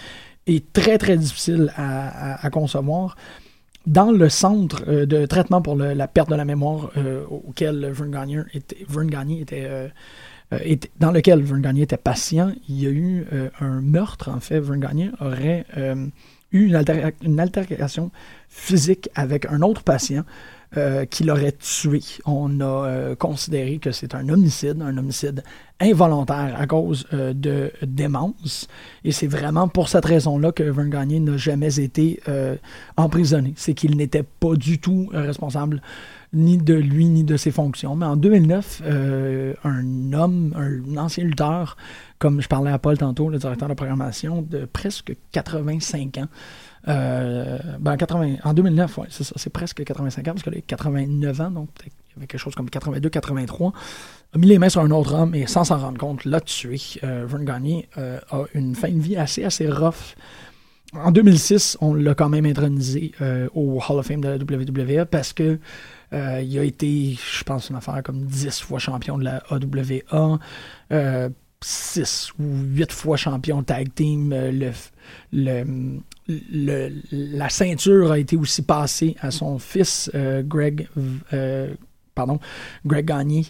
et 0.46 0.60
très 0.60 0.98
très 0.98 1.16
difficile 1.16 1.72
à, 1.76 2.48
concevoir. 2.50 3.16
Dans 3.86 4.10
le 4.10 4.28
centre 4.28 5.04
de 5.04 5.26
traitement 5.26 5.62
pour 5.62 5.76
la 5.76 6.08
perte 6.08 6.30
de 6.30 6.34
la 6.34 6.44
mémoire 6.44 6.90
auquel 7.30 7.90
Vern 7.92 8.10
Gagner 8.10 8.42
était, 8.54 8.84
Vern 8.88 9.10
était, 9.30 9.90
dans 10.98 11.10
lequel 11.10 11.42
Vern 11.42 11.60
Gagner 11.60 11.82
était 11.82 11.98
patient, 11.98 12.52
il 12.68 12.82
y 12.82 12.86
a 12.86 12.90
eu 12.90 13.26
un 13.60 13.82
meurtre 13.82 14.30
en 14.30 14.40
fait. 14.40 14.58
Vern 14.58 14.80
Gagner 14.80 15.10
aurait 15.20 15.66
eu 16.52 16.72
une, 17.22 17.40
altercation 17.40 18.10
physique 18.48 19.10
avec 19.14 19.46
un 19.46 19.62
autre 19.62 19.82
patient 19.82 20.24
euh, 20.76 21.04
qui 21.04 21.24
l'aurait 21.24 21.52
tué. 21.52 22.00
On 22.26 22.60
a 22.60 22.64
euh, 22.64 23.14
considéré 23.16 23.78
que 23.78 23.90
c'est 23.90 24.14
un 24.14 24.28
homicide, 24.28 24.82
un 24.82 24.96
homicide 24.96 25.42
involontaire 25.80 26.54
à 26.58 26.66
cause 26.66 27.06
euh, 27.12 27.32
de 27.32 27.72
démence. 27.82 28.68
Et 29.04 29.12
c'est 29.12 29.26
vraiment 29.26 29.68
pour 29.68 29.88
cette 29.88 30.04
raison-là 30.04 30.52
que 30.52 30.62
Vern 30.62 30.90
Gagné 30.90 31.20
n'a 31.20 31.36
jamais 31.36 31.80
été 31.80 32.20
emprisonné. 32.96 33.54
C'est 33.56 33.74
qu'il 33.74 33.96
n'était 33.96 34.22
pas 34.22 34.54
du 34.56 34.78
tout 34.78 35.08
responsable 35.12 35.82
ni 36.32 36.58
de 36.58 36.74
lui 36.74 37.06
ni 37.06 37.24
de 37.24 37.36
ses 37.36 37.50
fonctions. 37.50 37.96
Mais 37.96 38.06
en 38.06 38.16
2009, 38.16 38.82
un 39.64 40.12
homme, 40.12 40.54
un 40.56 40.96
ancien 40.96 41.24
lutteur, 41.24 41.76
comme 42.18 42.40
je 42.40 42.48
parlais 42.48 42.70
à 42.70 42.78
Paul 42.78 42.98
tantôt, 42.98 43.28
le 43.28 43.38
directeur 43.38 43.68
de 43.68 43.74
programmation, 43.74 44.42
de 44.42 44.64
presque 44.64 45.14
85 45.32 46.18
ans, 46.18 46.28
euh, 46.88 47.58
ben 47.80 47.96
80, 47.96 48.36
en 48.44 48.54
2009, 48.54 48.98
ouais, 48.98 49.06
c'est 49.10 49.24
ça, 49.24 49.34
c'est 49.36 49.52
presque 49.52 49.84
85 49.84 50.28
ans, 50.28 50.32
parce 50.32 50.42
que 50.42 50.50
les 50.50 50.62
89 50.62 51.40
ans, 51.40 51.50
donc 51.50 51.68
il 51.84 51.86
y 51.86 52.16
avait 52.16 52.26
quelque 52.26 52.40
chose 52.40 52.54
comme 52.54 52.70
82, 52.70 53.08
83, 53.08 53.72
a 54.32 54.38
mis 54.38 54.46
les 54.46 54.58
mains 54.58 54.68
sur 54.68 54.80
un 54.80 54.90
autre 54.90 55.14
homme 55.14 55.34
et 55.34 55.46
sans 55.46 55.64
s'en 55.64 55.78
rendre 55.78 55.98
compte, 55.98 56.24
l'a 56.24 56.40
tué. 56.40 56.80
Euh, 57.04 57.26
Vern 57.26 57.44
Gagné 57.44 57.88
euh, 57.98 58.18
a 58.30 58.44
une 58.54 58.74
fin 58.74 58.90
de 58.90 59.00
vie 59.00 59.16
assez, 59.16 59.44
assez 59.44 59.68
rough. 59.68 60.14
En 60.94 61.12
2006, 61.12 61.76
on 61.80 61.92
l'a 61.94 62.14
quand 62.14 62.30
même 62.30 62.46
intronisé 62.46 63.12
euh, 63.20 63.48
au 63.54 63.78
Hall 63.86 63.98
of 63.98 64.06
Fame 64.06 64.22
de 64.22 64.28
la 64.28 64.36
WWE 64.36 65.04
parce 65.04 65.34
que 65.34 65.58
il 66.12 66.58
a 66.58 66.62
été, 66.62 67.16
je 67.16 67.44
pense, 67.44 67.70
une 67.70 67.76
affaire 67.76 68.02
comme 68.02 68.24
10 68.24 68.60
fois 68.60 68.78
champion 68.78 69.18
de 69.18 69.24
la 69.24 69.42
AWA. 69.50 70.38
6 71.60 72.32
ou 72.38 72.44
8 72.44 72.92
fois 72.92 73.16
champion 73.16 73.62
tag 73.62 73.92
team. 73.94 74.32
le, 74.32 75.64
le, 76.28 76.92
la 77.10 77.48
ceinture 77.48 78.12
a 78.12 78.18
été 78.18 78.36
aussi 78.36 78.62
passée 78.62 79.16
à 79.20 79.30
son 79.30 79.58
fils 79.58 80.10
euh, 80.14 80.42
Greg, 80.42 80.88
euh, 81.32 81.74
pardon, 82.14 82.38
Greg 82.84 83.06
Gagné, 83.06 83.46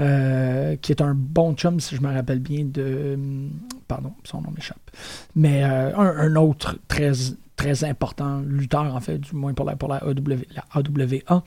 euh, 0.00 0.76
qui 0.76 0.92
est 0.92 1.02
un 1.02 1.14
bon 1.14 1.54
chum, 1.54 1.80
si 1.80 1.96
je 1.96 2.00
me 2.00 2.12
rappelle 2.12 2.40
bien, 2.40 2.64
de. 2.64 3.18
Pardon, 3.86 4.12
son 4.24 4.40
nom 4.40 4.50
m'échappe. 4.50 4.90
Mais 5.36 5.62
un, 5.62 6.34
autre 6.36 6.78
très, 6.88 7.12
très 7.56 7.84
important 7.84 8.40
lutteur, 8.40 8.94
en 8.94 9.00
fait, 9.00 9.18
du 9.18 9.34
moins 9.34 9.54
pour 9.54 9.66
la, 9.66 9.76
pour 9.76 9.88
la, 9.88 9.98
AWA. 9.98 11.44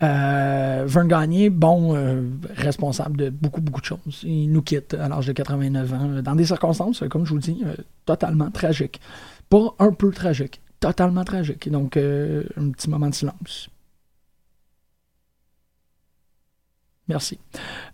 Vern 0.00 1.08
Gagné, 1.08 1.50
bon, 1.50 1.96
responsable 2.54 3.16
de 3.16 3.30
beaucoup, 3.30 3.60
beaucoup 3.60 3.80
de 3.80 3.86
choses. 3.86 4.22
Il 4.22 4.52
nous 4.52 4.62
quitte 4.62 4.94
à 4.94 5.08
l'âge 5.08 5.26
de 5.26 5.32
89 5.32 5.92
ans, 5.92 6.22
dans 6.22 6.36
des 6.36 6.46
circonstances, 6.46 7.02
comme 7.10 7.24
je 7.26 7.32
vous 7.32 7.40
dis, 7.40 7.64
totalement 8.04 8.50
tragiques. 8.50 9.00
Pas 9.48 9.74
un 9.78 9.92
peu 9.92 10.10
tragique, 10.10 10.60
totalement 10.80 11.24
tragique. 11.24 11.68
Donc, 11.70 11.96
euh, 11.96 12.44
un 12.56 12.70
petit 12.70 12.90
moment 12.90 13.08
de 13.08 13.14
silence. 13.14 13.68
Merci. 17.08 17.38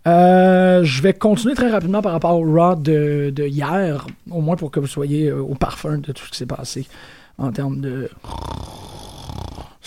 Euh, 0.07 0.83
je 0.83 1.01
vais 1.01 1.13
continuer 1.13 1.55
très 1.55 1.71
rapidement 1.71 2.01
par 2.01 2.11
rapport 2.11 2.37
au 2.37 2.43
Raw 2.43 2.75
de, 2.75 3.33
hier, 3.47 4.05
au 4.29 4.41
moins 4.41 4.57
pour 4.57 4.71
que 4.71 4.81
vous 4.81 4.87
soyez 4.87 5.29
euh, 5.29 5.41
au 5.41 5.55
parfum 5.55 5.99
de 5.99 6.11
tout 6.11 6.25
ce 6.25 6.31
qui 6.31 6.37
s'est 6.37 6.45
passé 6.45 6.85
en 7.37 7.51
termes 7.51 7.79
de. 7.79 8.09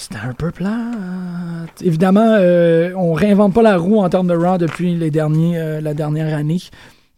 C'était 0.01 0.25
un 0.25 0.33
peu 0.33 0.51
plat. 0.53 0.93
Évidemment, 1.83 2.39
on 2.97 3.13
réinvente 3.13 3.53
pas 3.53 3.63
la 3.63 3.77
roue 3.77 3.99
en 3.99 4.09
termes 4.09 4.29
de 4.29 4.35
Raw 4.35 4.57
depuis 4.57 4.95
les 4.95 5.11
derniers, 5.11 5.81
la 5.81 5.93
dernière 5.93 6.37
année. 6.37 6.61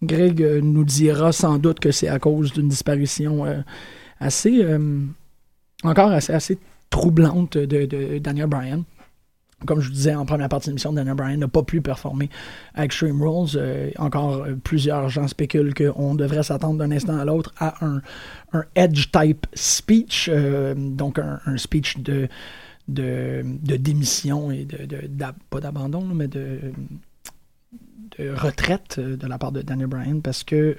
Greg 0.03 0.41
nous 0.63 0.85
dira 0.85 1.31
sans 1.31 1.59
doute 1.59 1.79
que 1.79 1.93
c'est 1.93 2.09
à 2.09 2.19
cause 2.19 2.55
d'une 2.55 2.69
disparition 2.69 3.45
assez, 4.21 4.63
euh, 4.63 5.01
encore 5.83 6.13
assez, 6.13 6.33
assez 6.33 6.59
troublante 6.91 7.57
de, 7.57 8.19
Daniel 8.19 8.47
Bryan. 8.47 8.85
comme 9.67 9.81
je 9.81 9.89
vous 9.89 9.95
disais 9.95 10.15
en 10.15 10.27
première 10.27 10.49
partie 10.49 10.67
de 10.67 10.73
l'émission, 10.73 10.93
Daniel 10.93 11.15
Bryan 11.15 11.39
n'a 11.39 11.49
pas 11.49 11.63
pu 11.63 11.81
performer 11.81 12.29
à 12.75 12.85
Extreme 12.85 13.23
Rules. 13.23 13.57
Euh, 13.57 13.91
encore 13.99 14.43
euh, 14.43 14.55
plusieurs 14.63 15.09
gens 15.09 15.29
spéculent 15.29 15.75
qu'on 15.75 16.15
devrait 16.15 16.43
s'attendre 16.43 16.79
d'un 16.79 16.91
instant 16.91 17.19
à 17.19 17.25
l'autre 17.25 17.53
à 17.59 17.85
un, 17.85 18.03
Edge-type 18.75 19.47
speech, 19.55 20.29
euh, 20.33 20.75
donc 20.77 21.19
un, 21.19 21.57
speech 21.57 21.99
de, 21.99 22.29
de, 22.91 23.43
démission 23.77 24.51
et 24.51 24.65
de, 24.65 25.09
pas 25.49 25.61
d'abandon, 25.61 26.03
mais 26.03 26.29
de, 26.29 26.73
retraite 28.19 29.01
de 29.01 29.27
la 29.27 29.39
part 29.39 29.53
de 29.53 29.63
Daniel 29.63 29.87
Bryan 29.87 30.21
parce 30.21 30.45
que 30.45 30.77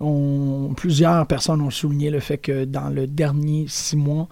on, 0.00 0.72
plusieurs 0.76 1.26
personnes 1.26 1.60
ont 1.60 1.70
souligné 1.70 2.10
le 2.10 2.20
fait 2.20 2.38
que 2.38 2.64
dans 2.64 2.88
le 2.88 3.06
dernier 3.06 3.66
six 3.68 3.96
mois, 3.96 4.28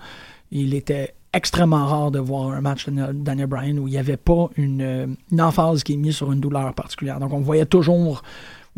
il 0.50 0.74
était 0.74 1.14
extrêmement 1.32 1.86
rare 1.86 2.10
de 2.10 2.18
voir 2.18 2.50
un 2.50 2.60
match 2.60 2.88
de 2.88 3.12
Daniel 3.12 3.46
Bryan 3.46 3.78
où 3.78 3.86
il 3.86 3.92
n'y 3.92 3.98
avait 3.98 4.16
pas 4.16 4.48
une, 4.56 5.16
une, 5.30 5.40
emphase 5.40 5.82
qui 5.84 5.92
est 5.92 5.96
mise 5.96 6.16
sur 6.16 6.32
une 6.32 6.40
douleur 6.40 6.72
particulière. 6.74 7.20
Donc 7.20 7.32
on 7.32 7.40
voyait 7.40 7.66
toujours, 7.66 8.22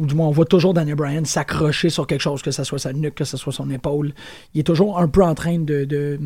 ou 0.00 0.06
du 0.06 0.14
moins 0.14 0.26
on 0.26 0.30
voit 0.32 0.46
toujours 0.46 0.72
Daniel 0.72 0.96
Bryan 0.96 1.24
s'accrocher 1.24 1.90
sur 1.90 2.06
quelque 2.06 2.22
chose, 2.22 2.42
que 2.42 2.50
ce 2.50 2.64
soit 2.64 2.78
sa 2.78 2.92
nuque, 2.92 3.14
que 3.14 3.24
ce 3.24 3.36
soit 3.36 3.52
son 3.52 3.70
épaule. 3.70 4.12
Il 4.54 4.60
est 4.60 4.64
toujours 4.64 4.98
un 4.98 5.06
peu 5.08 5.22
en 5.22 5.34
train 5.34 5.58
de, 5.58 6.18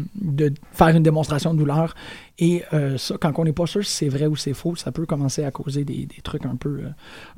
faire 0.72 0.88
une 0.88 1.02
démonstration 1.02 1.52
de 1.52 1.58
douleur. 1.58 1.94
Et 2.38 2.62
euh, 2.72 2.96
ça, 2.96 3.16
quand 3.20 3.32
on 3.36 3.44
n'est 3.44 3.52
pas 3.52 3.66
sûr 3.66 3.84
si 3.84 3.92
c'est 3.92 4.08
vrai 4.08 4.26
ou 4.26 4.36
c'est 4.36 4.54
faux, 4.54 4.76
ça 4.76 4.92
peut 4.92 5.06
commencer 5.06 5.44
à 5.44 5.50
causer 5.50 5.84
des, 5.84 6.08
trucs 6.22 6.46
un 6.46 6.56
peu, 6.56 6.80
euh, 6.84 6.88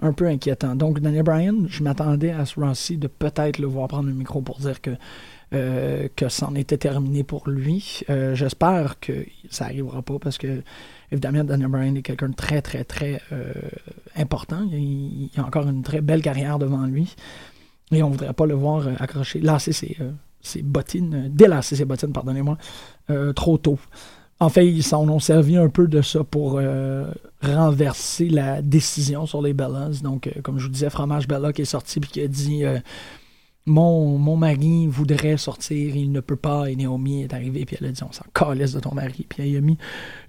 un 0.00 0.12
peu 0.12 0.26
inquiétants. 0.26 0.76
Donc 0.76 1.00
Daniel 1.00 1.22
Bryan, 1.22 1.66
je 1.68 1.82
m'attendais 1.82 2.30
à 2.30 2.44
ce 2.44 2.60
Rossi 2.60 2.98
de 2.98 3.08
peut-être 3.08 3.58
le 3.58 3.66
voir 3.66 3.88
prendre 3.88 4.08
le 4.08 4.14
micro 4.14 4.42
pour 4.42 4.58
dire 4.58 4.80
que 4.80 4.90
euh, 5.54 6.08
que 6.16 6.28
c'en 6.28 6.56
était 6.56 6.76
terminé 6.76 7.22
pour 7.22 7.48
lui. 7.48 8.00
Euh, 8.10 8.34
j'espère 8.34 8.98
que 8.98 9.24
ça 9.48 9.66
n'arrivera 9.66 10.02
pas 10.02 10.18
parce 10.18 10.38
que, 10.38 10.62
évidemment, 11.12 11.44
Daniel 11.44 11.68
Bryan 11.68 11.96
est 11.96 12.02
quelqu'un 12.02 12.28
de 12.28 12.34
très, 12.34 12.62
très, 12.62 12.84
très 12.84 13.20
euh, 13.32 13.52
important. 14.16 14.66
Il, 14.70 15.30
a 15.36 15.44
encore 15.44 15.68
une 15.68 15.82
très 15.82 16.00
belle 16.00 16.22
carrière 16.22 16.58
devant 16.58 16.84
lui. 16.86 17.14
Et 17.92 18.02
on 18.02 18.08
ne 18.08 18.12
voudrait 18.12 18.32
pas 18.32 18.46
le 18.46 18.54
voir 18.54 18.88
accrocher, 18.98 19.40
lasser 19.40 19.72
ses, 19.72 19.96
ses 20.40 20.62
bottines, 20.62 21.30
délasser 21.32 21.76
ses 21.76 21.84
bottines, 21.84 22.12
pardonnez-moi, 22.12 22.58
trop 23.36 23.58
tôt. 23.58 23.78
En 24.40 24.48
fait, 24.48 24.66
ils 24.66 24.82
s'en 24.82 25.08
ont 25.08 25.20
servi 25.20 25.56
un 25.56 25.68
peu 25.68 25.86
de 25.86 26.02
ça 26.02 26.24
pour 26.24 26.60
renverser 27.40 28.28
la 28.28 28.60
décision 28.60 29.24
sur 29.26 29.40
les 29.40 29.52
Bellas. 29.52 30.00
Donc, 30.02 30.28
comme 30.42 30.58
je 30.58 30.64
vous 30.64 30.72
disais, 30.72 30.90
Fromage 30.90 31.28
Bella 31.28 31.52
qui 31.52 31.62
est 31.62 31.66
sorti 31.66 32.00
et 32.00 32.02
qui 32.02 32.20
a 32.20 32.26
dit 32.26 32.64
mon, 33.66 34.36
mari 34.36 34.86
voudrait 34.86 35.36
sortir, 35.36 35.96
il 35.96 36.12
ne 36.12 36.20
peut 36.20 36.36
pas, 36.36 36.70
et 36.70 36.76
Naomi 36.76 37.22
est 37.22 37.34
arrivée, 37.34 37.64
puis 37.64 37.76
elle 37.80 37.88
a 37.88 37.90
dit, 37.90 38.02
on 38.04 38.12
s'en 38.12 38.24
calisse 38.32 38.72
de 38.72 38.80
ton 38.80 38.94
mari, 38.94 39.26
puis 39.28 39.50
elle 39.50 39.56
a 39.56 39.60
mis 39.60 39.76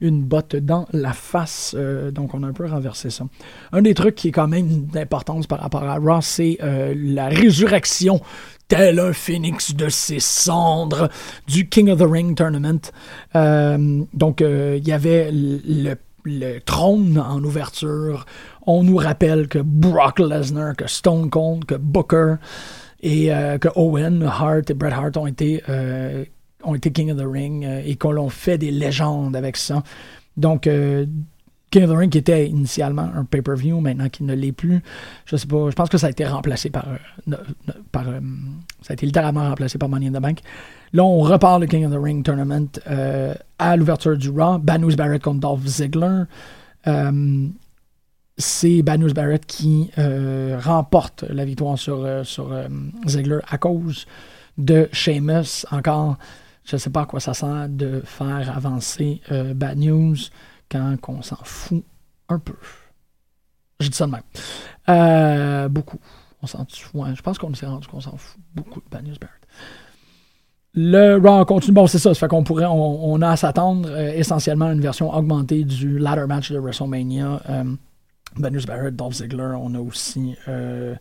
une 0.01 0.23
botte 0.23 0.55
dans 0.55 0.87
la 0.91 1.13
face, 1.13 1.75
euh, 1.77 2.09
donc 2.09 2.33
on 2.33 2.41
a 2.41 2.47
un 2.47 2.53
peu 2.53 2.65
renversé 2.65 3.11
ça. 3.11 3.25
Un 3.71 3.83
des 3.83 3.93
trucs 3.93 4.15
qui 4.15 4.29
est 4.29 4.31
quand 4.31 4.47
même 4.47 4.85
d'importance 4.87 5.45
par 5.45 5.59
rapport 5.59 5.83
à 5.83 5.97
Ross, 5.97 6.25
c'est 6.25 6.57
euh, 6.63 6.95
la 6.97 7.27
résurrection 7.27 8.21
tel 8.67 8.99
un 8.99 9.13
phénix 9.13 9.75
de 9.75 9.87
ses 9.87 10.19
cendres 10.19 11.07
du 11.47 11.69
King 11.69 11.89
of 11.89 11.99
the 11.99 12.05
Ring 12.09 12.35
Tournament. 12.35 12.91
Euh, 13.35 14.03
donc, 14.13 14.41
il 14.41 14.85
y 14.85 14.91
avait 14.91 15.29
le, 15.31 15.95
le, 16.25 16.59
trône 16.59 17.17
en 17.17 17.41
ouverture. 17.43 18.25
On 18.65 18.83
nous 18.83 18.97
rappelle 18.97 19.47
que 19.47 19.59
Brock 19.59 20.19
Lesnar, 20.19 20.75
que 20.75 20.87
Stone 20.87 21.29
Cold, 21.29 21.63
que 21.63 21.75
Booker, 21.75 22.35
et 23.01 23.33
euh, 23.33 23.57
que 23.57 23.67
Owen, 23.75 24.23
Hart 24.23 24.69
et 24.69 24.73
Bret 24.73 24.91
Hart 24.91 25.17
ont 25.17 25.27
été, 25.27 25.63
euh, 25.69 26.25
ont 26.63 26.75
été 26.75 26.91
King 26.91 27.11
of 27.11 27.17
the 27.17 27.25
Ring 27.25 27.63
euh, 27.63 27.81
et 27.85 27.95
qu'on 27.95 28.11
l'on 28.11 28.29
fait 28.29 28.57
des 28.57 28.71
légendes 28.71 29.35
avec 29.35 29.57
ça. 29.57 29.83
Donc, 30.35 30.69
King 31.71 31.83
of 31.83 31.89
the 31.89 31.97
Ring 31.97 32.11
qui 32.11 32.19
était 32.19 32.47
initialement 32.47 33.09
un 33.15 33.25
pay-per-view, 33.25 33.79
maintenant 33.79 34.07
qui 34.07 34.23
ne 34.23 34.35
l'est 34.35 34.51
plus. 34.51 34.83
Je 35.25 35.35
sais 35.35 35.47
pas, 35.47 35.69
je 35.71 35.75
pense 35.75 35.89
que 35.89 35.97
ça 35.97 36.07
a 36.07 36.09
été 36.11 36.25
remplacé 36.27 36.69
par. 36.69 36.85
ça 37.27 38.11
a 38.89 38.93
été 38.93 39.07
littéralement 39.07 39.49
remplacé 39.49 39.79
par 39.79 39.89
Money 39.89 40.07
in 40.07 40.11
the 40.11 40.21
Bank. 40.21 40.41
Là, 40.93 41.03
on 41.03 41.21
repart 41.21 41.59
le 41.59 41.65
King 41.65 41.85
of 41.85 41.91
the 41.91 41.99
Ring 41.99 42.23
Tournament 42.23 42.67
à 43.57 43.75
l'ouverture 43.75 44.15
du 44.15 44.29
Raw. 44.29 44.59
Banus 44.59 44.95
Barrett 44.95 45.23
contre 45.23 45.39
Dolph 45.39 45.65
Ziggler 45.65 46.25
c'est 48.37 48.83
Banus 48.83 49.13
Barrett 49.13 49.45
qui 49.45 49.89
euh, 49.97 50.59
remporte 50.61 51.23
la 51.23 51.43
victoire 51.43 51.77
sur, 51.77 52.03
euh, 52.03 52.23
sur 52.23 52.51
euh, 52.51 52.67
Ziggler 53.07 53.39
à 53.47 53.57
cause 53.57 54.05
de 54.57 54.87
Sheamus. 54.91 55.65
Encore, 55.71 56.17
je 56.63 56.75
ne 56.75 56.79
sais 56.79 56.91
pas 56.91 57.01
à 57.01 57.05
quoi 57.05 57.19
ça 57.19 57.33
sert 57.33 57.67
de 57.69 58.01
faire 58.05 58.55
avancer 58.55 59.21
Bad 59.55 59.77
News 59.77 60.15
quand 60.69 60.97
on 61.07 61.21
s'en 61.21 61.37
fout 61.43 61.83
un 62.29 62.39
peu. 62.39 62.55
Je 63.79 63.89
dis 63.89 63.97
ça 63.97 64.07
de 64.07 64.11
même. 64.11 65.69
beaucoup. 65.69 65.99
On 66.41 66.47
s'en 66.47 66.65
fout. 66.69 67.15
je 67.15 67.21
pense 67.21 67.37
qu'on 67.37 67.53
s'est 67.53 67.65
rendu 67.65 67.87
qu'on 67.87 68.01
s'en 68.01 68.17
fout 68.17 68.39
beaucoup 68.53 68.81
de 68.81 68.85
Bad 68.89 69.07
News 69.07 69.15
Barrett. 69.19 69.35
Le 70.73 71.17
Raw 71.17 71.45
continue. 71.45 71.73
Bon, 71.73 71.87
c'est 71.87 71.97
ça. 71.97 72.13
Ça 72.13 72.19
fait 72.19 72.27
qu'on 72.27 72.43
pourrait, 72.43 72.65
on, 72.65 73.21
a 73.21 73.29
à 73.29 73.35
s'attendre 73.35 73.89
essentiellement 73.99 74.65
à 74.65 74.73
une 74.73 74.81
version 74.81 75.11
augmentée 75.11 75.63
du 75.63 75.97
ladder 75.97 76.25
match 76.27 76.51
de 76.51 76.59
WrestleMania. 76.59 77.41
Banus 78.39 78.65
Barrett, 78.65 78.95
Dolph 78.95 79.15
Ziggler, 79.15 79.55
on 79.59 79.73
a 79.75 79.79
aussi 79.79 80.35
euh, 80.47 80.95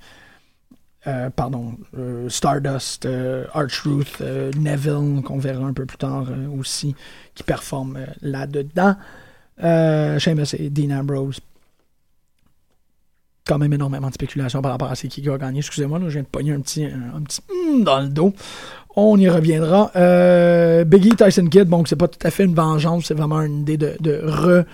euh, 1.07 1.31
pardon, 1.31 1.75
euh, 1.97 2.29
Stardust, 2.29 3.07
R-Truth, 3.55 4.21
Neville, 4.57 5.23
qu'on 5.23 5.39
verra 5.39 5.65
un 5.65 5.73
peu 5.73 5.87
plus 5.87 5.99
tard 5.99 6.27
aussi, 6.59 6.95
qui 7.35 7.43
performe 7.43 7.99
là-dedans. 8.23 8.97
Sheamus 9.59 10.55
et 10.59 10.71
Dean 10.71 10.99
Ambrose. 10.99 11.41
Quand 13.47 13.59
même 13.59 13.73
énormément 13.73 14.09
de 14.09 14.15
spéculation 14.15 14.61
par 14.61 14.73
rapport 14.73 14.91
à 14.91 14.97
ce 14.97 15.07
qui 15.07 15.21
va 15.21 15.39
gagner. 15.39 15.61
Excusez-moi, 15.61 16.01
je 16.03 16.09
viens 16.09 16.23
de 16.23 16.27
pogner 16.27 16.53
un 16.53 16.61
petit, 16.61 16.85
un, 16.85 17.23
petit 17.23 17.41
hmm 17.49 17.85
dans 17.85 18.01
le 18.01 18.09
dos. 18.09 18.35
On 18.97 19.17
y 19.17 19.29
reviendra. 19.29 19.93
Biggie 20.85 21.15
Tyson 21.15 21.47
Kidd, 21.47 21.69
bon, 21.69 21.85
c'est 21.85 21.95
pas 21.95 22.09
tout 22.09 22.27
à 22.27 22.31
fait 22.33 22.45
une 22.45 22.55
vengeance, 22.55 23.07
c'est 23.07 23.15
vraiment 23.15 23.41
une 23.43 23.61
idée 23.61 23.77
de, 23.77 23.97
de 24.01 24.21
re 24.25 24.65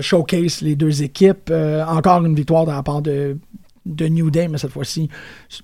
showcase 0.00 0.60
les 0.60 0.76
deux 0.76 1.02
équipes. 1.02 1.50
Euh, 1.50 1.84
encore 1.84 2.24
une 2.24 2.34
victoire 2.34 2.66
de 2.66 2.70
la 2.70 2.82
part 2.82 3.02
de, 3.02 3.36
de 3.86 4.06
New 4.06 4.30
Day, 4.30 4.48
mais 4.48 4.58
cette 4.58 4.70
fois-ci, 4.70 5.08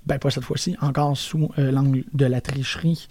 ben 0.06 0.18
pas 0.18 0.30
cette 0.30 0.44
fois-ci, 0.44 0.76
encore 0.80 1.16
sous 1.16 1.50
euh, 1.58 1.70
l'angle 1.70 2.04
de 2.12 2.26
la 2.26 2.40
tricherie. 2.40 3.08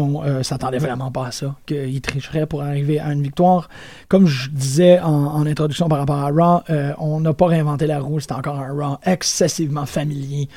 On 0.00 0.22
s'attendait 0.44 0.78
vraiment 0.78 1.10
pas 1.10 1.26
à 1.26 1.32
ça, 1.32 1.56
qu'il 1.66 2.00
tricherait 2.00 2.46
pour 2.46 2.62
arriver 2.62 3.00
à 3.00 3.12
une 3.12 3.20
victoire. 3.20 3.68
Comme 4.06 4.26
je 4.26 4.48
disais 4.48 5.00
en, 5.00 5.44
introduction 5.44 5.88
par 5.88 5.98
rapport 5.98 6.18
à 6.18 6.30
Raw, 6.30 6.62
on 6.98 7.18
n'a 7.18 7.34
pas 7.34 7.46
réinventé 7.46 7.88
la 7.88 7.98
roue, 7.98 8.20
c'est 8.20 8.30
encore 8.30 8.60
un 8.60 8.72
Raw 8.72 8.98
excessivement 9.04 9.86
familier. 9.86 10.48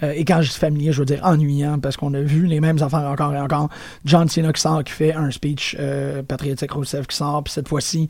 et 0.00 0.24
quand 0.24 0.40
je 0.40 0.48
dis 0.48 0.56
familier, 0.56 0.92
je 0.92 1.00
veux 1.00 1.04
dire 1.04 1.20
ennuyant, 1.24 1.78
parce 1.78 1.98
qu'on 1.98 2.14
a 2.14 2.22
vu 2.22 2.46
les 2.46 2.58
mêmes 2.58 2.82
affaires 2.82 3.04
encore 3.04 3.34
et 3.34 3.38
encore. 3.38 3.68
John 4.06 4.30
Cena 4.30 4.50
qui 4.54 4.62
sort, 4.62 4.82
qui 4.82 4.94
fait 4.94 5.12
un 5.12 5.30
speech 5.30 5.76
patriotique 6.26 6.72
Rousseff 6.72 7.06
qui 7.06 7.16
sort, 7.16 7.44
puis 7.44 7.52
cette 7.52 7.68
fois-ci, 7.68 8.08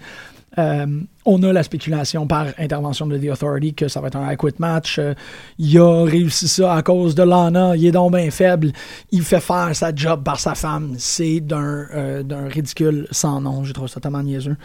euh, 0.59 0.87
on 1.27 1.43
a 1.43 1.53
la 1.53 1.63
spéculation 1.63 2.27
par 2.27 2.47
intervention 2.59 3.07
de 3.07 3.19
The 3.19 3.31
Authority 3.31 3.75
que 3.75 3.89
ça 3.89 4.01
va 4.01 4.09
être 4.09 4.17
un 4.17 4.33
I 4.33 4.37
quit 4.37 4.55
match. 4.59 4.99
Euh, 4.99 5.15
il 5.59 5.79
a 5.79 6.05
réussi 6.05 6.49
ça 6.49 6.75
à 6.75 6.83
cause 6.83 7.15
de 7.15 7.23
Lana. 7.23 7.77
Il 7.77 7.87
est 7.87 7.93
donc 7.93 8.13
bien 8.15 8.31
faible. 8.31 8.73
Il 9.11 9.23
fait 9.23 9.41
faire 9.41 9.75
sa 9.75 9.95
job 9.95 10.23
par 10.25 10.41
sa 10.41 10.55
femme. 10.55 10.95
C'est 10.99 11.41
d'un 11.41 11.87
euh, 11.95 12.23
ridicule 12.49 13.07
sans 13.11 13.41
nom. 13.41 13.65
J'ai 13.65 13.75
trouvé 13.75 13.89
ça 13.89 14.01
tellement 14.01 14.23
niaiseux. 14.23 14.57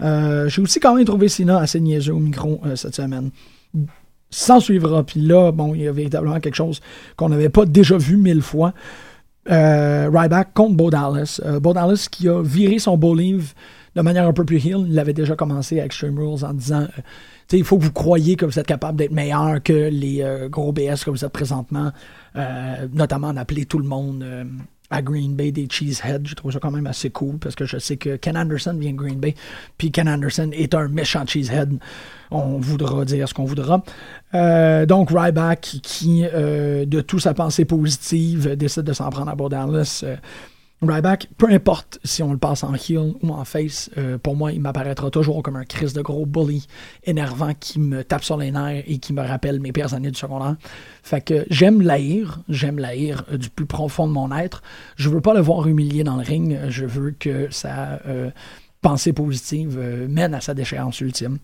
J'ai 0.00 0.62
aussi 0.62 0.80
quand 0.80 0.94
même 0.94 1.04
trouvé 1.04 1.28
Sina 1.28 1.58
assez 1.58 1.80
niaiseux 1.80 2.14
au 2.14 2.18
micro 2.18 2.60
cette 2.74 2.94
semaine. 2.94 3.30
S'en 4.28 4.58
suivra. 4.58 5.04
Puis 5.04 5.20
là, 5.20 5.52
bon, 5.52 5.74
il 5.74 5.82
y 5.82 5.88
a 5.88 5.92
véritablement 5.92 6.40
quelque 6.40 6.56
chose 6.56 6.80
qu'on 7.16 7.28
n'avait 7.28 7.48
pas 7.48 7.64
déjà 7.64 7.96
vu 7.96 8.16
mille 8.16 8.42
fois. 8.42 8.74
Ryback 9.46 10.52
contre 10.54 10.74
Bo 10.74 10.90
Dallas. 10.90 11.40
Bo 11.60 11.72
Dallas 11.72 12.08
qui 12.10 12.28
a 12.28 12.42
viré 12.42 12.78
son 12.78 12.96
beau 12.96 13.14
livre 13.14 13.54
de 13.96 14.02
manière 14.02 14.26
un 14.26 14.32
peu 14.32 14.44
plus 14.44 14.64
heel. 14.64 14.84
Il 14.86 14.94
l'avait 14.94 15.14
déjà 15.14 15.34
commencé 15.34 15.80
à 15.80 15.86
Extreme 15.86 16.18
Rules 16.18 16.44
en 16.44 16.52
disant 16.52 16.82
euh, 16.82 17.02
il 17.52 17.64
faut 17.64 17.78
que 17.78 17.84
vous 17.84 17.92
croyiez 17.92 18.36
que 18.36 18.44
vous 18.44 18.58
êtes 18.58 18.66
capable 18.66 18.98
d'être 18.98 19.12
meilleur 19.12 19.62
que 19.62 19.88
les 19.90 20.22
euh, 20.22 20.48
gros 20.48 20.72
BS 20.72 21.02
que 21.04 21.10
vous 21.10 21.24
êtes 21.24 21.32
présentement, 21.32 21.90
euh, 22.36 22.86
notamment 22.92 23.32
d'appeler 23.32 23.64
tout 23.64 23.78
le 23.78 23.88
monde 23.88 24.24
à 24.90 25.02
Green 25.02 25.34
Bay 25.34 25.50
des 25.50 25.66
Cheeseheads. 25.68 26.26
Je 26.26 26.34
trouve 26.34 26.52
ça 26.52 26.60
quand 26.60 26.70
même 26.70 26.86
assez 26.86 27.10
cool 27.10 27.38
parce 27.38 27.54
que 27.54 27.64
je 27.64 27.78
sais 27.78 27.96
que 27.96 28.16
Ken 28.16 28.36
Anderson 28.36 28.76
vient 28.78 28.92
de 28.92 28.96
Green 28.96 29.18
Bay, 29.18 29.34
puis 29.78 29.90
Ken 29.90 30.08
Anderson 30.08 30.50
est 30.52 30.74
un 30.74 30.88
méchant 30.88 31.24
Cheesehead. 31.26 31.78
On 32.30 32.58
voudra 32.58 33.04
dire 33.04 33.28
ce 33.28 33.34
qu'on 33.34 33.44
voudra. 33.44 33.82
donc, 34.32 35.10
Ryback, 35.10 35.78
qui, 35.82 36.22
de 36.22 37.00
toute 37.00 37.20
sa 37.20 37.34
pensée 37.34 37.64
positive, 37.64 38.56
décide 38.56 38.82
de 38.82 38.92
s'en 38.92 39.08
prendre 39.10 39.30
à 39.30 39.34
Borderless 39.34 40.04
Ryback, 40.82 41.28
peu 41.38 41.48
importe 41.50 41.98
si 42.04 42.22
on 42.22 42.32
le 42.32 42.38
passe 42.38 42.62
en 42.62 42.74
heel 42.74 43.14
ou 43.22 43.30
en 43.30 43.44
face, 43.46 43.90
euh, 43.96 44.18
pour 44.18 44.36
moi, 44.36 44.52
il 44.52 44.60
m'apparaîtra 44.60 45.10
toujours 45.10 45.42
comme 45.42 45.56
un 45.56 45.64
Chris 45.64 45.92
de 45.94 46.02
gros 46.02 46.26
bully 46.26 46.66
énervant 47.04 47.54
qui 47.58 47.80
me 47.80 48.04
tape 48.04 48.22
sur 48.22 48.36
les 48.36 48.50
nerfs 48.50 48.84
et 48.86 48.98
qui 48.98 49.14
me 49.14 49.22
rappelle 49.22 49.58
mes 49.58 49.72
pires 49.72 49.94
années 49.94 50.10
du 50.10 50.18
secondaire. 50.18 50.56
Fait 51.02 51.22
que 51.22 51.46
j'aime 51.48 51.80
l'haïr, 51.80 52.40
j'aime 52.50 52.78
l'haïr 52.78 53.24
euh, 53.32 53.38
du 53.38 53.48
plus 53.48 53.64
profond 53.64 54.06
de 54.06 54.12
mon 54.12 54.30
être. 54.36 54.62
Je 54.96 55.08
veux 55.08 55.22
pas 55.22 55.32
le 55.32 55.40
voir 55.40 55.66
humilié 55.66 56.04
dans 56.04 56.16
le 56.16 56.22
ring, 56.22 56.58
je 56.68 56.84
veux 56.84 57.12
que 57.12 57.48
ça... 57.50 58.00
Euh, 58.06 58.30
pensée 58.82 59.12
positive 59.12 59.80
mène 60.08 60.32
à 60.32 60.40
sa 60.40 60.54
déchéance 60.54 61.00
ultime. 61.00 61.38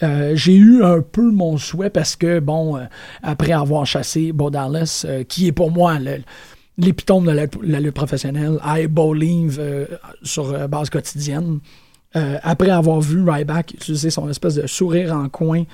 j'ai 0.00 0.54
eu 0.54 0.82
un 0.82 1.02
peu 1.02 1.30
mon 1.30 1.58
souhait 1.58 1.90
parce 1.90 2.16
que, 2.16 2.40
bon, 2.40 2.80
après 3.22 3.52
avoir 3.52 3.84
chassé 3.84 4.32
Bo 4.32 4.48
Dallas, 4.48 5.04
qui 5.28 5.48
est 5.48 5.52
pour 5.52 5.70
moi 5.70 5.98
l'épitome 6.78 7.26
de 7.26 7.32
la, 7.32 7.80
lutte 7.80 7.94
professionnelle, 7.94 8.58
I 8.64 8.86
believe 8.86 9.60
sur 10.22 10.68
base 10.68 10.88
quotidienne, 10.90 11.60
euh, 12.16 12.38
après 12.42 12.70
avoir 12.70 13.02
vu 13.02 13.22
Ryback 13.28 13.74
utiliser 13.74 14.08
son 14.08 14.30
espèce 14.30 14.54
de 14.54 14.66
sourire 14.66 15.12
en 15.12 15.28
coin 15.28 15.64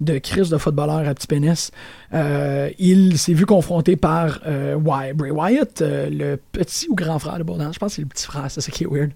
de 0.00 0.18
crise 0.18 0.50
de 0.50 0.58
footballeur 0.58 1.06
à 1.08 1.14
petit 1.14 1.28
pénis, 1.28 1.70
euh, 2.12 2.68
il 2.80 3.16
s'est 3.16 3.32
vu 3.32 3.46
confronté 3.46 3.94
par 3.94 4.40
euh, 4.44 4.76
Bray 4.76 5.30
Wyatt, 5.30 5.82
le 5.86 6.36
petit 6.50 6.88
ou 6.88 6.96
grand 6.96 7.20
frère 7.20 7.38
de 7.38 7.44
Bo 7.44 7.56
Dallas. 7.56 7.72
Je 7.74 7.78
pense 7.78 7.92
que 7.92 7.96
c'est 7.96 8.02
le 8.02 8.08
petit 8.08 8.26
frère, 8.26 8.50
c'est 8.50 8.60
ça 8.60 8.72
qui 8.72 8.84
est 8.84 8.88
weird. 8.88 9.12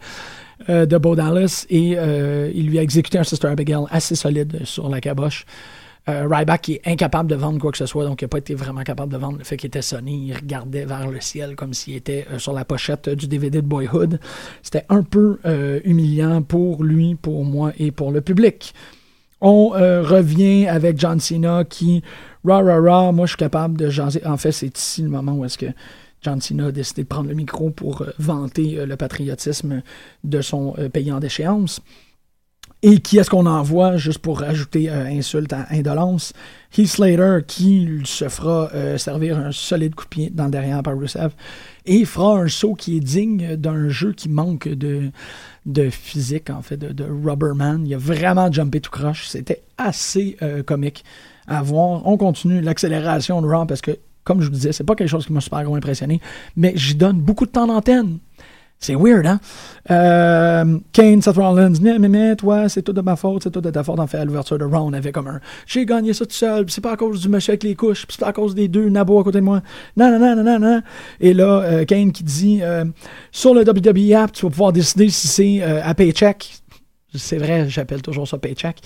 de 0.68 0.99
Bo 0.99 1.16
Dallas, 1.16 1.66
et 1.68 1.96
il 2.55 2.66
lui 2.68 2.78
a 2.78 2.82
exécuté 2.82 3.18
un 3.18 3.24
Sister 3.24 3.49
Abigail 3.49 3.84
assez 3.90 4.14
solide 4.14 4.61
sur 4.64 4.88
la 4.88 5.01
caboche. 5.01 5.46
Euh, 6.09 6.26
Ryback 6.26 6.70
est 6.70 6.80
incapable 6.86 7.28
de 7.28 7.34
vendre 7.34 7.59
quoi 7.59 7.70
que 7.70 7.76
ce 7.76 7.86
soit, 7.86 8.04
donc 8.04 8.22
il 8.22 8.24
n'a 8.24 8.28
pas 8.28 8.38
été 8.38 8.54
vraiment 8.54 8.82
capable 8.82 9.12
de 9.12 9.18
vendre 9.18 9.38
le 9.38 9.44
fait 9.44 9.56
qu'il 9.56 9.68
était 9.68 9.82
Sony. 9.82 10.28
Il 10.28 10.34
regardait 10.34 10.86
vers 10.86 11.11
le 11.11 11.20
ciel 11.20 11.54
comme 11.54 11.74
s'il 11.74 11.96
était 11.96 12.26
euh, 12.30 12.38
sur 12.38 12.52
la 12.52 12.64
pochette 12.64 13.11
du 13.11 13.28
DVD 13.28 13.61
de 13.61 13.66
Boyhood. 13.66 14.18
C'était 14.62 14.86
un 14.88 15.02
peu 15.02 15.38
euh, 15.44 15.80
humiliant 15.84 16.42
pour 16.42 16.82
lui, 16.82 17.14
pour 17.14 17.44
moi 17.44 17.72
et 17.78 17.90
pour 17.90 18.11
le 18.11 18.20
public. 18.20 18.72
On 19.40 19.68
revient 19.68 20.66
avec 20.66 20.98
John 20.98 21.20
Cena 21.20 21.62
qui, 21.62 22.02
ra 22.44 22.61
ra 22.61 22.80
ra, 22.80 23.12
moi 23.12 23.24
je 23.26 23.30
suis 23.30 23.36
capable 23.36 23.78
de 23.78 23.88
jaser. 23.88 24.26
En 24.26 24.36
fait, 24.36 24.50
c'est 24.50 24.76
ici 24.76 25.00
le 25.02 25.11
moment 25.11 25.32
où 25.32 25.44
est-ce 25.44 25.56
que 25.56 25.66
John 26.22 26.40
Cena 26.40 26.66
a 26.66 26.72
décidé 26.72 27.04
de 27.04 27.06
prendre 27.06 27.28
le 27.28 27.36
micro 27.36 27.70
pour 27.70 28.04
vanter 28.18 28.84
le 28.84 28.96
patriotisme 28.96 29.82
de 30.24 30.40
son 30.40 30.74
pays 30.92 31.12
en 31.12 31.20
déchéance. 31.20 31.80
Et 32.83 33.01
qui 33.01 33.18
est-ce 33.18 33.29
qu'on 33.29 33.47
envoie, 33.47 33.97
juste 33.97 34.20
pour 34.20 34.39
rajouter 34.39 34.89
euh, 34.89 35.07
insulte 35.07 35.53
à 35.53 35.66
indolence? 35.70 36.33
Heath 36.76 36.87
Slater, 36.87 37.39
qui 37.45 37.89
se 38.05 38.29
fera 38.29 38.70
euh, 38.72 38.97
servir 38.99 39.37
un 39.37 39.51
solide 39.51 39.97
coup 39.97 40.05
de 40.05 40.09
pied 40.09 40.31
dans 40.33 40.45
le 40.45 40.51
derrière 40.53 40.81
par 40.85 40.97
Rusev, 40.97 41.33
et 41.87 42.05
fera 42.05 42.39
un 42.39 42.47
saut 42.47 42.74
qui 42.74 42.97
est 42.97 43.01
digne 43.01 43.57
d'un 43.57 43.89
jeu 43.89 44.12
qui 44.12 44.29
manque 44.29 44.68
de, 44.68 45.11
de 45.66 45.91
physique, 45.91 46.51
en 46.51 46.62
fait, 46.62 46.76
de, 46.76 46.93
de 46.93 47.05
Rubberman. 47.05 47.85
Il 47.85 47.95
a 47.95 47.99
vraiment 47.99 48.53
jumpé 48.53 48.81
tout 48.81 48.93
croche. 48.93 49.26
C'était 49.26 49.62
assez 49.76 50.37
euh, 50.43 50.62
comique 50.62 51.05
à 51.49 51.62
voir. 51.62 52.07
On 52.07 52.16
continue 52.16 52.61
l'accélération 52.61 53.43
de 53.43 53.49
Raw 53.49 53.66
parce 53.66 53.81
que, 53.81 53.99
comme 54.22 54.41
je 54.41 54.47
vous 54.47 54.55
disais, 54.55 54.72
c'est 54.72 54.85
pas 54.85 54.95
quelque 54.95 55.09
chose 55.09 55.26
qui 55.26 55.33
m'a 55.33 55.41
super 55.41 55.64
gros 55.64 55.74
impressionné, 55.74 56.20
mais 56.55 56.74
j'y 56.76 56.95
donne 56.95 57.18
beaucoup 57.18 57.47
de 57.47 57.51
temps 57.51 57.66
d'antenne. 57.66 58.18
C'est 58.81 58.95
weird, 58.95 59.26
hein? 59.26 59.41
Euh, 59.91 60.79
Kane, 60.93 61.20
Seth 61.20 61.37
Rollins, 61.37 61.72
mais, 61.81 61.99
mais, 61.99 62.37
toi, 62.37 62.68
c'est 62.68 62.83
tout 62.83 62.93
de 62.93 63.01
ma 63.01 63.16
faute, 63.16 63.43
c'est 63.43 63.51
tout 63.51 63.61
de 63.61 63.70
ta 63.70 63.83
faute. 63.83 63.99
En 63.99 64.07
fait, 64.07 64.18
à 64.18 64.24
l'ouverture 64.24 64.57
de 64.57 64.64
round, 64.64 64.95
avait 64.95 65.11
comme 65.11 65.26
un 65.26 65.41
j'ai 65.66 65.85
gagné 65.85 66.12
ça 66.12 66.24
tout 66.24 66.33
seul, 66.33 66.64
c'est 66.68 66.81
pas 66.81 66.93
à 66.93 66.97
cause 66.97 67.20
du 67.20 67.29
monsieur 67.29 67.53
avec 67.53 67.64
les 67.64 67.74
couches, 67.74 68.07
c'est 68.09 68.22
à 68.22 68.33
cause 68.33 68.55
des 68.55 68.68
deux 68.68 68.89
nabots 68.89 69.18
à 69.18 69.24
côté 69.24 69.39
de 69.39 69.45
moi. 69.45 69.62
Non, 69.97 70.11
non, 70.11 70.18
non, 70.20 70.37
non, 70.37 70.45
non, 70.45 70.59
non. 70.61 70.83
Et 71.20 71.35
là, 71.35 71.62
euh, 71.62 71.85
Kane 71.85 72.12
qui 72.12 72.22
dit 72.22 72.61
euh, 72.62 72.85
sur 73.33 73.53
le 73.53 73.62
WWE 73.62 74.14
app, 74.14 74.33
tu 74.33 74.47
vas 74.47 74.51
pouvoir 74.51 74.72
décider 74.72 75.09
si 75.09 75.26
c'est 75.26 75.62
à 75.62 75.93
paycheck. 75.95 76.62
C'est 77.14 77.38
vrai, 77.38 77.70
j'appelle 77.70 78.02
toujours 78.02 78.28
ça 78.28 78.36
paycheck. 78.36 78.82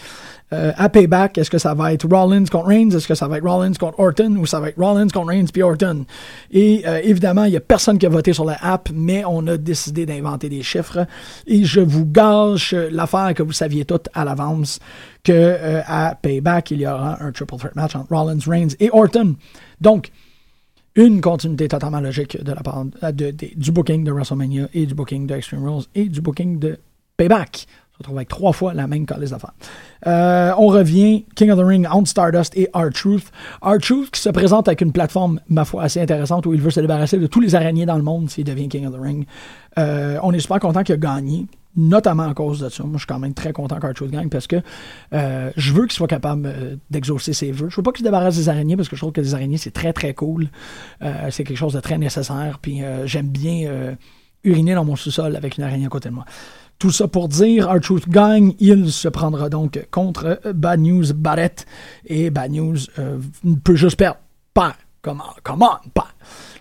Euh, 0.52 0.70
à 0.76 0.88
Payback, 0.88 1.38
est-ce 1.38 1.50
que 1.50 1.58
ça 1.58 1.74
va 1.74 1.92
être 1.92 2.06
Rollins 2.08 2.44
contre 2.44 2.66
Reigns? 2.66 2.90
Est-ce 2.90 3.08
que 3.08 3.16
ça 3.16 3.26
va 3.26 3.38
être 3.38 3.44
Rollins 3.44 3.72
contre 3.72 3.98
Orton? 3.98 4.36
Ou 4.36 4.46
ça 4.46 4.60
va 4.60 4.68
être 4.68 4.78
Rollins 4.78 5.08
contre 5.08 5.28
Reigns 5.28 5.46
puis 5.52 5.62
Orton? 5.62 6.06
Et 6.52 6.84
euh, 6.86 7.00
évidemment, 7.02 7.44
il 7.44 7.50
n'y 7.50 7.56
a 7.56 7.60
personne 7.60 7.98
qui 7.98 8.06
a 8.06 8.08
voté 8.08 8.32
sur 8.32 8.44
la 8.44 8.56
app, 8.62 8.90
mais 8.94 9.24
on 9.24 9.44
a 9.48 9.56
décidé 9.56 10.06
d'inventer 10.06 10.48
des 10.48 10.62
chiffres. 10.62 11.04
Et 11.48 11.64
je 11.64 11.80
vous 11.80 12.06
gâche 12.06 12.74
l'affaire 12.74 13.34
que 13.34 13.42
vous 13.42 13.52
saviez 13.52 13.84
toutes 13.84 14.08
à 14.14 14.24
l'avance 14.24 14.78
que 15.24 15.32
euh, 15.32 15.82
à 15.84 16.14
Payback, 16.14 16.70
il 16.70 16.82
y 16.82 16.86
aura 16.86 17.20
un 17.20 17.32
triple 17.32 17.56
threat 17.56 17.74
match 17.74 17.96
entre 17.96 18.14
Rollins, 18.14 18.38
Reigns 18.46 18.76
et 18.78 18.90
Orton. 18.92 19.34
Donc, 19.80 20.12
une 20.94 21.20
continuité 21.20 21.66
totalement 21.66 22.00
logique 22.00 22.40
de 22.40 22.52
la 22.52 22.60
part 22.60 22.84
du 23.12 23.72
booking 23.72 24.04
de 24.04 24.12
WrestleMania 24.12 24.68
et 24.74 24.86
du 24.86 24.94
booking 24.94 25.26
de 25.26 25.34
Extreme 25.34 25.64
Rules 25.64 25.84
et 25.94 26.04
du 26.04 26.20
booking 26.20 26.60
de 26.60 26.78
Payback 27.16 27.66
retrouve 28.03 28.18
avec 28.18 28.28
trois 28.28 28.53
fois 28.53 28.74
la 28.74 28.86
même 28.86 29.07
calice 29.07 29.30
d'affaires. 29.30 29.55
Euh, 30.07 30.53
on 30.59 30.66
revient, 30.66 31.24
King 31.34 31.50
of 31.50 31.59
the 31.59 31.64
Ring, 31.64 31.86
On 31.92 32.05
Stardust 32.05 32.57
et 32.57 32.68
R-Truth. 32.74 33.30
R-Truth 33.62 34.11
qui 34.11 34.20
se 34.20 34.28
présente 34.28 34.68
avec 34.68 34.80
une 34.80 34.92
plateforme, 34.92 35.40
ma 35.48 35.64
foi, 35.64 35.84
assez 35.84 36.00
intéressante 36.00 36.46
où 36.46 36.55
il 36.55 36.61
veut 36.61 36.70
se 36.70 36.80
débarrasser 36.80 37.18
de 37.18 37.26
tous 37.26 37.40
les 37.40 37.55
araignées 37.55 37.86
dans 37.86 37.96
le 37.96 38.03
monde 38.03 38.30
s'il 38.30 38.44
devient 38.44 38.68
King 38.68 38.86
of 38.86 38.94
the 38.94 39.00
Ring. 39.00 39.26
Euh, 39.78 40.18
on 40.22 40.32
est 40.32 40.40
super 40.40 40.59
content 40.59 40.82
qu'il 40.82 40.94
a 40.94 40.98
gagné, 40.98 41.46
notamment 41.76 42.28
à 42.28 42.34
cause 42.34 42.61
de 42.61 42.68
ça. 42.68 42.82
Moi, 42.82 42.94
je 42.94 42.98
suis 42.98 43.07
quand 43.07 43.18
même 43.18 43.34
très 43.34 43.53
content 43.53 43.78
qu'R-Truth 43.78 44.11
gagne 44.11 44.28
parce 44.28 44.46
que 44.46 44.57
euh, 45.14 45.50
je 45.57 45.72
veux 45.72 45.82
qu'il 45.82 45.92
soit 45.92 46.09
capable 46.09 46.78
d'exaucer 46.90 47.32
ses 47.32 47.53
vœux. 47.53 47.68
Je 47.70 47.76
veux 47.76 47.82
pas 47.82 47.92
qu'il 47.92 48.05
se 48.05 48.09
débarrasse 48.09 48.36
des 48.36 48.48
araignées 48.48 48.76
parce 48.76 48.88
que 48.88 48.96
je 48.96 49.00
trouve 49.00 49.12
que 49.12 49.20
les 49.20 49.34
araignées, 49.34 49.59
c'est 49.59 49.70
très, 49.70 49.92
très 49.92 50.14
cool. 50.14 50.48
c'est 51.30 51.44
quelque 51.44 51.57
chose 51.57 51.74
de 51.74 51.80
très 51.80 51.98
nécessaire. 51.98 52.59
Puis 52.61 52.82
j'aime 53.07 53.28
bien 53.28 53.96
uriner 54.44 54.74
dans 54.74 54.84
mon 54.84 54.96
sous-sol 54.96 55.36
avec 55.36 55.57
une 55.57 55.64
araignée 55.64 55.86
à 55.86 55.88
côté 55.88 56.09
de 56.09 56.14
moi. 56.14 56.24
Tout 56.83 56.91
ça 56.91 57.07
pour 57.07 57.28
dire, 57.28 57.70
R-Truth 57.70 58.09
gagne, 58.09 58.55
il 58.59 58.91
se 58.91 59.07
prendra 59.07 59.49
donc 59.49 59.87
contre 59.93 60.41
Bad 60.53 60.80
News 60.80 61.12
Barrett. 61.14 61.64
Et 62.07 62.28
Bad 62.30 62.51
News 62.51 62.76
euh, 62.99 63.20
peut 63.62 63.76
juste 63.76 63.97
perdre. 63.97 64.18
Pas. 64.53 64.74
Come 65.01 65.22
on, 65.24 65.41
come 65.45 65.62
on, 65.62 65.89
pas. 65.91 66.09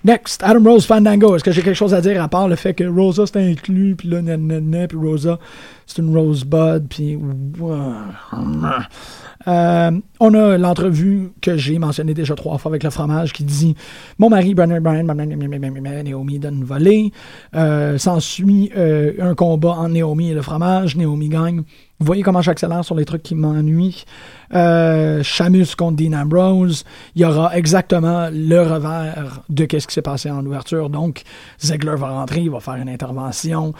Next, 0.04 0.44
Adam 0.44 0.64
Rose 0.64 0.86
Fandango. 0.86 1.36
Est-ce 1.36 1.44
que 1.44 1.52
j'ai 1.52 1.64
quelque 1.64 1.74
chose 1.74 1.96
à 1.96 2.02
dire 2.02 2.22
à 2.22 2.28
part 2.28 2.48
le 2.48 2.56
fait 2.56 2.76
que 2.76 2.84
Rosa 2.84 3.26
c'est 3.26 3.44
inclus, 3.44 3.96
puis 3.96 4.10
là, 4.10 4.22
nanana, 4.22 4.88
puis 4.88 4.98
Rosa 5.00 5.40
c'est 5.86 6.02
une 6.02 6.16
Rosebud, 6.16 6.88
puis. 6.90 7.18
Euh, 9.48 9.92
on 10.20 10.34
a 10.34 10.58
l'entrevue 10.58 11.32
que 11.42 11.58
j'ai 11.58 11.80
mentionnée 11.80 12.14
déjà 12.14 12.36
trois 12.36 12.58
fois 12.58 12.72
avec 12.72 12.84
le 12.84 12.90
fromage 12.90 13.34
qui 13.34 13.44
dit 13.44 13.76
Mon 14.20 14.30
mari, 14.30 14.54
Brandon 14.54 14.80
Bryan, 14.82 15.06
Naomi 16.04 16.40
donne 16.40 16.58
une 16.58 16.64
volée. 16.64 17.12
Euh, 17.56 17.98
s'ensuit 17.98 18.72
euh, 18.78 19.14
un 19.20 19.36
combat 19.36 19.72
entre 19.72 19.90
Naomi 19.90 20.30
et 20.30 20.34
le 20.34 20.42
fromage. 20.42 20.96
Naomi 20.96 21.30
gagne. 21.30 21.64
Vous 22.00 22.08
voyez 22.08 22.24
comment 22.24 22.42
j'accélère 22.42 22.84
sur 22.84 22.96
les 22.96 23.06
trucs 23.06 23.22
qui 23.22 23.36
m'ennuient? 23.36 24.06
Shamus 24.52 25.76
contre 25.78 25.98
Dean 25.98 26.14
Ambrose. 26.14 26.84
Il 27.16 27.22
y 27.22 27.26
aura 27.26 27.56
exactement 27.56 28.28
le 28.32 28.60
revers 28.60 29.42
de 29.50 29.68
ce 29.70 29.88
qui 29.88 29.94
s'est 29.94 30.02
passé 30.02 30.30
en 30.32 30.44
ouverture. 30.44 30.90
Donc, 30.90 31.22
Ziggler 31.64 31.96
va 31.96 32.10
rentrer, 32.10 32.42
il 32.42 32.50
va 32.50 32.60
faire 32.60 32.76
une 32.76 32.90
intervention. 32.90 33.74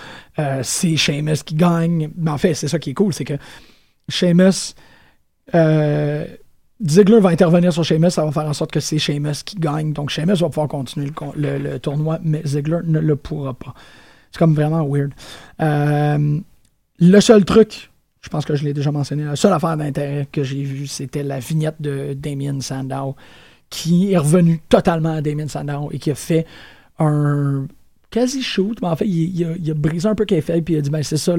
c'est 0.62 0.96
Sheamus 0.98 1.44
qui 1.44 1.56
gagne. 1.56 2.01
Mais 2.18 2.32
en 2.32 2.38
fait, 2.38 2.54
c'est 2.54 2.68
ça 2.68 2.80
qui 2.80 2.92
est 2.92 2.94
cool, 2.94 3.14
c'est 3.14 3.26
que 3.26 3.38
Sheamus 4.10 4.74
euh, 5.56 6.26
Ziggler 6.84 7.20
va 7.20 7.30
intervenir 7.30 7.72
sur 7.72 7.84
Sheamus, 7.84 8.12
ça 8.12 8.26
va 8.26 8.32
faire 8.32 8.46
en 8.46 8.54
sorte 8.54 8.72
que 8.72 8.80
c'est 8.80 8.98
Sheamus 8.98 9.44
qui 9.46 9.56
gagne. 9.58 9.94
Donc 9.94 10.10
Sheamus 10.10 10.36
va 10.36 10.50
pouvoir 10.50 10.68
continuer 10.68 11.12
le, 11.36 11.78
tournoi, 11.78 12.20
mais 12.24 12.42
Ziggler 12.46 12.80
ne 12.84 13.00
le 13.00 13.16
pourra 13.16 13.54
pas. 13.54 13.74
C'est 14.32 14.40
comme 14.40 14.56
vraiment 14.56 14.86
weird. 14.88 15.12
Euh, 15.62 16.40
le 17.00 17.20
seul 17.20 17.46
truc, 17.46 17.92
je 18.22 18.30
pense 18.30 18.46
que 18.46 18.56
je 18.56 18.64
l'ai 18.64 18.74
déjà 18.74 18.92
mentionné, 18.92 19.26
la 19.26 19.36
seule 19.36 19.54
affaire 19.54 19.78
d'intérêt 19.78 20.28
que 20.32 20.44
j'ai 20.44 20.64
vue, 20.64 20.88
c'était 20.88 21.24
la 21.24 21.40
vignette 21.40 21.80
de 21.80 22.14
Damien 22.14 22.62
Sandow, 22.62 23.16
qui 23.70 24.14
est 24.14 24.18
revenu 24.18 24.62
totalement 24.70 25.16
à 25.16 25.22
Damien 25.22 25.48
Sandow 25.48 25.90
et 25.92 26.00
qui 26.00 26.12
a 26.12 26.16
fait 26.16 26.46
un 26.98 27.68
quasi 28.12 28.44
shoot, 28.44 28.78
mais 28.82 28.90
en 28.90 28.96
fait, 28.96 29.08
il, 29.08 29.72
a, 29.72 29.74
brisé 29.74 30.08
un 30.08 30.16
peu 30.16 30.26
fait 30.30 30.62
puis 30.62 30.76
il 30.76 30.78
a 30.78 30.82
dit 30.82 30.90
ben 30.90 31.02
c'est 31.02 31.18
ça, 31.18 31.36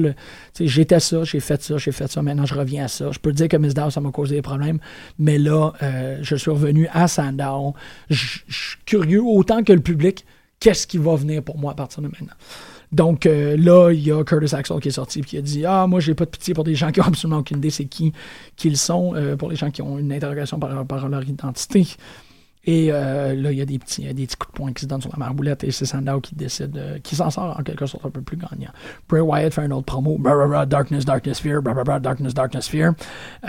j'étais 0.59 0.99
ça, 0.99 1.23
j'ai 1.23 1.39
fait 1.39 1.61
ça, 1.61 1.77
j'ai 1.77 1.91
fait 1.91 2.11
ça, 2.11 2.21
maintenant 2.21 2.45
je 2.45 2.55
reviens 2.55 2.85
à 2.85 2.87
ça. 2.87 3.11
Je 3.11 3.19
peux 3.19 3.31
te 3.31 3.37
dire 3.37 3.47
que 3.47 3.57
Miss 3.57 3.73
Dow, 3.73 3.91
ça 3.91 4.01
m'a 4.01 4.11
causé 4.11 4.35
des 4.35 4.41
problèmes, 4.41 4.79
mais 5.19 5.37
là, 5.37 5.71
euh, 5.81 6.17
je 6.21 6.35
suis 6.35 6.51
revenu 6.51 6.87
à 6.91 7.07
Sandown. 7.07 7.73
Je 8.09 8.39
suis 8.49 8.77
curieux, 8.85 9.23
autant 9.23 9.63
que 9.63 9.71
le 9.71 9.81
public, 9.81 10.25
qu'est-ce 10.59 10.87
qui 10.87 10.97
va 10.97 11.15
venir 11.15 11.43
pour 11.43 11.57
moi 11.57 11.71
à 11.73 11.75
partir 11.75 12.01
de 12.01 12.07
maintenant. 12.07 12.33
Donc 12.93 13.25
euh, 13.25 13.57
là, 13.57 13.91
il 13.91 14.03
y 14.03 14.11
a 14.11 14.23
Curtis 14.23 14.55
Axel 14.55 14.79
qui 14.79 14.89
est 14.89 14.91
sorti 14.91 15.19
et 15.19 15.23
qui 15.23 15.37
a 15.37 15.41
dit 15.41 15.65
Ah, 15.65 15.87
moi, 15.87 15.99
j'ai 15.99 16.13
pas 16.13 16.25
de 16.25 16.29
pitié 16.29 16.53
pour 16.53 16.63
des 16.63 16.75
gens 16.75 16.91
qui 16.91 17.01
ont 17.01 17.05
absolument 17.07 17.39
aucune 17.39 17.57
idée 17.57 17.71
c'est 17.71 17.85
qui 17.85 18.13
qu'ils 18.55 18.77
sont, 18.77 19.13
euh, 19.15 19.35
pour 19.35 19.49
les 19.49 19.55
gens 19.55 19.71
qui 19.71 19.81
ont 19.81 19.97
une 19.97 20.13
interrogation 20.13 20.59
par, 20.59 20.85
par 20.85 21.09
leur 21.09 21.27
identité. 21.27 21.87
Et 22.65 22.89
euh, 22.91 23.35
là, 23.35 23.51
il 23.51 23.57
y 23.57 23.61
a 23.61 23.65
des 23.65 23.77
petits, 23.77 24.03
des 24.13 24.25
petits 24.25 24.37
coups 24.37 24.53
de 24.53 24.57
poing 24.57 24.71
qui 24.71 24.81
se 24.83 24.85
donnent 24.85 25.01
sur 25.01 25.11
la 25.11 25.17
marboulette 25.17 25.65
et 25.65 25.71
c'est 25.71 25.85
Sandow 25.85 26.21
qui 26.21 26.33
décide, 26.35 26.77
euh, 26.77 26.97
qui 26.99 27.15
s'en 27.15 27.29
sort 27.29 27.57
en 27.59 27.63
quelque 27.63 27.85
sorte 27.85 28.05
un 28.05 28.09
peu 28.09 28.21
plus 28.21 28.37
gagnant. 28.37 28.71
Bray 29.09 29.21
Wyatt 29.21 29.53
fait 29.53 29.63
un 29.63 29.71
autre 29.71 29.85
promo, 29.85 30.17
Darkness, 30.65 31.03
Darkness, 31.03 31.39
Fear, 31.39 31.61
Darkness, 31.61 32.33
Darkness, 32.33 32.67
Fear. 32.69 32.93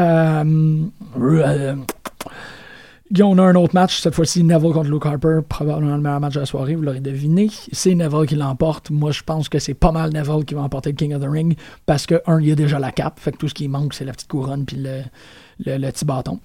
Euh, 0.00 0.84
on 3.22 3.38
a 3.38 3.42
un 3.42 3.54
autre 3.54 3.74
match, 3.74 4.00
cette 4.00 4.14
fois-ci 4.14 4.42
Neville 4.42 4.72
contre 4.72 4.90
Luke 4.90 5.06
Harper, 5.06 5.40
probablement 5.48 5.94
le 5.94 6.02
meilleur 6.02 6.18
match 6.18 6.34
de 6.34 6.40
la 6.40 6.46
soirée, 6.46 6.74
vous 6.74 6.82
l'aurez 6.82 6.98
deviné. 6.98 7.48
C'est 7.70 7.94
Neville 7.94 8.26
qui 8.26 8.34
l'emporte. 8.34 8.90
Moi, 8.90 9.12
je 9.12 9.22
pense 9.22 9.48
que 9.48 9.60
c'est 9.60 9.74
pas 9.74 9.92
mal 9.92 10.12
Neville 10.12 10.44
qui 10.44 10.54
va 10.54 10.62
emporter 10.62 10.90
le 10.90 10.96
King 10.96 11.14
of 11.14 11.22
the 11.22 11.28
Ring 11.28 11.56
parce 11.86 12.06
que, 12.06 12.20
un, 12.26 12.40
il 12.40 12.48
y 12.48 12.52
a 12.52 12.56
déjà 12.56 12.80
la 12.80 12.90
cape, 12.90 13.20
fait 13.20 13.30
que 13.30 13.36
tout 13.36 13.48
ce 13.48 13.54
qui 13.54 13.68
manque, 13.68 13.94
c'est 13.94 14.04
la 14.04 14.12
petite 14.12 14.28
couronne 14.28 14.64
puis 14.64 14.78
le, 14.78 15.02
le 15.64 15.90
petit 15.90 16.04
bâton. 16.04 16.40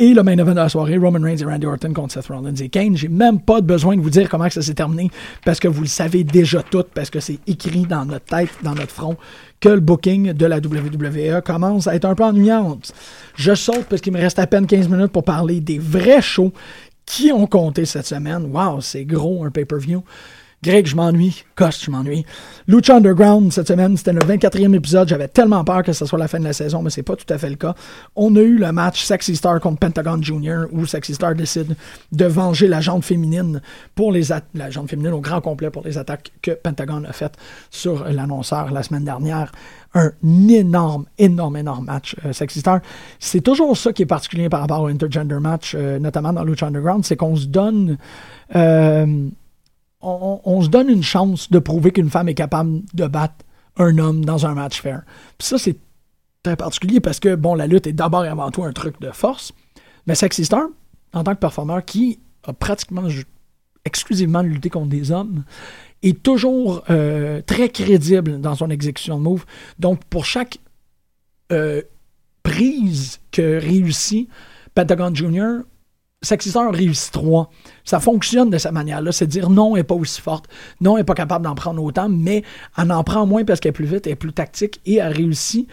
Et 0.00 0.14
le 0.14 0.22
main 0.22 0.38
event 0.38 0.52
de 0.52 0.56
la 0.56 0.68
soirée, 0.68 0.96
Roman 0.96 1.20
Reigns 1.20 1.38
et 1.38 1.44
Randy 1.44 1.66
Orton 1.66 1.92
contre 1.92 2.12
Seth 2.12 2.28
Rollins 2.28 2.54
et 2.54 2.68
Kane. 2.68 2.96
J'ai 2.96 3.08
même 3.08 3.40
pas 3.40 3.60
besoin 3.60 3.96
de 3.96 4.00
vous 4.00 4.10
dire 4.10 4.28
comment 4.28 4.48
ça 4.48 4.62
s'est 4.62 4.74
terminé 4.74 5.10
parce 5.44 5.58
que 5.58 5.66
vous 5.66 5.80
le 5.80 5.88
savez 5.88 6.22
déjà 6.22 6.62
tout, 6.62 6.84
parce 6.94 7.10
que 7.10 7.18
c'est 7.18 7.40
écrit 7.48 7.82
dans 7.82 8.04
notre 8.04 8.26
tête, 8.26 8.50
dans 8.62 8.76
notre 8.76 8.92
front, 8.92 9.16
que 9.58 9.70
le 9.70 9.80
booking 9.80 10.34
de 10.34 10.46
la 10.46 10.58
WWE 10.58 11.42
commence 11.44 11.88
à 11.88 11.96
être 11.96 12.04
un 12.04 12.14
peu 12.14 12.22
ennuyante. 12.22 12.92
Je 13.34 13.56
saute 13.56 13.86
parce 13.90 14.00
qu'il 14.00 14.12
me 14.12 14.20
reste 14.20 14.38
à 14.38 14.46
peine 14.46 14.68
15 14.68 14.88
minutes 14.88 15.10
pour 15.10 15.24
parler 15.24 15.60
des 15.60 15.80
vrais 15.80 16.22
shows 16.22 16.52
qui 17.04 17.32
ont 17.32 17.48
compté 17.48 17.84
cette 17.84 18.06
semaine. 18.06 18.50
Wow, 18.52 18.80
c'est 18.80 19.04
gros 19.04 19.44
un 19.44 19.50
pay-per-view. 19.50 20.04
Greg, 20.60 20.86
je 20.86 20.96
m'ennuie. 20.96 21.44
Cost, 21.54 21.84
je 21.84 21.90
m'ennuie. 21.90 22.26
Lucha 22.66 22.96
Underground, 22.96 23.52
cette 23.52 23.68
semaine, 23.68 23.96
c'était 23.96 24.12
le 24.12 24.18
24e 24.18 24.74
épisode. 24.74 25.08
J'avais 25.08 25.28
tellement 25.28 25.62
peur 25.62 25.84
que 25.84 25.92
ce 25.92 26.04
soit 26.04 26.18
la 26.18 26.26
fin 26.26 26.40
de 26.40 26.44
la 26.44 26.52
saison, 26.52 26.82
mais 26.82 26.90
c'est 26.90 27.04
pas 27.04 27.14
tout 27.14 27.32
à 27.32 27.38
fait 27.38 27.48
le 27.48 27.54
cas. 27.54 27.76
On 28.16 28.34
a 28.34 28.40
eu 28.40 28.58
le 28.58 28.72
match 28.72 29.04
Sexy 29.04 29.36
Star 29.36 29.60
contre 29.60 29.78
Pentagon 29.78 30.20
Jr., 30.20 30.64
où 30.72 30.84
Sexy 30.84 31.14
Star 31.14 31.36
décide 31.36 31.76
de 32.10 32.24
venger 32.24 32.66
la 32.66 32.80
jante 32.80 33.04
féminine 33.04 33.62
pour 33.94 34.10
les 34.10 34.28
la 34.54 34.70
jante 34.70 34.90
féminine 34.90 35.12
au 35.12 35.20
grand 35.20 35.40
complet 35.40 35.70
pour 35.70 35.84
les 35.84 35.96
attaques 35.96 36.32
que 36.42 36.50
Pentagon 36.50 37.04
a 37.04 37.12
faites 37.12 37.36
sur 37.70 38.04
l'annonceur 38.08 38.72
la 38.72 38.82
semaine 38.82 39.04
dernière. 39.04 39.52
Un 39.94 40.10
énorme, 40.48 41.06
énorme, 41.18 41.56
énorme 41.56 41.84
match, 41.84 42.16
euh, 42.26 42.32
Sexy 42.32 42.60
Star. 42.60 42.80
C'est 43.20 43.42
toujours 43.42 43.76
ça 43.76 43.92
qui 43.92 44.02
est 44.02 44.06
particulier 44.06 44.48
par 44.48 44.60
rapport 44.60 44.82
au 44.82 44.88
intergender 44.88 45.38
match, 45.38 45.76
euh, 45.76 46.00
notamment 46.00 46.32
dans 46.32 46.42
Lucha 46.42 46.66
Underground, 46.66 47.04
c'est 47.04 47.16
qu'on 47.16 47.36
se 47.36 47.46
donne... 47.46 47.96
Euh, 48.56 49.28
on, 50.00 50.62
se 50.62 50.68
donne 50.68 50.88
une 50.88 51.02
chance 51.02 51.50
de 51.50 51.58
prouver 51.58 51.90
qu'une 51.90 52.10
femme 52.10 52.28
est 52.28 52.34
capable 52.34 52.82
de 52.94 53.06
battre 53.06 53.44
un 53.76 53.98
homme 53.98 54.24
dans 54.24 54.46
un 54.46 54.54
match 54.54 54.80
fair. 54.80 55.02
Puis 55.38 55.48
ça, 55.48 55.58
c'est 55.58 55.76
très 56.42 56.56
particulier 56.56 57.00
parce 57.00 57.20
que, 57.20 57.34
bon, 57.34 57.54
la 57.54 57.66
lutte 57.66 57.86
est 57.86 57.92
d'abord 57.92 58.24
et 58.24 58.28
avant 58.28 58.50
tout 58.50 58.64
un 58.64 58.72
truc 58.72 59.00
de 59.00 59.10
force. 59.10 59.52
Mais 60.06 60.14
Sexy 60.14 60.44
Star, 60.44 60.66
en 61.12 61.24
tant 61.24 61.34
que 61.34 61.40
performeur 61.40 61.84
qui 61.84 62.20
a 62.44 62.52
pratiquement 62.52 63.08
exclusivement 63.84 64.42
lutté 64.42 64.70
contre 64.70 64.88
des 64.88 65.10
hommes, 65.10 65.44
est 66.02 66.22
toujours 66.22 66.82
euh, 66.90 67.42
très 67.42 67.68
crédible 67.68 68.40
dans 68.40 68.54
son 68.54 68.70
exécution 68.70 69.18
de 69.18 69.22
move. 69.22 69.44
Donc, 69.78 70.04
pour 70.04 70.24
chaque 70.24 70.58
euh, 71.50 71.82
prise 72.42 73.20
que 73.32 73.58
réussit 73.60 74.28
Pentagon 74.74 75.12
Jr., 75.12 75.62
Sexy 76.20 76.50
Star 76.50 76.72
réussit 76.72 77.12
trois. 77.12 77.50
Ça 77.84 78.00
fonctionne 78.00 78.50
de 78.50 78.58
cette 78.58 78.72
manière-là. 78.72 79.12
C'est 79.12 79.26
dire 79.26 79.50
non, 79.50 79.76
elle 79.76 79.80
n'est 79.80 79.84
pas 79.84 79.94
aussi 79.94 80.20
forte. 80.20 80.46
Non, 80.80 80.96
elle 80.96 81.02
n'est 81.02 81.04
pas 81.04 81.14
capable 81.14 81.44
d'en 81.44 81.54
prendre 81.54 81.82
autant, 81.82 82.08
mais 82.08 82.42
elle 82.76 82.90
en 82.90 83.04
prend 83.04 83.24
moins 83.26 83.44
parce 83.44 83.60
qu'elle 83.60 83.70
est 83.70 83.72
plus 83.72 83.86
vite, 83.86 84.06
elle 84.06 84.14
est 84.14 84.16
plus 84.16 84.32
tactique 84.32 84.80
et 84.84 84.96
elle 84.96 85.12
réussit 85.12 85.68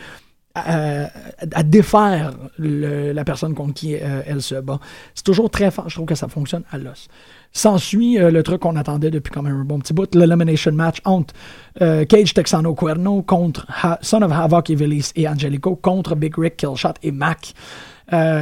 à, 0.56 1.64
défaire 1.64 2.34
la 2.60 3.26
personne 3.26 3.54
contre 3.54 3.74
qui 3.74 3.96
euh, 3.96 4.22
elle 4.26 4.42
se 4.42 4.56
bat. 4.56 4.80
C'est 5.14 5.26
toujours 5.26 5.50
très 5.50 5.70
fort. 5.70 5.90
Je 5.90 5.96
trouve 5.96 6.06
que 6.06 6.16
ça 6.16 6.28
fonctionne 6.28 6.64
à 6.72 6.78
l'os. 6.78 7.08
S'ensuit 7.52 8.20
euh, 8.20 8.32
le 8.32 8.42
truc 8.42 8.62
qu'on 8.62 8.76
attendait 8.76 9.12
depuis 9.12 9.32
quand 9.32 9.42
même 9.42 9.60
un 9.60 9.66
bon 9.66 9.80
petit 9.80 9.94
bout, 9.94 10.14
l'elimination 10.16 10.72
match 10.72 10.98
entre 11.04 11.34
euh, 11.82 12.06
Cage 12.06 12.34
Texano 12.34 12.74
Cuerno 12.74 13.22
contre 13.22 13.68
Son 14.02 14.22
of 14.22 14.32
Havoc 14.32 14.70
et 14.70 14.78
et 15.16 15.28
Angelico 15.28 15.76
contre 15.76 16.16
Big 16.16 16.38
Rick, 16.38 16.58
Killshot 16.58 16.94
et 17.04 17.12
Mac. 17.12 17.54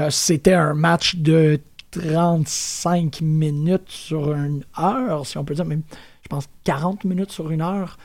C'était 0.09 0.53
un 0.53 0.73
match 0.73 1.15
de 1.15 1.59
35 1.93 3.21
minutes 3.21 3.89
sur 3.89 4.33
une 4.33 4.63
heure, 4.79 5.25
si 5.25 5.37
on 5.37 5.45
peut 5.45 5.53
dire, 5.53 5.65
même, 5.65 5.83
je 6.21 6.27
pense 6.27 6.47
40 6.63 7.05
minutes 7.05 7.31
sur 7.31 7.51
une 7.51 7.61
heure. 7.61 7.97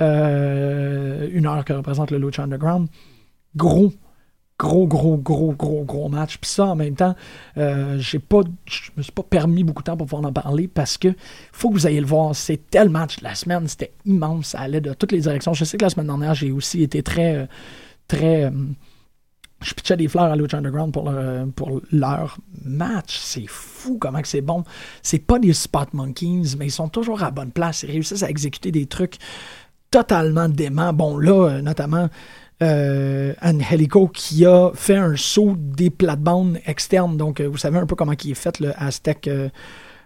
Euh, 0.00 1.28
une 1.32 1.46
heure 1.46 1.64
que 1.64 1.72
représente 1.72 2.10
le 2.10 2.18
Lucha 2.18 2.42
Underground. 2.42 2.88
Gros, 3.56 3.92
gros, 4.58 4.86
gros, 4.86 5.16
gros, 5.16 5.52
gros, 5.52 5.84
gros 5.84 6.08
match. 6.08 6.38
Puis 6.38 6.50
ça, 6.50 6.66
en 6.66 6.76
même 6.76 6.94
temps, 6.94 7.14
euh, 7.56 7.98
j'ai 7.98 8.18
pas, 8.18 8.40
je 8.66 8.90
me 8.96 9.02
suis 9.02 9.12
pas 9.12 9.22
permis 9.22 9.64
beaucoup 9.64 9.82
de 9.82 9.86
temps 9.86 9.96
pour 9.96 10.06
pouvoir 10.06 10.28
en 10.28 10.32
parler 10.32 10.68
parce 10.68 10.98
que 10.98 11.08
faut 11.52 11.70
que 11.70 11.74
vous 11.74 11.86
ayez 11.86 12.00
le 12.00 12.06
voir. 12.06 12.34
C'est 12.34 12.58
tel 12.70 12.88
match 12.88 13.18
de 13.18 13.24
la 13.24 13.34
semaine, 13.34 13.66
c'était 13.68 13.92
immense, 14.04 14.48
ça 14.48 14.60
allait 14.60 14.80
de 14.80 14.92
toutes 14.92 15.12
les 15.12 15.20
directions. 15.20 15.54
Je 15.54 15.64
sais 15.64 15.78
que 15.78 15.84
la 15.84 15.90
semaine 15.90 16.08
dernière, 16.08 16.34
j'ai 16.34 16.52
aussi 16.52 16.82
été 16.82 17.02
très, 17.02 17.36
euh, 17.36 17.46
très 18.08 18.52
je 19.66 19.74
pitchais 19.74 19.96
des 19.96 20.08
fleurs 20.08 20.24
à 20.24 20.36
Lucha 20.36 20.58
Underground 20.58 20.92
pour, 20.92 21.10
leur 21.92 22.38
match. 22.64 23.18
C'est 23.18 23.46
fou 23.48 23.98
comment 23.98 24.20
c'est 24.24 24.40
bon. 24.40 24.62
C'est 25.02 25.18
pas 25.18 25.38
des 25.38 25.52
spot 25.52 25.92
monkeys, 25.92 26.54
mais 26.58 26.66
ils 26.66 26.72
sont 26.72 26.88
toujours 26.88 27.22
à 27.22 27.30
bonne 27.30 27.50
place. 27.50 27.82
Ils 27.82 27.90
réussissent 27.90 28.22
à 28.22 28.30
exécuter 28.30 28.70
des 28.70 28.86
trucs 28.86 29.16
totalement 29.90 30.48
déments. 30.48 30.92
Bon, 30.92 31.18
là, 31.18 31.48
euh, 31.48 31.62
notamment 31.62 32.08
euh, 32.62 33.34
Angelico 33.42 34.08
qui 34.08 34.46
a 34.46 34.70
fait 34.72 34.96
un 34.96 35.14
saut 35.16 35.56
des 35.58 35.90
plates-bandes 35.90 36.58
externes. 36.64 37.16
Donc, 37.16 37.40
euh, 37.40 37.48
vous 37.48 37.58
savez 37.58 37.78
un 37.78 37.86
peu 37.86 37.96
comment 37.96 38.14
il 38.24 38.30
est 38.30 38.34
fait 38.34 38.60
le 38.60 38.72
Aztec, 38.80 39.28
euh, 39.28 39.50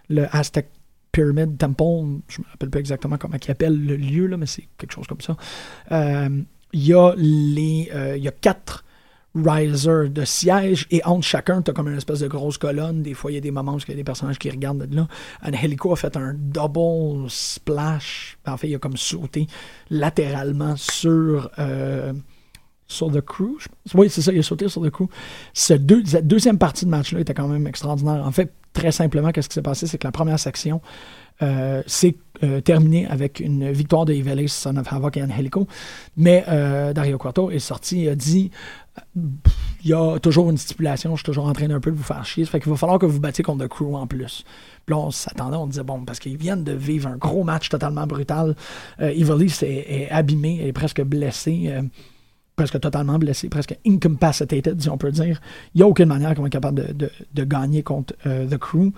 le 0.09 0.25
Aztec 0.35 0.69
Pyramid 1.11 1.57
Temple. 1.57 2.19
Je 2.27 2.41
me 2.41 2.47
rappelle 2.51 2.69
pas 2.69 2.79
exactement 2.79 3.17
comment 3.17 3.37
il 3.41 3.51
appelle 3.51 3.85
le 3.85 3.95
lieu, 3.95 4.27
là, 4.27 4.37
mais 4.37 4.47
c'est 4.47 4.67
quelque 4.77 4.91
chose 4.91 5.07
comme 5.07 5.21
ça. 5.21 5.37
Il 6.73 6.87
y 6.87 6.93
a 6.93 7.13
les. 7.15 7.89
Il 8.17 8.23
y 8.23 8.27
a 8.27 8.31
quatre 8.31 8.83
riser 9.35 10.09
de 10.09 10.25
siège 10.25 10.87
et 10.91 11.03
entre 11.05 11.25
chacun, 11.25 11.61
tu 11.61 11.71
as 11.71 11.73
comme 11.73 11.87
une 11.87 11.97
espèce 11.97 12.19
de 12.19 12.27
grosse 12.27 12.57
colonne. 12.57 13.01
Des 13.01 13.13
fois, 13.13 13.31
il 13.31 13.35
y 13.35 13.37
a 13.37 13.41
des 13.41 13.51
moments 13.51 13.75
où 13.75 13.79
il 13.79 13.89
y 13.89 13.93
a 13.93 13.95
des 13.95 14.03
personnages 14.03 14.37
qui 14.37 14.49
regardent 14.49 14.85
de 14.85 14.95
là. 14.95 15.07
Angelico 15.43 15.93
a 15.93 15.95
fait 15.95 16.15
un 16.17 16.33
double 16.33 17.29
splash. 17.29 18.37
En 18.45 18.57
fait, 18.57 18.69
il 18.69 18.75
a 18.75 18.79
comme 18.79 18.97
sauté 18.97 19.47
latéralement 19.89 20.75
sur. 20.75 21.49
Euh, 21.59 22.13
sur 22.87 23.09
The 23.09 23.21
Crew. 23.21 23.57
Oui, 23.93 24.09
c'est 24.09 24.21
ça, 24.21 24.33
il 24.33 24.39
a 24.39 24.43
sauté 24.43 24.67
sur 24.67 24.81
The 24.81 24.89
Crew. 24.89 25.05
Ce 25.53 25.77
cette 26.05 26.27
deuxième 26.27 26.57
partie 26.57 26.83
de 26.83 26.89
match-là 26.89 27.21
était 27.21 27.33
quand 27.33 27.47
même 27.47 27.65
extraordinaire. 27.65 28.27
En 28.27 28.31
fait, 28.33 28.51
très 28.73 28.91
simplement, 28.91 29.31
qu'est-ce 29.31 29.47
qui 29.47 29.53
s'est 29.53 29.61
passé? 29.61 29.87
C'est 29.87 29.97
que 29.97 30.05
la 30.05 30.11
première 30.11 30.37
section 30.37 30.81
euh, 31.41 31.81
s'est 31.87 32.17
euh, 32.43 32.59
terminée 32.59 33.07
avec 33.07 33.39
une 33.39 33.71
victoire 33.71 34.03
de 34.03 34.13
Ivelis, 34.13 34.49
Son 34.49 34.75
of 34.75 34.91
Havoc 34.91 35.15
et 35.15 35.23
Angelico. 35.23 35.67
Mais 36.17 36.43
Dario 36.93 37.17
Cuarto 37.17 37.49
est 37.49 37.59
sorti 37.59 38.03
et 38.03 38.09
a 38.09 38.15
dit 38.15 38.51
il 39.15 39.89
y 39.89 39.93
a 39.93 40.19
toujours 40.19 40.49
une 40.49 40.57
stipulation, 40.57 41.11
je 41.15 41.21
suis 41.21 41.25
toujours 41.25 41.47
en 41.47 41.53
train 41.53 41.67
d'un 41.67 41.79
peu 41.79 41.91
de 41.91 41.95
vous 41.95 42.03
faire 42.03 42.23
chier. 42.25 42.45
Ça 42.45 42.51
fait 42.51 42.59
qu'il 42.59 42.71
va 42.71 42.77
falloir 42.77 42.99
que 42.99 43.05
vous 43.05 43.19
battiez 43.19 43.43
contre 43.43 43.65
The 43.65 43.69
Crew 43.69 43.95
en 43.95 44.07
plus. 44.07 44.43
Puis 44.85 44.95
là, 44.95 44.97
on 44.97 45.11
s'attendait, 45.11 45.57
on 45.57 45.67
disait, 45.67 45.83
bon, 45.83 46.03
parce 46.05 46.19
qu'ils 46.19 46.37
viennent 46.37 46.63
de 46.63 46.73
vivre 46.73 47.07
un 47.07 47.17
gros 47.17 47.43
match 47.43 47.69
totalement 47.69 48.05
brutal. 48.05 48.55
Euh, 48.99 49.09
est, 49.09 49.63
est, 49.63 50.09
abîmé, 50.11 50.67
est 50.67 50.73
presque 50.73 51.01
blessé. 51.01 51.65
Euh, 51.67 51.81
presque 52.61 52.79
totalement 52.79 53.17
blessé, 53.17 53.49
presque 53.49 53.75
incapacitated, 53.87 54.79
si 54.79 54.89
on 54.89 54.97
peut 54.97 55.11
dire. 55.11 55.41
Il 55.73 55.79
n'y 55.79 55.83
a 55.83 55.87
aucune 55.87 56.07
manière 56.07 56.35
qu'on 56.35 56.45
est 56.45 56.51
capable 56.51 56.95
de, 56.95 57.43
gagner 57.43 57.81
contre 57.81 58.13
euh, 58.27 58.45
The 58.47 58.57
Crew. 58.57 58.91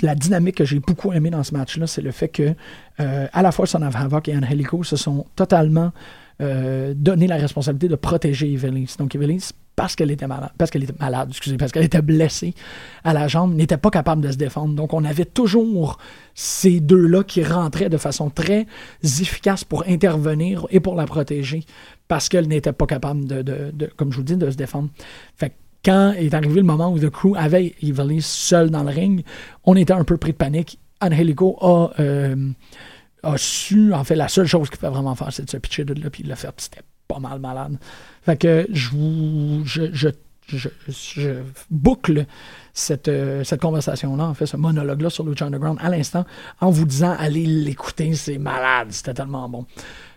la 0.00 0.14
dynamique 0.14 0.56
que 0.56 0.64
j'ai 0.64 0.80
beaucoup 0.80 1.12
aimé 1.12 1.28
dans 1.28 1.42
ce 1.42 1.52
match-là, 1.54 1.86
c'est 1.86 2.00
le 2.00 2.12
fait 2.12 2.28
que 2.28 2.54
euh, 3.00 3.26
à 3.30 3.42
la 3.42 3.52
fois 3.52 3.66
Son 3.66 3.82
of 3.82 3.94
Havoc 3.94 4.28
et 4.28 4.36
Angelico 4.36 4.82
se 4.84 4.96
sont 4.96 5.26
totalement 5.36 5.92
euh, 6.40 6.94
donné 6.96 7.26
la 7.26 7.36
responsabilité 7.36 7.88
de 7.88 7.96
protéger 7.96 8.52
Evelyn. 8.52 8.84
Donc 8.98 9.14
Evelyn, 9.14 9.38
parce 9.74 9.96
qu'elle 9.96 10.10
était 10.10 10.26
malade, 10.26 10.50
parce 10.58 10.70
qu'elle 10.70 10.84
était 10.84 10.94
malade, 10.98 11.28
excusez, 11.30 11.56
parce 11.56 11.72
blessée 12.02 12.54
à 13.04 13.12
la 13.12 13.28
jambe, 13.28 13.54
n'était 13.54 13.76
pas 13.76 13.90
capable 13.90 14.22
de 14.22 14.30
se 14.30 14.36
défendre. 14.36 14.74
Donc 14.74 14.92
on 14.92 15.04
avait 15.04 15.24
toujours 15.24 15.98
ces 16.34 16.80
deux-là 16.80 17.22
qui 17.24 17.42
rentraient 17.42 17.88
de 17.88 17.96
façon 17.96 18.30
très 18.30 18.66
efficace 19.02 19.64
pour 19.64 19.84
intervenir 19.86 20.66
et 20.70 20.80
pour 20.80 20.94
la 20.94 21.06
protéger, 21.06 21.64
parce 22.08 22.28
qu'elle 22.28 22.48
n'était 22.48 22.72
pas 22.72 22.86
capable 22.86 23.24
de, 23.26 23.72
comme 23.96 24.12
je 24.12 24.16
vous 24.18 24.24
dis, 24.24 24.36
de 24.36 24.50
se 24.50 24.56
défendre. 24.56 24.88
Fait 25.36 25.54
quand 25.84 26.12
est 26.12 26.34
arrivé 26.34 26.56
le 26.56 26.66
moment 26.66 26.92
où 26.92 26.98
The 26.98 27.08
Crew 27.08 27.36
avait 27.36 27.74
Evelyn 27.82 28.18
seule 28.20 28.70
dans 28.70 28.82
le 28.82 28.90
ring, 28.90 29.24
on 29.64 29.76
était 29.76 29.92
un 29.92 30.04
peu 30.04 30.16
pris 30.16 30.32
de 30.32 30.36
panique. 30.36 30.78
Angelico 31.00 31.56
a 31.60 31.90
euh, 32.00 32.34
a 33.22 33.36
su, 33.36 33.92
en 33.94 34.04
fait, 34.04 34.14
la 34.14 34.28
seule 34.28 34.46
chose 34.46 34.70
qu'il 34.70 34.78
fait 34.78 34.88
vraiment 34.88 35.14
faire, 35.14 35.32
c'est 35.32 35.44
de 35.44 35.50
se 35.50 35.56
pitcher 35.56 35.84
de 35.84 35.94
là, 35.94 36.10
puis 36.10 36.22
il 36.22 36.28
l'a 36.28 36.36
fait, 36.36 36.52
c'était 36.58 36.82
pas 37.06 37.18
mal 37.18 37.40
malade. 37.40 37.78
Fait 38.22 38.36
que 38.36 38.66
je 38.72 40.10
boucle 41.70 42.26
cette, 42.72 43.08
euh, 43.08 43.44
cette 43.44 43.60
conversation-là, 43.60 44.26
en 44.26 44.34
fait, 44.34 44.46
ce 44.46 44.56
monologue-là 44.56 45.10
sur 45.10 45.24
Lucha 45.24 45.46
Underground 45.46 45.78
à 45.80 45.88
l'instant, 45.88 46.24
en 46.60 46.70
vous 46.70 46.84
disant 46.84 47.14
allez 47.18 47.46
l'écouter, 47.46 48.14
c'est 48.14 48.38
malade, 48.38 48.88
c'était 48.90 49.14
tellement 49.14 49.48
bon. 49.48 49.66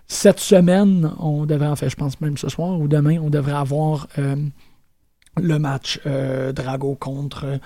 Cette 0.07 0.39
semaine, 0.39 1.11
on 1.19 1.45
devrait, 1.45 1.67
en 1.67 1.75
fait, 1.75 1.89
je 1.89 1.95
pense 1.95 2.19
même 2.21 2.37
ce 2.37 2.49
soir 2.49 2.79
ou 2.79 2.87
demain, 2.87 3.17
on 3.21 3.29
devrait 3.29 3.53
avoir 3.53 4.07
euh, 4.19 4.35
le 5.37 5.59
match 5.59 5.99
euh, 6.05 6.51
Drago 6.51 6.95
contre 6.95 7.59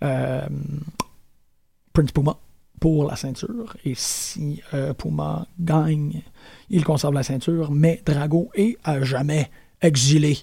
Prince 0.00 2.12
Puma 2.14 2.36
pour 2.80 3.08
la 3.08 3.14
ceinture. 3.14 3.76
Et 3.84 3.92
si 3.94 4.62
euh, 4.74 4.94
Puma 4.94 5.46
gagne, 5.60 6.22
il 6.70 6.82
conserve 6.82 7.14
la 7.14 7.22
ceinture, 7.22 7.70
mais 7.70 8.02
Drago 8.04 8.50
est 8.54 8.78
à 8.82 9.02
jamais 9.02 9.50
exilé 9.82 10.38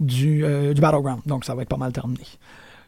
du, 0.00 0.44
euh, 0.44 0.74
du 0.74 0.80
Battleground. 0.80 1.22
Donc 1.24 1.44
ça 1.44 1.54
va 1.54 1.62
être 1.62 1.68
pas 1.68 1.76
mal 1.76 1.92
terminé. 1.92 2.24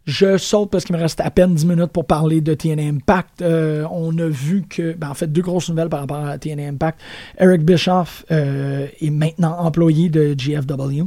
Je 0.06 0.38
saute 0.38 0.70
parce 0.70 0.84
qu'il 0.84 0.96
me 0.96 1.00
reste 1.00 1.20
à 1.20 1.30
peine 1.30 1.54
10 1.54 1.66
minutes 1.66 1.92
pour 1.92 2.06
parler 2.06 2.40
de 2.40 2.54
TNA 2.54 2.82
Impact. 2.82 3.42
Euh, 3.42 3.86
on 3.92 4.16
a 4.18 4.26
vu 4.26 4.62
que, 4.68 4.94
ben, 4.94 5.10
en 5.10 5.14
fait, 5.14 5.28
deux 5.28 5.42
grosses 5.42 5.68
nouvelles 5.68 5.90
par 5.90 6.00
rapport 6.00 6.26
à 6.26 6.36
TNA 6.38 6.68
Impact. 6.68 7.00
Eric 7.38 7.62
Bischoff 7.62 8.24
est 8.28 9.10
maintenant 9.10 9.56
employé 9.58 10.08
de 10.08 10.34
GFW. 10.34 11.04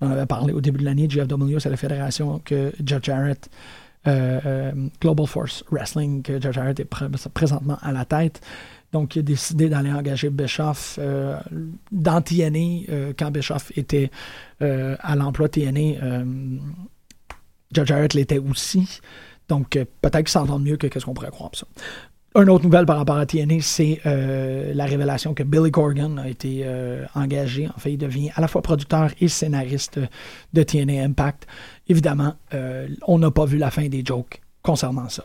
On 0.00 0.10
avait 0.10 0.26
parlé 0.26 0.52
au 0.52 0.60
début 0.60 0.80
de 0.80 0.84
l'année. 0.84 1.08
GFW, 1.08 1.58
c'est 1.58 1.70
la 1.70 1.76
fédération 1.76 2.40
que 2.44 2.72
Jeff 2.84 3.02
Jarrett, 3.02 3.48
Global 4.04 5.26
Force 5.26 5.64
Wrestling, 5.70 6.22
que 6.22 6.40
Jeff 6.40 6.52
Jarrett 6.52 6.80
est 6.80 6.88
présentement 7.32 7.78
à 7.82 7.92
la 7.92 8.04
tête. 8.04 8.40
Donc, 8.94 9.16
il 9.16 9.18
a 9.18 9.22
décidé 9.22 9.68
d'aller 9.68 9.90
engager 9.90 10.30
Bischoff 10.30 11.00
euh, 11.02 11.36
dans 11.90 12.22
TNA 12.22 12.58
euh, 12.90 13.12
quand 13.18 13.32
Bischoff 13.32 13.76
était 13.76 14.08
euh, 14.62 14.94
à 15.00 15.16
l'emploi 15.16 15.48
TNA. 15.48 16.22
Judge 17.74 17.88
Jarrett 17.88 18.14
l'était 18.14 18.38
aussi. 18.38 19.00
Donc, 19.48 19.70
peut-être 19.70 20.18
qu'il 20.18 20.28
s'entend 20.28 20.60
mieux 20.60 20.76
que 20.76 20.86
ce 21.00 21.04
qu'on 21.04 21.12
pourrait 21.12 21.32
croire. 21.32 21.50
Ça. 21.54 21.66
Une 22.36 22.48
autre 22.48 22.62
nouvelle 22.62 22.86
par 22.86 22.98
rapport 22.98 23.16
à 23.16 23.26
TNA, 23.26 23.62
c'est 23.62 24.00
la 24.04 24.84
révélation 24.84 25.34
que 25.34 25.42
Billy 25.42 25.72
Corgan 25.72 26.18
a 26.18 26.28
été 26.28 26.64
engagé. 27.16 27.68
En 27.68 27.80
fait, 27.80 27.94
il 27.94 27.98
devient 27.98 28.30
à 28.36 28.40
la 28.40 28.46
fois 28.46 28.62
producteur 28.62 29.10
et 29.20 29.26
scénariste 29.26 29.98
de 30.52 30.62
TNA 30.62 31.02
Impact. 31.02 31.48
Évidemment, 31.88 32.34
on 33.06 33.18
n'a 33.18 33.30
pas 33.30 33.44
vu 33.44 33.58
la 33.58 33.70
fin 33.70 33.88
des 33.88 34.02
jokes 34.04 34.40
concernant 34.62 35.08
ça 35.08 35.24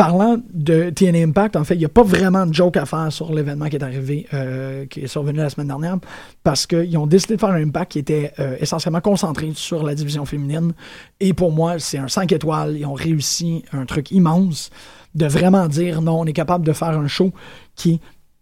parlant 0.00 0.38
de 0.54 0.88
TNA 0.88 1.18
Impact, 1.18 1.56
en 1.56 1.64
fait, 1.64 1.74
il 1.74 1.80
n'y 1.80 1.84
a 1.84 1.90
pas 1.90 2.02
vraiment 2.02 2.46
de 2.46 2.54
joke 2.54 2.78
à 2.78 2.86
faire 2.86 3.12
sur 3.12 3.34
l'événement 3.34 3.68
qui 3.68 3.76
est 3.76 3.82
arrivé, 3.82 4.26
euh, 4.32 4.86
qui 4.86 5.00
est 5.00 5.06
survenu 5.06 5.40
la 5.40 5.50
semaine 5.50 5.66
dernière, 5.66 5.98
parce 6.42 6.66
qu'ils 6.66 6.96
ont 6.96 7.06
décidé 7.06 7.34
de 7.34 7.40
faire 7.40 7.50
un 7.50 7.62
Impact 7.62 7.92
qui 7.92 7.98
était 7.98 8.32
euh, 8.38 8.56
essentiellement 8.60 9.02
concentré 9.02 9.50
sur 9.54 9.82
la 9.82 9.94
division 9.94 10.24
féminine. 10.24 10.72
Et 11.20 11.34
pour 11.34 11.52
moi, 11.52 11.78
c'est 11.78 11.98
un 11.98 12.08
5 12.08 12.32
étoiles. 12.32 12.78
Ils 12.78 12.86
ont 12.86 12.94
réussi 12.94 13.62
un 13.72 13.84
truc 13.84 14.10
immense 14.10 14.70
de 15.14 15.26
vraiment 15.26 15.68
dire 15.68 16.00
non, 16.00 16.20
on 16.20 16.24
est 16.24 16.32
capable 16.32 16.64
de 16.64 16.72
faire 16.72 16.98
un 16.98 17.06
show 17.06 17.30
qui 17.74 18.00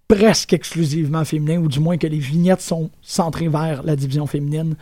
presque 0.08 0.54
exclusivement 0.54 1.24
féminin, 1.24 1.58
ou 1.58 1.68
du 1.68 1.80
moins 1.80 1.98
que 1.98 2.06
les 2.06 2.18
vignettes 2.18 2.62
sont 2.62 2.90
centrées 3.02 3.48
vers 3.48 3.82
la 3.82 3.94
division 3.94 4.26
féminine, 4.26 4.74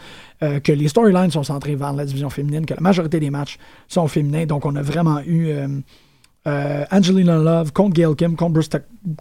euh, 0.43 0.61
que 0.61 0.73
les 0.73 0.89
storylines 0.89 1.31
sont 1.33 1.43
centrées 1.43 1.75
vers 1.75 1.93
la 1.93 2.05
division 2.05 2.31
féminine, 2.31 2.65
que 2.65 2.75
la 2.75 2.81
majorité 2.81 3.19
des 3.21 3.31
matchs 3.31 3.59
sont 3.89 4.07
féminins. 4.07 4.47
Donc, 4.47 4.65
on 4.65 4.77
a 4.77 4.83
vraiment 4.83 5.21
eu 5.27 5.53
euh, 6.47 6.85
Angelina 6.93 7.39
Love 7.39 7.73
contre 7.73 7.95
Gail 7.95 8.15
Kim, 8.15 8.37
contre, 8.37 8.61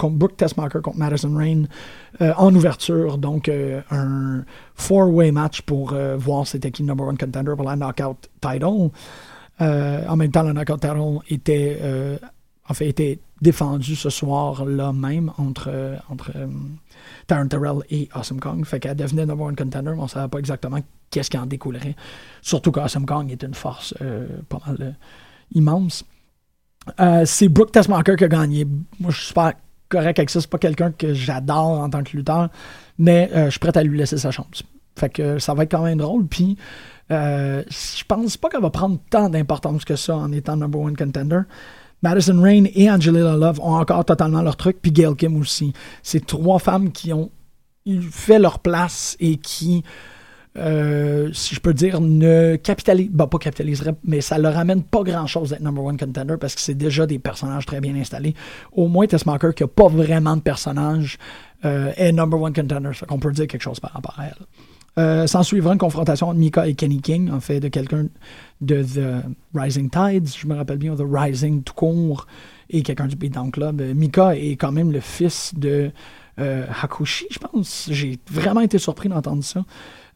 Brooke 0.10 0.38
Tessmacher, 0.38 0.80
contre 0.82 0.97
Madison 0.97 1.36
Rain 1.36 1.64
euh, 2.22 2.34
en 2.38 2.53
ouverture. 2.53 3.18
Donc, 3.18 3.49
euh, 3.49 3.82
un 3.89 4.43
four-way 4.76 5.32
match 5.32 5.62
pour 5.62 5.95
voir 6.18 6.45
c'était 6.45 6.72
qui 6.72 6.84
le 6.84 6.88
number 6.88 7.08
one 7.08 7.18
contender 7.18 7.53
pour 7.56 7.66
la 7.66 7.76
knockout 7.76 8.30
title. 8.41 8.91
en 9.60 10.16
même 10.16 10.32
temps, 10.32 10.43
la 10.43 10.53
knockout 10.53 10.80
title 10.80 11.20
était, 11.30 11.80
en 12.68 12.74
fait, 12.74 12.88
était 12.88 13.20
défendu 13.41 13.95
ce 13.95 14.09
soir-là 14.09 14.93
même 14.93 15.32
entre, 15.38 15.97
entre 16.09 16.32
Taryn 17.28 17.47
Terrell 17.47 17.80
et 17.89 18.09
Awesome 18.13 18.39
Kong. 18.39 18.66
Fait 18.66 18.80
qu'elle 18.80 18.95
devenait 18.95 19.26
number 19.26 19.45
one 19.45 19.55
contender, 19.55 19.91
mais 19.91 19.99
on 19.99 20.03
ne 20.03 20.09
savait 20.09 20.28
pas 20.28 20.39
exactement 20.39 20.80
qu'est-ce 21.11 21.30
qui 21.30 21.38
en 21.38 21.45
découlerait. 21.45 21.95
Surtout 22.41 22.72
qu'Awesome 22.72 23.05
Kong 23.05 23.32
est 23.32 23.43
une 23.43 23.53
force 23.53 23.93
pas 24.49 24.59
mal 24.66 24.95
immense. 25.53 26.05
Euh, 26.99 27.24
c'est 27.26 27.49
Brooke 27.49 27.72
Tessmacher 27.72 28.16
qui 28.16 28.24
a 28.24 28.28
gagné. 28.28 28.66
Moi, 28.99 29.11
je 29.11 29.22
suis 29.22 29.34
pas 29.34 29.53
correct 29.89 30.20
avec 30.20 30.30
ça. 30.30 30.41
C'est 30.41 30.49
pas 30.49 30.57
quelqu'un 30.57 30.91
que 30.91 31.13
j'adore 31.13 31.80
en 31.80 31.89
tant 31.89 32.03
que 32.03 32.16
lutteur, 32.16 32.49
mais 32.97 33.30
euh, 33.34 33.45
je 33.45 33.51
suis 33.51 33.59
prêt 33.59 33.76
à 33.76 33.84
lui 33.84 33.97
laisser 33.97 34.18
sa 34.18 34.32
chance. 34.32 34.63
Fait 34.97 35.09
que 35.09 35.39
ça 35.39 35.53
va 35.53 35.63
être 35.63 35.72
quand 35.72 35.84
même 35.84 35.97
drôle. 35.97 36.26
Puis, 36.28 36.57
euh, 37.11 37.63
je 37.70 38.03
pense 38.05 38.38
pas 38.38 38.49
qu'elle 38.49 38.61
va 38.61 38.70
prendre 38.70 38.99
tant 39.09 39.30
d'importance 39.30 39.84
que 39.84 39.95
ça 39.95 40.16
en 40.16 40.32
étant 40.32 40.55
number 40.55 40.80
one 40.80 40.95
contender. 40.95 41.41
Madison 42.06 42.39
Rain 42.39 42.66
et 42.76 42.91
Angelina 42.91 43.36
Love 43.36 43.60
ont 43.62 43.74
encore 43.74 44.06
totalement 44.06 44.43
leur 44.43 44.56
truc, 44.56 44.78
puis 44.80 44.91
Gail 44.91 45.16
Kim 45.16 45.38
aussi. 45.38 45.74
C'est 46.03 46.24
trois 46.24 46.60
femmes 46.60 46.91
qui 46.91 47.12
ont 47.12 47.32
fait 48.12 48.38
leur 48.38 48.60
place 48.60 49.18
et 49.20 49.38
qui 49.38 49.84
euh, 50.58 51.32
si 51.34 51.56
je 51.56 51.60
peux 51.60 51.74
dire, 51.74 51.99
ne 51.99 52.58
capitalise, 52.58 53.10
bah, 53.10 53.26
pas 53.26 53.39
capitaliserait, 53.39 53.95
mais 54.03 54.22
ça 54.22 54.38
leur 54.38 54.56
amène 54.56 54.84
pas 54.84 55.01
grand 55.03 55.26
chose 55.26 55.49
d'être 55.49 55.62
number 55.62 55.84
one 55.84 55.97
contender 55.97 56.36
parce 56.39 56.53
que 56.53 56.62
c'est 56.62 56.76
déjà 56.76 57.08
des 57.08 57.18
personnages 57.20 57.66
très 57.66 57.82
bien 57.82 57.95
installés. 57.95 58.36
Au 58.72 58.88
moins, 58.88 59.08
Tessmacher, 59.08 59.49
qui 59.56 59.64
a 59.64 59.68
pas 59.68 59.88
vraiment 59.88 60.38
de 60.38 60.41
personnage, 60.41 61.18
euh, 61.66 61.91
est 61.97 62.12
number 62.12 62.39
one 62.39 62.53
contender. 62.53 62.93
Fait 62.93 63.06
qu'on 63.08 63.20
peut 63.20 63.32
dire 63.32 63.47
quelque 63.47 63.64
chose 63.64 63.80
par 63.80 63.91
rapport 63.91 64.16
à 64.18 64.28
elle. 64.28 64.45
Euh, 64.98 65.28
S'en 65.28 65.43
suivra 65.43 65.74
une 65.74 65.80
confrontation 65.80 66.30
entre 66.30 66.39
Mika 66.39 66.68
et 66.68 66.76
Kenny 66.76 67.02
King, 67.02 67.32
en 67.32 67.39
fait, 67.39 67.60
de 67.60 67.68
quelqu'un 67.68 68.08
de 68.62 68.84
The 68.84 69.26
Rising 69.54 69.89
Tides, 69.89 70.30
je 70.38 70.48
me 70.48 70.56
rappelle 70.56 70.78
bien, 70.78 70.96
The 70.96 71.04
Rising 71.06 71.64
tout 71.64 71.74
court, 71.74 72.28
et 72.70 72.82
quelqu'un 72.82 73.08
du 73.08 73.16
Beatdown 73.16 73.52
Club. 73.52 73.82
Euh, 73.82 73.93
Mika 73.93 74.36
est 74.36 74.56
quand 74.56 74.72
même 74.72 74.91
le 74.91 75.00
fils 75.02 75.54
de 75.56 75.91
Hakushi, 76.38 77.28
je 77.32 77.39
pense. 77.39 77.88
J'ai 77.89 78.20
vraiment 78.30 78.60
été 78.60 78.78
surpris 78.78 79.08
d'entendre 79.08 79.41
ça. 79.41 79.64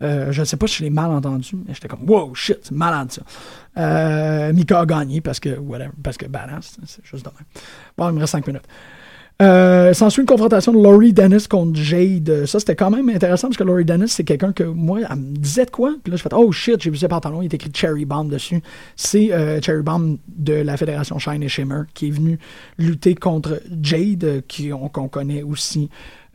Euh, 0.02 0.32
je 0.32 0.40
ne 0.40 0.46
sais 0.46 0.56
pas 0.56 0.68
si 0.68 0.78
je 0.78 0.84
l'ai 0.84 0.90
mal 0.90 1.12
entendu, 1.12 1.56
mais 1.56 1.74
j'étais 1.74 1.90
comme 1.90 2.10
wow, 2.10 2.34
shit, 2.34 2.60
c'est 2.62 2.72
malade 2.72 3.12
ça. 3.12 3.22
Euh, 3.78 4.54
Mika 4.54 4.80
a 4.80 4.86
gagné 4.86 5.20
parce 5.20 5.40
que, 5.40 5.58
whatever, 5.58 5.92
parce 6.02 6.18
que 6.18 6.26
badass, 6.26 6.78
c'est 6.86 7.06
juste 7.06 7.26
demain. 7.26 7.46
Bon, 7.98 8.10
il 8.10 8.16
me 8.16 8.20
reste 8.20 8.32
5 8.32 8.48
minutes. 8.48 8.68
Euh, 9.42 9.94
S'ensuit 9.94 10.22
une 10.22 10.28
confrontation 10.28 10.74
de 10.74 10.84
Laurie 10.84 11.14
Dennis 11.14 11.48
contre 11.48 11.80
Jade. 11.80 12.46
Ça, 12.46 12.60
c'était 12.60 12.76
quand 12.76 12.92
même 12.92 13.08
intéressant 13.10 13.48
parce 13.48 13.58
que 13.58 13.64
Laurie 13.64 13.86
Dennis, 13.86 14.10
c'est 14.10 14.26
quelqu'un 14.26 14.52
que 14.52 14.64
moi, 14.64 15.00
elle 15.10 15.16
me 15.16 15.36
disait 15.38 15.66
de 15.66 15.72
quoi. 15.72 15.96
Puis 16.04 16.12
là, 16.12 16.18
je 16.18 16.22
fais 16.22 16.30
Oh 16.34 16.52
shit, 16.52 16.82
j'ai 16.82 16.90
vu 16.90 16.98
ses 16.98 17.08
pantalons, 17.08 17.42
il 17.42 17.46
est 17.46 17.54
écrit 17.54 17.72
Cherry 17.74 18.06
Bomb 18.06 18.30
dessus. 18.30 18.62
C'est 18.98 19.32
euh, 19.32 19.62
Cherry 19.62 19.82
Bomb 19.82 20.18
de 20.28 20.54
la 20.54 20.76
fédération 20.76 21.20
Shine 21.20 21.42
et 21.42 21.48
Shimmer 21.48 21.84
qui 21.94 22.10
est 22.10 22.12
venu 22.12 22.38
lutter 22.78 23.16
contre 23.16 23.62
Jade, 23.82 24.44
qu'on 24.50 25.08
connaît 25.08 25.44
aussi 25.44 25.90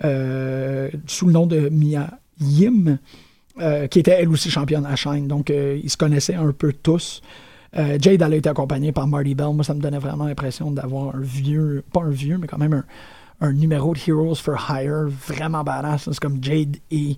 euh, 0.04 0.88
sous 1.06 1.26
le 1.26 1.32
nom 1.32 1.46
de 1.46 1.68
Mia 1.68 2.18
Yim. 2.40 2.98
Euh, 3.60 3.86
qui 3.86 4.00
était 4.00 4.10
elle 4.10 4.28
aussi 4.30 4.50
championne 4.50 4.84
à 4.84 4.96
Shine. 4.96 5.28
Donc, 5.28 5.48
euh, 5.48 5.78
ils 5.80 5.88
se 5.88 5.96
connaissaient 5.96 6.34
un 6.34 6.50
peu 6.50 6.72
tous. 6.72 7.22
Euh, 7.76 7.98
Jade, 8.00 8.22
elle 8.22 8.32
a 8.32 8.36
été 8.36 8.48
accompagnée 8.48 8.92
par 8.92 9.06
Marty 9.06 9.34
Bell. 9.34 9.52
Moi, 9.54 9.64
ça 9.64 9.74
me 9.74 9.80
donnait 9.80 9.98
vraiment 9.98 10.26
l'impression 10.26 10.70
d'avoir 10.70 11.14
un 11.16 11.20
vieux, 11.20 11.82
pas 11.92 12.02
un 12.02 12.10
vieux, 12.10 12.38
mais 12.38 12.46
quand 12.46 12.58
même 12.58 12.82
un, 13.40 13.52
numéro 13.52 13.94
de 13.94 13.98
Heroes 14.06 14.36
for 14.36 14.56
Hire 14.70 15.08
vraiment 15.08 15.64
badass. 15.64 16.04
C'est 16.04 16.20
comme 16.20 16.42
Jade 16.42 16.76
et 16.90 17.16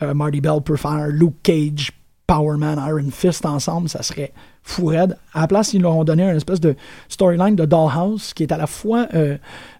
Marty 0.00 0.40
Bell 0.40 0.60
peuvent 0.64 0.76
faire 0.76 1.06
Luke 1.08 1.42
Cage, 1.42 1.92
Power 2.28 2.58
Man, 2.58 2.78
Iron 2.86 3.10
Fist 3.10 3.46
ensemble. 3.46 3.88
Ça 3.88 4.02
serait 4.02 4.32
fou 4.62 4.86
raide. 4.86 5.16
À 5.32 5.40
la 5.40 5.46
place, 5.48 5.72
ils 5.72 5.80
leur 5.80 5.96
ont 5.96 6.04
donné 6.04 6.24
une 6.24 6.36
espèce 6.36 6.60
de 6.60 6.76
storyline 7.08 7.56
de 7.56 7.64
Dollhouse 7.64 8.34
qui 8.34 8.42
est 8.42 8.52
à 8.52 8.58
la 8.58 8.66
fois 8.66 9.06
euh, 9.14 9.38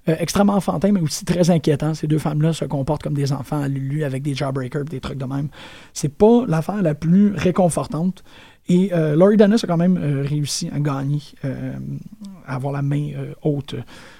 euh, 0.09 0.16
extrêmement 0.18 0.55
enfantin, 0.55 0.91
mais 0.93 1.01
aussi 1.01 1.26
très 1.26 1.51
inquiétant. 1.51 1.93
Ces 1.93 2.07
deux 2.07 2.18
femmes-là 2.18 2.55
se 2.55 2.64
comportent 2.64 3.03
comme 3.03 3.14
des 3.14 3.33
enfants 3.35 3.61
à 3.61 3.68
Lulu 3.68 4.03
avec 4.03 4.22
des 4.22 4.35
jawbreakers, 4.35 4.87
des 4.87 5.01
trucs 5.01 5.18
de 5.18 5.26
même. 5.26 5.49
C'est 5.93 6.09
pas 6.09 6.45
l'affaire 6.49 6.81
la 6.81 6.95
plus 6.95 7.35
réconfortante. 7.35 8.24
Et 8.68 8.90
euh, 8.92 9.16
Laurie 9.16 9.36
Dennis 9.36 9.60
a 9.62 9.66
quand 9.66 9.76
même 9.76 9.98
réussi 10.26 10.70
à 10.74 10.78
gagner, 10.78 11.22
à 12.46 12.54
avoir 12.54 12.72
la 12.72 12.82
main 12.82 13.10
haute 13.42 13.74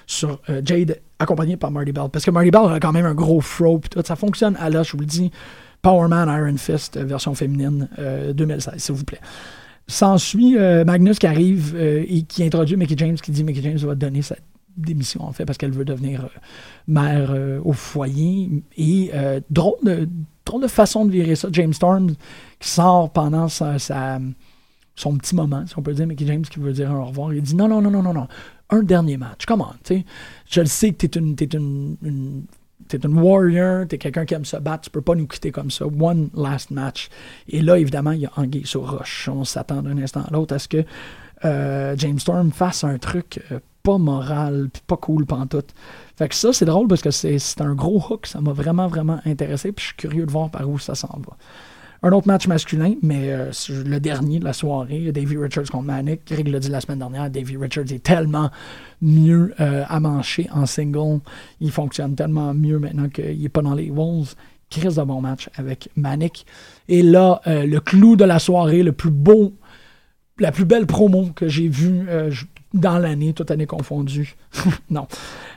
sur 0.07 0.41
Jade, 0.63 0.99
accompagnée 1.19 1.57
par 1.57 1.71
Marty 1.71 1.91
Bell. 1.91 2.09
Parce 2.11 2.25
que 2.25 2.31
Marty 2.31 2.51
Bell 2.51 2.65
a 2.73 2.79
quand 2.79 2.91
même 2.91 3.05
un 3.05 3.13
gros 3.13 3.41
fro, 3.41 3.79
tout. 3.89 4.01
Ça 4.05 4.15
fonctionne 4.15 4.55
à 4.59 4.69
l'âge, 4.69 4.87
je 4.87 4.91
vous 4.93 4.99
le 4.99 5.05
dis. 5.05 5.31
Power 5.81 6.09
Man 6.09 6.27
Iron 6.27 6.57
Fist, 6.57 6.97
version 6.97 7.33
féminine, 7.35 7.87
2016, 8.33 8.73
s'il 8.77 8.95
vous 8.95 9.05
plaît. 9.05 9.21
S'ensuit 9.89 10.55
euh, 10.55 10.85
Magnus 10.85 11.17
qui 11.17 11.25
arrive 11.25 11.73
euh, 11.75 12.05
et 12.07 12.21
qui 12.21 12.43
introduit 12.43 12.77
Mickey 12.77 12.93
James, 12.95 13.15
qui 13.15 13.31
dit 13.31 13.43
Mickey 13.43 13.63
James 13.63 13.79
va 13.79 13.95
donner 13.95 14.21
sa 14.21 14.35
démission, 14.77 15.23
en 15.23 15.31
fait, 15.31 15.45
parce 15.45 15.57
qu'elle 15.57 15.71
veut 15.71 15.83
devenir 15.83 16.25
euh, 16.25 16.27
mère 16.87 17.35
au 17.65 17.73
foyer. 17.73 18.51
Et 18.77 19.11
drôle, 19.49 19.77
de, 19.81 20.07
drôle 20.49 20.61
de 20.61 20.67
façon 20.67 21.05
de 21.05 21.11
virer 21.11 21.35
ça. 21.35 21.47
James 21.51 21.73
Storm 21.73 22.15
qui 22.59 22.69
sort 22.69 23.11
pendant 23.11 23.47
sa, 23.47 23.77
son 24.95 25.17
petit 25.17 25.35
moment, 25.35 25.65
si 25.65 25.77
on 25.77 25.81
peut 25.81 25.93
dire, 25.93 26.07
Mickey 26.07 26.25
James 26.25 26.41
qui 26.41 26.59
veut 26.59 26.73
dire 26.73 26.91
au 26.91 27.05
revoir. 27.05 27.33
Il 27.33 27.41
dit 27.41 27.55
non, 27.55 27.67
non, 27.67 27.81
non, 27.81 27.91
non, 27.91 28.03
non, 28.03 28.13
non. 28.13 28.27
Un 28.69 28.83
dernier 28.83 29.17
match. 29.17 29.45
Comment, 29.45 29.73
tu 29.83 29.95
sais. 29.95 30.05
Je 30.49 30.61
le 30.61 30.67
sais 30.67 30.91
que 30.91 31.07
tu 31.07 31.17
es, 31.17 31.21
une, 31.21 31.35
es 31.39 31.55
une, 31.55 31.97
une 32.03 32.43
t'es 32.87 32.97
une 32.97 33.19
warrior, 33.19 33.87
t'es 33.87 33.97
quelqu'un 33.97 34.25
qui 34.25 34.33
aime 34.33 34.45
se 34.45 34.57
battre, 34.57 34.85
tu 34.85 34.89
peux 34.89 35.01
pas 35.01 35.15
nous 35.15 35.27
quitter 35.27 35.51
comme 35.51 35.71
ça. 35.71 35.85
One 35.85 36.29
last 36.35 36.71
match. 36.71 37.09
Et 37.47 37.61
là, 37.61 37.77
évidemment, 37.77 38.11
il 38.11 38.21
y 38.21 38.25
a 38.25 38.31
Anguille 38.35 38.65
sur 38.65 38.89
roche. 38.89 39.29
On 39.31 39.45
s'attend 39.45 39.81
d'un 39.81 39.97
instant 39.97 40.23
à 40.23 40.31
l'autre 40.31 40.55
à 40.55 40.59
ce 40.59 40.67
que 40.67 40.83
euh, 41.45 41.95
James 41.97 42.19
Storm 42.19 42.51
fasse 42.51 42.83
un 42.83 42.97
truc 42.97 43.41
euh, 43.51 43.59
pas 43.83 43.97
moral, 43.97 44.69
pas 44.87 44.97
cool 44.97 45.25
pantoute. 45.25 45.73
Fait 46.19 46.27
que 46.27 46.35
ça, 46.35 46.51
c'est 46.51 46.65
drôle 46.65 46.89
parce 46.89 47.01
que 47.01 47.11
c'est 47.11 47.61
un 47.61 47.73
gros 47.73 48.03
hook. 48.09 48.27
Ça 48.27 48.41
m'a 48.41 48.51
vraiment, 48.51 48.89
vraiment 48.89 49.21
intéressé, 49.25 49.71
puis 49.71 49.83
je 49.83 49.87
suis 49.87 49.95
curieux 49.95 50.25
de 50.25 50.31
voir 50.31 50.49
par 50.49 50.69
où 50.69 50.77
ça 50.77 50.93
s'en 50.93 51.07
va. 51.07 51.37
Un 52.03 52.11
autre 52.11 52.27
match 52.27 52.45
masculin, 52.45 52.95
mais 53.01 53.31
euh, 53.31 53.51
le 53.85 53.99
dernier 53.99 54.39
de 54.39 54.43
la 54.43 54.51
soirée, 54.51 55.13
Davy 55.13 55.37
Richards 55.37 55.69
contre 55.71 55.85
Manic. 55.85 56.27
Greg 56.27 56.49
l'a 56.49 56.59
dit 56.59 56.67
la 56.67 56.81
semaine 56.81 56.99
dernière, 56.99 57.29
Davy 57.29 57.55
Richards 57.55 57.93
est 57.93 58.03
tellement 58.03 58.51
mieux 59.01 59.53
euh, 59.61 59.85
à 59.87 60.01
mancher 60.01 60.49
en 60.51 60.65
single. 60.65 61.21
Il 61.61 61.71
fonctionne 61.71 62.15
tellement 62.15 62.53
mieux 62.53 62.79
maintenant 62.79 63.07
qu'il 63.07 63.41
n'est 63.41 63.47
pas 63.47 63.61
dans 63.61 63.73
les 63.73 63.89
Wolves. 63.89 64.35
Chris 64.69 64.95
de 64.95 65.03
bon 65.03 65.21
match 65.21 65.49
avec 65.55 65.87
Manic. 65.95 66.45
Et 66.89 67.01
là, 67.01 67.39
euh, 67.47 67.65
le 67.65 67.79
clou 67.79 68.17
de 68.17 68.25
la 68.25 68.39
soirée, 68.39 68.83
le 68.83 68.91
plus 68.91 69.09
beau, 69.09 69.53
la 70.37 70.51
plus 70.51 70.65
belle 70.65 70.85
promo 70.85 71.29
que 71.33 71.47
j'ai 71.47 71.69
vue 71.69 72.07
dans 72.73 72.99
l'année, 72.99 73.33
toute 73.33 73.51
année 73.51 73.65
confondue. 73.65 74.35
non. 74.89 75.07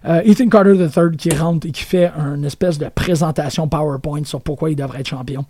Ethan 0.05 0.49
Carter 0.49 0.75
III 0.75 1.17
qui 1.17 1.31
rentre 1.31 1.67
et 1.67 1.71
qui 1.71 1.83
fait 1.83 2.11
une 2.17 2.45
espèce 2.45 2.79
de 2.79 2.89
présentation 2.89 3.69
PowerPoint 3.69 4.25
sur 4.25 4.41
pourquoi 4.41 4.71
il 4.71 4.77
devrait 4.77 5.01
être 5.01 5.09
champion. 5.09 5.45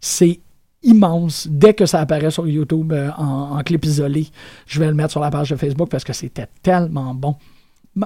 C'est 0.00 0.40
immense. 0.86 1.48
Dès 1.50 1.74
que 1.74 1.84
ça 1.84 2.00
apparaît 2.00 2.30
sur 2.30 2.46
YouTube 2.46 2.92
euh, 2.92 3.10
en, 3.18 3.62
clip 3.62 3.84
isolé, 3.84 4.28
je 4.66 4.80
vais 4.80 4.86
le 4.86 4.94
mettre 4.94 5.10
sur 5.10 5.20
la 5.20 5.30
page 5.30 5.50
de 5.50 5.56
Facebook 5.56 5.88
parce 5.90 6.04
que 6.04 6.12
c'était 6.12 6.46
tellement 6.62 7.14
bon. 7.14 7.36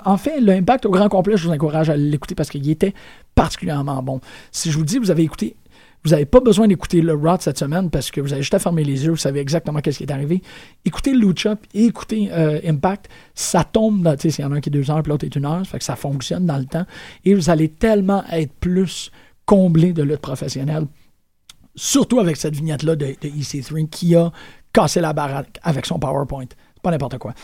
En 0.05 0.17
fait, 0.17 0.41
l'impact 0.41 0.87
au 0.87 0.91
grand 0.91 1.09
complet, 1.09 1.37
je 1.37 1.47
vous 1.47 1.53
encourage 1.53 1.91
à 1.91 1.97
l'écouter 1.97 2.35
parce 2.35 2.49
qu'il 2.49 2.69
était 2.71 2.95
particulièrement 3.35 4.03
bon. 4.03 4.21
Si 4.53 4.71
je 4.71 4.79
vous 4.79 4.85
dis, 4.85 4.99
vous 4.99 5.11
avez 5.11 5.25
écouté 5.25 5.57
vous 6.05 6.11
n'avez 6.11 6.25
pas 6.25 6.41
besoin 6.41 6.67
d'écouter 6.67 7.03
le 7.03 7.15
Rot 7.15 7.37
cette 7.41 7.59
semaine 7.59 7.91
parce 7.91 8.11
que 8.11 8.21
vous 8.21 8.33
avez 8.33 8.43
juste 8.43 8.55
à 8.55 8.59
fermer 8.59 8.85
les 8.85 9.05
yeux, 9.05 9.11
vous 9.11 9.17
savez 9.17 9.41
exactement 9.41 9.81
ce 9.85 9.91
qui 9.91 10.05
est 10.05 10.11
arrivé. 10.11 10.43
Écoutez 10.85 11.13
Lucha 11.13 11.57
et 11.75 11.85
écoutez 11.85 12.31
euh, 12.33 12.61
Impact, 12.65 13.09
ça 13.35 13.65
tombe, 13.65 14.09
tu 14.17 14.23
sais, 14.23 14.31
s'il 14.31 14.45
y 14.45 14.49
en 14.49 14.53
a 14.53 14.57
un 14.57 14.61
qui 14.61 14.71
est 14.71 14.73
deux 14.73 14.91
heures, 14.91 15.03
puis 15.03 15.11
l'autre 15.11 15.27
est 15.27 15.37
une 15.37 15.45
heure, 15.45 15.59
ça 15.59 15.73
fait 15.73 15.79
que 15.79 15.85
ça 15.85 15.97
fonctionne 15.97 16.47
dans 16.47 16.57
le 16.57 16.65
temps. 16.65 16.87
Et 17.25 17.35
vous 17.35 17.51
allez 17.51 17.69
tellement 17.69 18.25
être 18.31 18.53
plus 18.55 19.11
comblé 19.45 19.93
de 19.93 20.03
lutte 20.03 20.21
professionnelle, 20.21 20.87
surtout 21.75 22.19
avec 22.19 22.37
cette 22.37 22.55
vignette-là 22.55 22.97
de, 22.97 23.07
de 23.07 23.29
EC3 23.29 23.89
qui 23.89 24.17
a 24.17 24.33
cassé 24.73 25.01
la 25.01 25.13
baraque 25.13 25.59
avec 25.63 25.85
son 25.85 25.99
PowerPoint. 25.99 26.47
Pas 26.83 26.91
n'importe 26.91 27.19
quoi. 27.19 27.35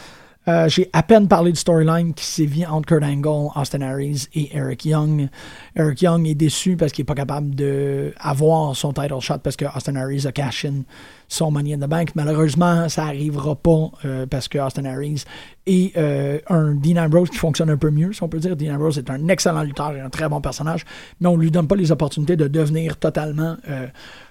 Euh, 0.49 0.69
j'ai 0.69 0.89
à 0.93 1.03
peine 1.03 1.27
parlé 1.27 1.51
de 1.51 1.57
storyline 1.57 2.15
qui 2.15 2.25
sévit 2.25 2.65
entre 2.65 2.87
Kurt 2.87 3.03
Angle, 3.03 3.51
Austin 3.57 3.81
Harris 3.81 4.29
et 4.33 4.57
Eric 4.57 4.85
Young. 4.85 5.29
Eric 5.75 6.03
Young 6.03 6.25
est 6.29 6.37
déçu 6.37 6.77
parce 6.77 6.93
qu'il 6.93 7.03
n'est 7.03 7.07
pas 7.07 7.15
capable 7.15 7.55
d'avoir 7.55 8.77
son 8.77 8.93
title 8.93 9.19
shot 9.21 9.39
parce 9.43 9.57
que 9.57 9.65
Austin 9.65 9.97
Harris 9.97 10.25
a 10.25 10.31
cash 10.31 10.65
in 10.65 10.85
son 11.27 11.51
Money 11.51 11.75
in 11.75 11.79
the 11.79 11.91
Bank. 11.91 12.11
Malheureusement, 12.15 12.89
ça 12.89 13.07
n'arrivera 13.07 13.57
pas 13.57 13.91
euh, 14.05 14.27
parce 14.27 14.47
que 14.47 14.59
Austin 14.59 14.85
Harris 14.85 15.25
est 15.67 15.97
euh, 15.97 16.39
un 16.49 16.75
Dean 16.75 17.05
Ambrose 17.05 17.31
qui 17.31 17.39
fonctionne 17.39 17.71
un 17.71 17.77
peu 17.77 17.91
mieux, 17.91 18.13
si 18.13 18.23
on 18.23 18.29
peut 18.29 18.39
dire. 18.39 18.55
Dean 18.55 18.77
Ambrose 18.77 18.99
est 18.99 19.11
un 19.11 19.27
excellent 19.27 19.65
lutteur 19.65 19.97
et 19.97 20.01
un 20.01 20.11
très 20.11 20.29
bon 20.29 20.41
personnage, 20.41 20.85
mais 21.21 21.29
on 21.29 21.37
ne 21.37 21.43
lui 21.43 21.51
donne 21.51 21.67
pas 21.67 21.75
les 21.75 21.91
opportunités 21.91 22.37
de 22.37 22.47
devenir 22.47 22.99
totalement 22.99 23.57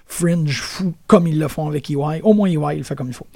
fringe 0.06 0.62
fou 0.62 0.94
comme 1.06 1.26
ils 1.26 1.38
le 1.38 1.48
font 1.48 1.68
avec 1.68 1.90
EY. 1.90 2.22
Au 2.22 2.32
moins, 2.32 2.48
EY, 2.48 2.76
il 2.76 2.78
le 2.78 2.84
fait 2.84 2.94
comme 2.94 3.08
il 3.08 3.14
faut. 3.14 3.26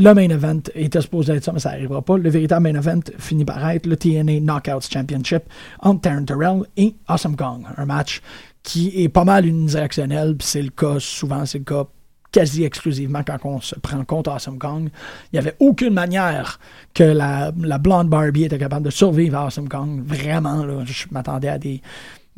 Le 0.00 0.14
main 0.14 0.28
event 0.30 0.60
était 0.76 1.00
supposé 1.00 1.34
être 1.34 1.44
ça, 1.44 1.52
mais 1.52 1.58
ça 1.58 1.70
n'arrivera 1.70 2.02
pas. 2.02 2.16
Le 2.16 2.30
véritable 2.30 2.70
main 2.70 2.78
event 2.78 3.00
finit 3.18 3.44
par 3.44 3.68
être 3.68 3.86
le 3.86 3.96
TNA 3.96 4.38
Knockouts 4.40 4.88
Championship 4.92 5.42
entre 5.80 6.02
Taryn 6.02 6.24
Terrell 6.24 6.62
et 6.76 6.94
Awesome 7.08 7.34
Kong. 7.34 7.64
Un 7.76 7.84
match 7.84 8.22
qui 8.62 9.02
est 9.02 9.08
pas 9.08 9.24
mal 9.24 9.44
unidirectionnel, 9.44 10.36
puis 10.36 10.46
c'est 10.46 10.62
le 10.62 10.70
cas, 10.70 11.00
souvent 11.00 11.44
c'est 11.46 11.58
le 11.58 11.64
cas 11.64 11.84
quasi 12.30 12.62
exclusivement 12.62 13.22
quand 13.26 13.38
on 13.44 13.60
se 13.60 13.74
prend 13.74 14.04
compte 14.04 14.28
Awesome 14.28 14.58
Kong. 14.58 14.88
Il 15.32 15.36
n'y 15.36 15.38
avait 15.40 15.56
aucune 15.58 15.94
manière 15.94 16.60
que 16.94 17.02
la, 17.02 17.50
la, 17.58 17.78
blonde 17.78 18.08
Barbie 18.08 18.44
était 18.44 18.58
capable 18.58 18.84
de 18.84 18.90
survivre 18.90 19.36
à 19.38 19.46
Awesome 19.46 19.68
Kong. 19.68 20.02
Vraiment, 20.04 20.64
là, 20.64 20.84
je 20.84 21.06
m'attendais 21.10 21.48
à 21.48 21.58
des, 21.58 21.82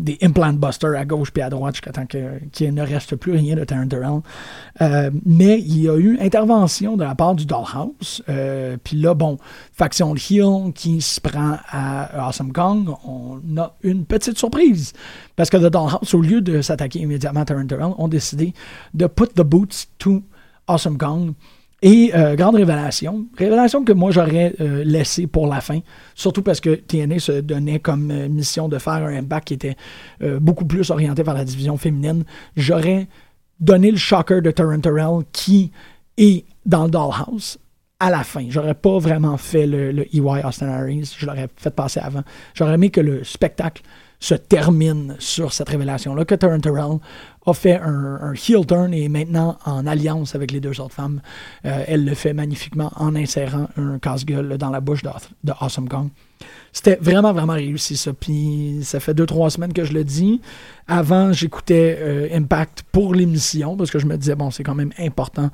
des 0.00 0.18
implant 0.22 0.52
busters 0.52 0.96
à 0.96 1.04
gauche 1.04 1.30
puis 1.30 1.42
à 1.42 1.50
droite 1.50 1.76
jusqu'à 1.76 1.92
temps 1.92 2.06
qu'il 2.06 2.74
ne 2.74 2.82
reste 2.82 3.16
plus 3.16 3.32
rien 3.32 3.56
de 3.56 3.64
Taryn 3.64 3.88
Terrell. 3.88 4.20
Euh, 4.80 5.10
mais 5.24 5.60
il 5.60 5.82
y 5.82 5.88
a 5.88 5.96
eu 5.96 6.18
intervention 6.20 6.96
de 6.96 7.04
la 7.04 7.14
part 7.14 7.34
du 7.34 7.46
Dollhouse. 7.46 8.22
Euh, 8.28 8.76
puis 8.82 8.96
là, 8.96 9.14
bon, 9.14 9.38
faction 9.72 10.14
Hill 10.14 10.72
qui 10.74 11.00
se 11.00 11.20
prend 11.20 11.58
à 11.68 12.26
Awesome 12.26 12.52
Kong, 12.52 12.90
on 13.04 13.40
a 13.56 13.74
une 13.82 14.04
petite 14.04 14.38
surprise. 14.38 14.92
Parce 15.36 15.50
que 15.50 15.56
The 15.56 15.70
Dollhouse, 15.70 16.14
au 16.14 16.20
lieu 16.20 16.40
de 16.40 16.62
s'attaquer 16.62 17.00
immédiatement 17.00 17.40
à 17.40 17.44
Taryn 17.44 17.66
Terrell, 17.66 17.92
ont 17.98 18.08
décidé 18.08 18.54
de 18.94 19.06
put 19.06 19.28
the 19.34 19.42
boots 19.42 19.86
to 19.98 20.22
Awesome 20.66 20.98
Kong 20.98 21.34
et 21.82 22.12
euh, 22.14 22.36
grande 22.36 22.56
révélation, 22.56 23.26
révélation 23.38 23.84
que 23.84 23.92
moi 23.92 24.10
j'aurais 24.10 24.54
euh, 24.60 24.84
laissé 24.84 25.26
pour 25.26 25.46
la 25.46 25.60
fin, 25.60 25.80
surtout 26.14 26.42
parce 26.42 26.60
que 26.60 26.74
TNA 26.74 27.18
se 27.18 27.40
donnait 27.40 27.78
comme 27.78 28.10
euh, 28.10 28.28
mission 28.28 28.68
de 28.68 28.78
faire 28.78 28.92
un 28.92 29.16
impact 29.16 29.48
qui 29.48 29.54
était 29.54 29.76
beaucoup 30.40 30.66
plus 30.66 30.90
orienté 30.90 31.22
vers 31.22 31.34
la 31.34 31.44
division 31.44 31.76
féminine. 31.76 32.24
J'aurais 32.56 33.08
donné 33.58 33.90
le 33.90 33.96
shocker 33.96 34.42
de 34.42 34.50
Terrell 34.50 34.80
qui 35.32 35.72
est 36.18 36.44
dans 36.66 36.84
le 36.84 36.90
Dollhouse 36.90 37.58
à 37.98 38.10
la 38.10 38.24
fin. 38.24 38.46
J'aurais 38.48 38.74
pas 38.74 38.98
vraiment 38.98 39.36
fait 39.36 39.66
le, 39.66 40.06
EY 40.14 40.44
Austin 40.44 40.68
Harris, 40.68 41.14
je 41.16 41.26
l'aurais 41.26 41.48
fait 41.56 41.74
passer 41.74 42.00
avant. 42.00 42.22
J'aurais 42.54 42.74
aimé 42.74 42.90
que 42.90 43.00
le 43.00 43.24
spectacle 43.24 43.82
se 44.18 44.34
termine 44.34 45.16
sur 45.18 45.52
cette 45.52 45.68
révélation-là, 45.68 46.24
que 46.24 46.34
Taryn 46.34 46.60
Terrell 46.60 46.98
a 47.46 47.54
fait 47.54 47.80
un, 47.82 48.32
heel 48.34 48.66
turn 48.66 48.92
et 48.92 49.08
maintenant 49.08 49.58
en 49.64 49.86
alliance 49.86 50.34
avec 50.34 50.52
les 50.52 50.60
deux 50.60 50.80
autres 50.80 50.94
femmes. 50.94 51.20
Euh, 51.64 51.84
elle 51.86 52.04
le 52.04 52.14
fait 52.14 52.32
magnifiquement 52.32 52.92
en 52.96 53.16
insérant 53.16 53.68
un 53.76 53.98
casse-gueule 53.98 54.58
dans 54.58 54.70
la 54.70 54.80
bouche 54.80 55.02
de, 55.02 55.52
Awesome 55.60 55.88
Kong. 55.88 56.08
C'était 56.72 56.98
vraiment, 57.00 57.32
vraiment 57.32 57.54
réussi 57.54 57.96
ça. 57.96 58.12
Puis 58.12 58.80
ça 58.82 59.00
fait 59.00 59.14
deux, 59.14 59.26
trois 59.26 59.50
semaines 59.50 59.72
que 59.72 59.84
je 59.84 59.92
le 59.92 60.04
dis. 60.04 60.40
Avant, 60.86 61.32
j'écoutais 61.32 61.98
euh, 62.00 62.28
Impact 62.32 62.84
pour 62.92 63.14
l'émission 63.14 63.76
parce 63.76 63.90
que 63.90 63.98
je 63.98 64.06
me 64.06 64.16
disais, 64.16 64.34
bon, 64.34 64.50
c'est 64.50 64.62
quand 64.62 64.74
même 64.74 64.92
important 64.98 65.50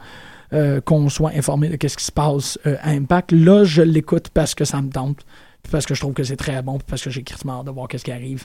euh, 0.53 0.80
qu'on 0.80 1.09
soit 1.09 1.32
informé 1.34 1.68
de 1.68 1.89
ce 1.89 1.97
qui 1.97 2.05
se 2.05 2.12
passe 2.12 2.59
à 2.64 2.91
Impact. 2.91 3.32
Là, 3.32 3.64
je 3.64 3.82
l'écoute 3.82 4.28
parce 4.34 4.55
que 4.55 4.64
ça 4.64 4.82
me 4.82 4.91
tente 4.91 5.24
parce 5.70 5.86
que 5.86 5.94
je 5.94 6.00
trouve 6.00 6.12
que 6.12 6.24
c'est 6.24 6.36
très 6.36 6.62
bon, 6.62 6.78
parce 6.86 7.02
que 7.02 7.10
j'ai 7.10 7.24
hâte 7.28 7.66
de 7.66 7.70
voir 7.70 7.88
ce 7.92 8.02
qui 8.02 8.12
arrive 8.12 8.44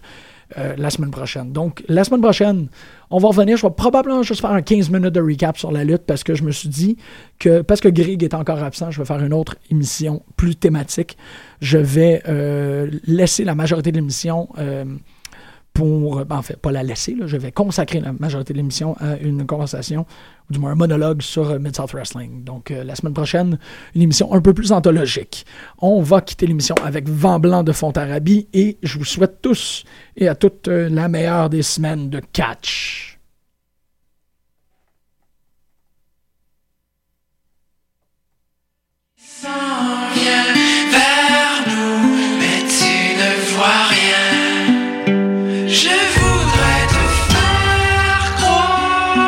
euh, 0.58 0.76
la 0.78 0.90
semaine 0.90 1.12
prochaine. 1.12 1.52
Donc, 1.52 1.84
la 1.88 2.04
semaine 2.04 2.22
prochaine, 2.22 2.68
on 3.10 3.20
va 3.20 3.30
revenir. 3.30 3.58
Je 3.58 3.66
vais 3.66 3.74
probablement 3.74 4.24
juste 4.24 4.42
faire 4.42 4.52
un 4.52 4.62
15 4.62 4.90
minutes 4.90 5.14
de 5.14 5.22
recap 5.22 5.58
sur 5.58 5.72
la 5.72 5.84
lutte 5.84 6.04
parce 6.06 6.24
que 6.24 6.36
je 6.36 6.44
me 6.44 6.52
suis 6.52 6.70
dit 6.70 6.98
que, 7.40 7.62
parce 7.62 7.82
que 7.82 7.90
Greg 7.90 8.24
est 8.24 8.34
encore 8.34 8.62
absent, 8.64 8.92
je 8.92 9.00
vais 9.00 9.06
faire 9.06 9.24
une 9.24 9.34
autre 9.34 9.56
émission 9.70 10.24
plus 10.36 10.56
thématique. 10.56 11.18
Je 11.62 11.78
vais 11.78 12.22
euh, 12.28 12.90
laisser 13.06 13.44
la 13.44 13.56
majorité 13.56 13.92
de 13.92 13.98
l'émission 13.98 14.50
pour, 15.74 16.26
ben, 16.26 16.38
en 16.38 16.42
fait, 16.42 16.58
pas 16.58 16.72
la 16.72 16.84
laisser, 16.84 17.16
là, 17.16 17.28
je 17.28 17.38
vais 17.38 17.52
consacrer 17.52 18.00
la 18.00 18.12
majorité 18.14 18.54
de 18.54 18.58
l'émission 18.58 18.96
à 19.00 19.18
une 19.18 19.46
conversation, 19.46 20.06
ou 20.50 20.54
du 20.54 20.60
moins 20.60 20.72
un 20.72 20.76
monologue 20.76 21.22
sur 21.22 21.50
euh, 21.50 21.60
Mid-South 21.60 21.92
Wrestling. 21.92 22.44
Donc, 22.44 22.72
euh, 22.72 22.84
la 22.84 22.96
semaine 22.96 23.14
prochaine, 23.14 23.58
une 23.96 24.02
émission 24.02 24.34
un 24.34 24.42
peu 24.42 24.54
plus 24.54 24.72
anthologique. 24.72 25.46
On 25.80 26.02
va 26.02 26.22
quitter 26.22 26.48
l'émission 26.48 26.76
avec 26.84 27.08
Vent 27.08 27.40
Blanc 27.40 27.64
de 27.64 27.72
Fontarabie 27.72 28.48
et 28.54 28.78
je 28.84 28.98
vous 28.98 29.06
souhaite 29.06 29.42
tous 29.42 29.86
et 30.18 30.28
à 30.28 30.36
toutes 30.36 30.68
euh, 30.68 30.90
la 30.90 31.08
meilleure 31.08 31.50
des 31.50 31.64
semaines 31.64 32.10
de 32.10 32.22
catch. 32.34 33.20